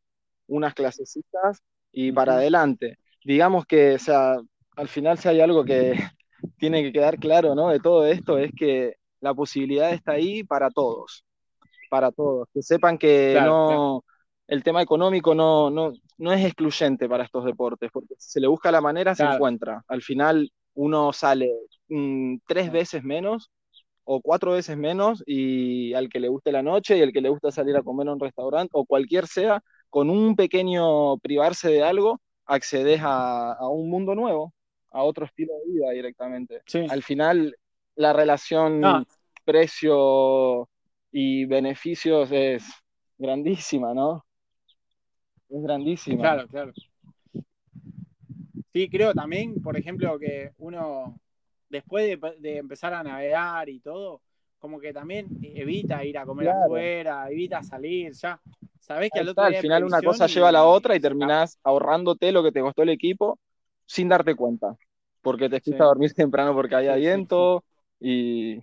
Unas 0.47 0.75
clasecitas 0.75 1.63
y 1.93 2.13
para 2.13 2.35
adelante. 2.35 2.99
Digamos 3.25 3.67
que, 3.67 3.95
o 3.95 3.99
sea, 3.99 4.37
al 4.77 4.89
final 4.89 5.19
si 5.19 5.29
hay 5.29 5.41
algo 5.41 5.65
que 5.65 5.95
tiene 6.59 6.83
que 6.83 6.93
quedar 6.93 7.19
claro, 7.19 7.55
¿no? 7.55 7.69
De 7.69 7.81
todo 7.81 8.07
esto 8.07 8.39
es 8.39 8.51
que 8.57 8.95
la 9.21 9.35
posibilidad 9.35 9.93
está 9.93 10.13
ahí 10.13 10.45
para 10.45 10.71
todos, 10.71 11.25
para 11.91 12.11
todos. 12.13 12.49
Que 12.53 12.63
sepan 12.63 12.99
que 12.99 13.33
Claro, 13.33 13.51
no, 13.51 13.67
claro. 13.67 14.05
el 14.49 14.63
tema 14.63 14.83
económico 14.83 15.35
no, 15.35 15.71
no, 15.71 15.93
no 16.19 16.33
es 16.33 16.45
excluyente 16.45 17.09
para 17.09 17.25
estos 17.25 17.45
deportes, 17.45 17.91
porque 17.93 18.15
si 18.19 18.31
se 18.33 18.41
le 18.41 18.49
busca 18.49 18.71
la 18.73 18.81
manera, 18.81 19.15
se 19.15 19.23
Claro. 19.23 19.37
encuentra. 19.37 19.83
Al 19.89 20.03
final 20.03 20.51
uno 20.75 21.13
sale 21.13 21.51
mm, 21.89 22.39
tres 22.47 22.73
veces 22.73 23.03
menos 23.05 23.51
o 24.05 24.21
cuatro 24.21 24.53
veces 24.53 24.77
menos 24.77 25.23
y 25.27 25.95
al 25.95 26.09
que 26.09 26.21
le 26.21 26.29
guste 26.29 26.53
la 26.53 26.63
noche 26.63 26.99
y 26.99 27.03
al 27.03 27.13
que 27.13 27.21
le 27.21 27.29
gusta 27.31 27.51
salir 27.53 27.77
a 27.77 27.83
comer 27.83 28.09
a 28.09 28.13
un 28.13 28.21
restaurante 28.21 28.71
o 28.75 28.85
cualquier 28.87 29.27
sea, 29.27 29.63
con 29.93 30.09
un 30.09 30.35
pequeño 30.37 31.19
privarse 31.19 31.69
de 31.69 31.83
algo, 31.83 32.19
accedes 32.47 33.03
a, 33.03 33.53
a 33.53 33.69
un 33.69 33.91
mundo 33.91 34.15
nuevo, 34.15 34.55
a 34.91 35.03
otro 35.03 35.27
estilo 35.27 35.53
de 35.59 35.71
vida 35.71 35.91
directamente. 35.91 36.63
Sí. 36.65 36.87
Al 36.89 37.03
final, 37.03 37.55
la 37.97 38.15
relación 38.15 38.81
No. 38.81 39.05
precio 39.45 40.71
y 41.11 41.45
beneficios 41.45 42.33
es 42.33 42.65
grandísima, 43.19 43.93
¿no? 43.93 44.25
Es 45.51 45.63
grandísima. 45.63 46.23
Claro, 46.23 46.49
claro. 46.49 46.73
Sí, 48.73 48.89
creo 48.89 49.13
también, 49.13 49.61
por 49.63 49.77
ejemplo, 49.77 50.19
que 50.19 50.53
uno, 50.57 51.21
después 51.69 52.07
de, 52.07 52.35
de 52.39 52.57
empezar 52.57 52.95
a 52.95 53.03
navegar 53.03 53.69
y 53.69 53.79
todo, 53.81 54.23
como 54.63 54.79
que 54.79 54.93
también 54.93 55.27
evita 55.43 56.05
ir 56.05 56.17
a 56.17 56.25
comer 56.25 56.47
Claro. 56.47 56.69
afuera, 56.69 57.29
evita 57.29 57.63
salir, 57.65 58.13
ya. 58.13 58.41
Sabés 58.79 59.11
que 59.13 59.19
al 59.19 59.29
otro 59.29 59.45
al 59.45 59.51
día 59.51 59.59
hay 59.59 59.63
final 59.63 59.83
una 59.85 60.03
cosa 60.03 60.27
lleva 60.29 60.49
a 60.51 60.53
la 60.53 60.65
otra 60.65 60.95
y 60.95 61.01
terminás 61.01 61.59
ahorrándote 61.65 62.31
lo 62.31 62.43
que 62.45 62.53
te 62.53 62.61
costó 62.61 62.83
el 62.83 62.91
equipo 62.91 63.39
sin 63.87 64.09
darte 64.09 64.37
cuenta, 64.37 64.77
porque 65.21 65.49
te 65.49 65.61
fuiste 65.61 65.73
Sí. 65.73 65.83
a 65.83 65.87
dormir 65.87 66.13
temprano 66.15 66.55
porque 66.55 66.77
había 66.77 66.95
Sí, 66.95 67.03
sí, 67.03 67.27
sí. 67.35 67.49
viento 67.49 67.65
y 68.01 68.57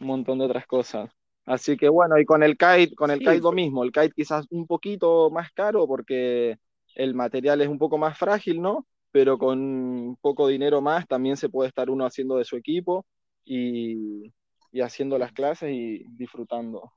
un 0.00 0.06
montón 0.08 0.38
de 0.38 0.46
otras 0.46 0.66
cosas. 0.66 1.10
Así 1.46 1.76
que 1.76 1.88
bueno, 1.88 2.18
y 2.18 2.24
con 2.24 2.42
el 2.42 2.56
kite, 2.58 2.94
con 2.96 3.10
el 3.10 3.18
kite 3.20 3.40
lo 3.40 3.52
mismo, 3.52 3.84
el 3.84 3.92
kite 3.92 4.12
quizás 4.16 4.46
un 4.50 4.66
poquito 4.66 5.30
más 5.30 5.52
caro 5.52 5.86
porque 5.86 6.56
el 6.96 7.14
material 7.14 7.60
es 7.62 7.68
un 7.68 7.78
poco 7.78 7.98
más 7.98 8.18
frágil, 8.18 8.60
¿no? 8.62 8.86
Pero 9.12 9.38
con 9.38 10.16
poco 10.20 10.48
dinero 10.48 10.80
más 10.80 11.06
también 11.08 11.36
se 11.36 11.48
puede 11.48 11.68
estar 11.68 11.90
uno 11.90 12.06
haciendo 12.06 12.36
de 12.36 12.44
su 12.44 12.56
equipo 12.56 13.06
y, 13.44 14.32
y 14.72 14.80
haciendo 14.80 15.18
las 15.18 15.32
clases 15.32 15.70
y 15.72 16.04
disfrutando. 16.10 16.92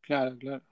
Claro, 0.00 0.36
claro. 0.38 0.62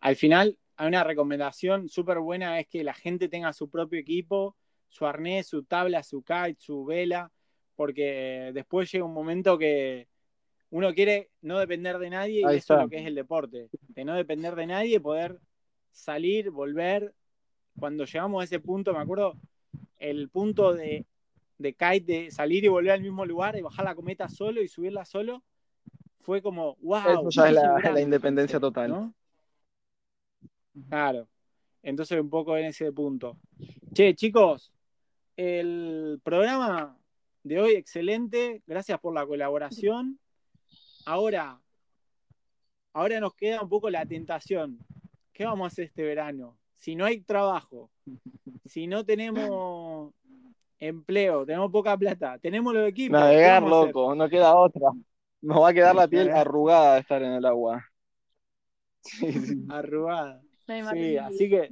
Al 0.00 0.16
final, 0.16 0.58
hay 0.76 0.88
una 0.88 1.04
recomendación 1.04 1.88
súper 1.88 2.18
buena 2.18 2.60
es 2.60 2.66
que 2.68 2.84
la 2.84 2.94
gente 2.94 3.28
tenga 3.28 3.52
su 3.52 3.70
propio 3.70 3.98
equipo, 3.98 4.56
su 4.88 5.06
arnés, 5.06 5.46
su 5.46 5.64
tabla, 5.64 6.02
su 6.02 6.22
kite, 6.22 6.56
su 6.58 6.84
vela, 6.84 7.30
porque 7.76 8.50
después 8.52 8.90
llega 8.92 9.04
un 9.04 9.14
momento 9.14 9.58
que 9.58 10.08
uno 10.70 10.92
quiere 10.92 11.30
no 11.40 11.58
depender 11.58 11.98
de 11.98 12.10
nadie 12.10 12.40
y 12.40 12.56
eso 12.56 12.74
es 12.74 12.82
lo 12.82 12.88
que 12.88 12.98
es 12.98 13.06
el 13.06 13.14
deporte, 13.14 13.68
de 13.88 14.04
no 14.04 14.14
depender 14.14 14.54
de 14.54 14.66
nadie, 14.66 15.00
poder 15.00 15.38
salir, 15.90 16.50
volver. 16.50 17.14
Cuando 17.78 18.04
llegamos 18.04 18.40
a 18.40 18.44
ese 18.44 18.60
punto, 18.60 18.92
me 18.92 19.00
acuerdo, 19.00 19.36
el 19.98 20.28
punto 20.28 20.74
de 20.74 21.06
de 21.58 21.72
kite, 21.72 22.04
de 22.04 22.30
salir 22.30 22.64
y 22.64 22.68
volver 22.68 22.92
al 22.92 23.02
mismo 23.02 23.24
lugar, 23.24 23.56
y 23.56 23.62
bajar 23.62 23.84
la 23.84 23.94
cometa 23.94 24.28
solo 24.28 24.62
y 24.62 24.68
subirla 24.68 25.04
solo, 25.04 25.42
fue 26.20 26.40
como, 26.42 26.76
wow. 26.80 27.28
Eso 27.28 27.30
ya 27.30 27.48
es 27.48 27.54
la, 27.54 27.92
la 27.92 28.00
independencia 28.00 28.58
total. 28.58 28.90
¿no? 28.90 29.14
Claro. 30.88 31.28
Entonces, 31.82 32.20
un 32.20 32.30
poco 32.30 32.56
en 32.56 32.66
ese 32.66 32.90
punto. 32.92 33.38
Che, 33.92 34.14
chicos, 34.14 34.72
el 35.36 36.20
programa 36.24 36.98
de 37.42 37.60
hoy 37.60 37.72
excelente. 37.74 38.62
Gracias 38.66 38.98
por 39.00 39.14
la 39.14 39.26
colaboración. 39.26 40.18
Ahora, 41.04 41.60
ahora 42.94 43.20
nos 43.20 43.34
queda 43.34 43.62
un 43.62 43.68
poco 43.68 43.90
la 43.90 44.06
tentación. 44.06 44.78
¿Qué 45.32 45.44
vamos 45.44 45.64
a 45.64 45.68
hacer 45.68 45.84
este 45.84 46.02
verano? 46.02 46.56
Si 46.78 46.96
no 46.96 47.04
hay 47.04 47.20
trabajo, 47.20 47.90
si 48.64 48.86
no 48.86 49.04
tenemos 49.04 50.14
empleo, 50.84 51.44
tenemos 51.46 51.70
poca 51.70 51.96
plata, 51.96 52.38
tenemos 52.38 52.74
los 52.74 52.88
equipos. 52.88 53.18
Navegar, 53.18 53.62
loco, 53.62 54.14
no 54.14 54.28
queda 54.28 54.54
otra. 54.54 54.90
Nos 55.40 55.60
va 55.60 55.68
a 55.68 55.74
quedar 55.74 55.94
la 55.94 56.08
piel 56.08 56.30
arrugada 56.30 56.94
de 56.94 57.00
estar 57.00 57.22
en 57.22 57.32
el 57.32 57.44
agua. 57.44 57.84
Arrugada. 59.70 60.40
Sí, 60.66 61.16
así 61.18 61.50
que 61.50 61.68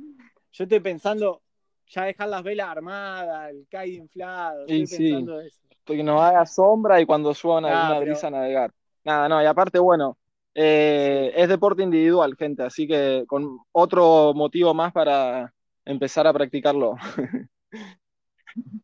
yo 0.53 0.65
estoy 0.65 0.81
pensando 0.81 1.41
ya 1.87 2.05
dejar 2.05 2.29
las 2.29 2.43
velas 2.43 2.69
armadas, 2.69 3.51
el 3.51 3.67
kite 3.71 3.97
inflado. 3.97 4.67
Estoy 4.67 4.99
pensando 4.99 5.41
eso. 5.41 5.59
Que 5.85 6.03
nos 6.03 6.21
haga 6.21 6.47
sombra 6.47 7.01
y 7.01 7.07
cuando 7.07 7.35
suba 7.35 7.59
una, 7.59 7.99
brisa 7.99 8.31
navegar. 8.31 8.73
Nada, 9.05 9.29
no, 9.29 9.43
y 9.43 9.47
aparte, 9.47 9.79
bueno, 9.79 10.17
eh, 10.55 11.33
es 11.35 11.49
deporte 11.49 11.83
individual, 11.83 12.37
gente, 12.37 12.63
así 12.63 12.87
que 12.87 13.25
con 13.27 13.59
otro 13.73 14.33
motivo 14.35 14.75
más 14.75 14.93
para 14.93 15.53
empezar 15.85 16.27
a 16.27 16.33
practicarlo. 16.33 16.97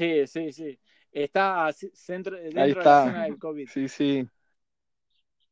Sí, 0.00 0.26
sí, 0.26 0.50
sí. 0.50 0.78
Está 1.12 1.70
dentro 2.08 2.34
de 2.34 2.50
la 2.52 2.72
zona 2.72 3.24
del 3.24 3.38
COVID. 3.38 3.68
Sí, 3.68 3.86
sí. 3.86 4.26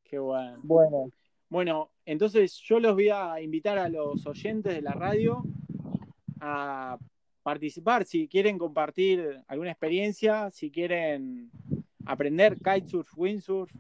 Qué 0.03 0.19
bueno. 0.19 0.59
Bueno. 0.63 1.11
Bueno, 1.51 1.91
entonces 2.07 2.55
yo 2.55 2.81
los 2.81 2.95
voy 2.95 3.11
a 3.11 3.43
invitar 3.43 3.77
a 3.79 3.91
los 3.91 4.27
oyentes 4.27 4.75
de 4.75 4.81
la 4.81 4.93
radio 4.93 5.43
a 6.41 6.97
participar 7.43 8.07
si 8.07 8.27
quieren 8.27 8.57
compartir 8.57 9.43
alguna 9.49 9.71
experiencia, 9.71 10.51
si 10.51 10.71
quieren 10.71 11.51
aprender 12.07 12.57
kitesurf, 12.57 13.19
windsurf. 13.19 13.71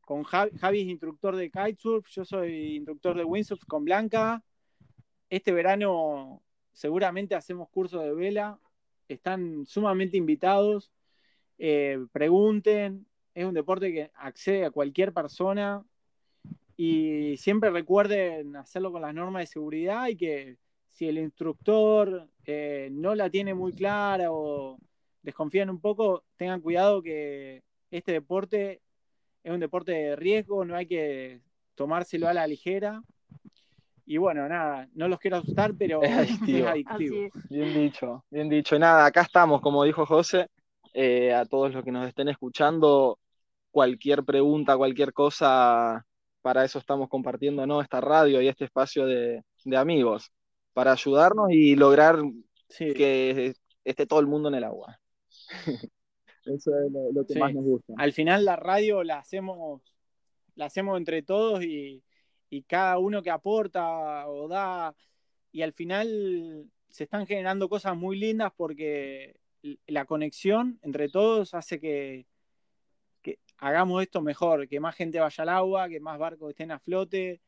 Con 0.00 0.22
Javi, 0.22 0.56
Javi 0.56 0.80
es 0.80 0.88
instructor 0.88 1.36
de 1.36 1.50
kitesurf, 1.50 2.08
yo 2.08 2.24
soy 2.24 2.76
instructor 2.76 3.14
de 3.14 3.24
windsurf 3.24 3.62
con 3.66 3.84
Blanca. 3.84 4.42
Este 5.28 5.52
verano 5.52 6.42
seguramente 6.72 7.34
hacemos 7.34 7.68
cursos 7.68 8.02
de 8.02 8.14
vela, 8.14 8.58
están 9.12 9.66
sumamente 9.66 10.16
invitados. 10.16 10.90
Eh, 11.58 11.98
pregunten, 12.12 13.06
es 13.34 13.44
un 13.44 13.54
deporte 13.54 13.92
que 13.92 14.10
accede 14.14 14.64
a 14.64 14.70
cualquier 14.70 15.12
persona 15.12 15.84
y 16.76 17.36
siempre 17.36 17.70
recuerden 17.70 18.56
hacerlo 18.56 18.92
con 18.92 19.02
las 19.02 19.14
normas 19.14 19.42
de 19.42 19.46
seguridad 19.46 20.08
y 20.08 20.16
que 20.16 20.56
si 20.90 21.08
el 21.08 21.18
instructor 21.18 22.28
eh, 22.44 22.88
no 22.92 23.14
la 23.14 23.30
tiene 23.30 23.54
muy 23.54 23.72
clara 23.72 24.30
o 24.30 24.78
desconfían 25.22 25.70
un 25.70 25.80
poco, 25.80 26.24
tengan 26.36 26.60
cuidado 26.60 27.02
que 27.02 27.62
este 27.90 28.12
deporte 28.12 28.82
es 29.44 29.52
un 29.52 29.60
deporte 29.60 29.92
de 29.92 30.16
riesgo, 30.16 30.64
no 30.64 30.76
hay 30.76 30.86
que 30.86 31.40
tomárselo 31.74 32.28
a 32.28 32.34
la 32.34 32.46
ligera. 32.46 33.02
Y 34.04 34.16
bueno, 34.16 34.48
nada, 34.48 34.88
no 34.94 35.08
los 35.08 35.18
quiero 35.18 35.38
asustar, 35.38 35.72
pero 35.78 36.02
es 36.02 36.10
adictivo. 36.66 37.30
Bien 37.48 37.74
dicho, 37.74 38.24
bien 38.30 38.48
dicho. 38.48 38.78
Nada, 38.78 39.06
acá 39.06 39.22
estamos, 39.22 39.60
como 39.60 39.84
dijo 39.84 40.06
José, 40.06 40.48
eh, 40.94 41.32
a 41.32 41.44
todos 41.46 41.72
los 41.72 41.84
que 41.84 41.92
nos 41.92 42.06
estén 42.06 42.28
escuchando, 42.28 43.18
cualquier 43.70 44.24
pregunta, 44.24 44.76
cualquier 44.76 45.12
cosa, 45.12 46.04
para 46.42 46.64
eso 46.64 46.78
estamos 46.78 47.08
compartiendo 47.08 47.66
¿no? 47.66 47.80
esta 47.80 48.00
radio 48.00 48.42
y 48.42 48.48
este 48.48 48.64
espacio 48.64 49.06
de, 49.06 49.42
amigos, 49.74 50.30
para 50.72 50.92
ayudarnos 50.92 51.50
y 51.50 51.76
lograr 51.76 52.18
que 52.76 53.54
esté 53.84 54.06
todo 54.06 54.20
el 54.20 54.26
mundo 54.26 54.48
en 54.48 54.56
el 54.56 54.64
agua. 54.64 55.00
eso 56.44 56.70
es 56.78 56.92
lo, 56.92 57.24
que 57.24 57.38
más 57.38 57.54
nos 57.54 57.64
gusta. 57.64 57.94
Al 57.96 58.12
final 58.12 58.44
la 58.44 58.56
radio 58.56 59.02
la 59.04 59.18
hacemos, 59.18 59.80
la 60.56 60.66
hacemos 60.66 60.98
entre 60.98 61.22
todos 61.22 61.62
y, 61.62 62.02
y 62.52 62.62
cada 62.64 62.98
uno 62.98 63.22
que 63.22 63.30
aporta 63.30 64.28
o 64.28 64.46
da, 64.46 64.94
y 65.52 65.62
al 65.62 65.72
final 65.72 66.70
se 66.90 67.04
están 67.04 67.26
generando 67.26 67.70
cosas 67.70 67.96
muy 67.96 68.18
lindas 68.18 68.52
porque 68.54 69.36
la 69.86 70.04
conexión 70.04 70.78
entre 70.82 71.08
todos 71.08 71.54
hace 71.54 71.80
que, 71.80 72.26
hagamos 73.56 74.02
esto 74.02 74.20
mejor, 74.20 74.68
que 74.68 74.80
más 74.80 74.94
gente 74.94 75.18
vaya 75.18 75.42
al 75.42 75.48
agua, 75.48 75.88
que 75.88 75.98
más 75.98 76.18
barcos 76.18 76.50
estén 76.50 76.72
a 76.72 76.78
flote, 76.78 77.40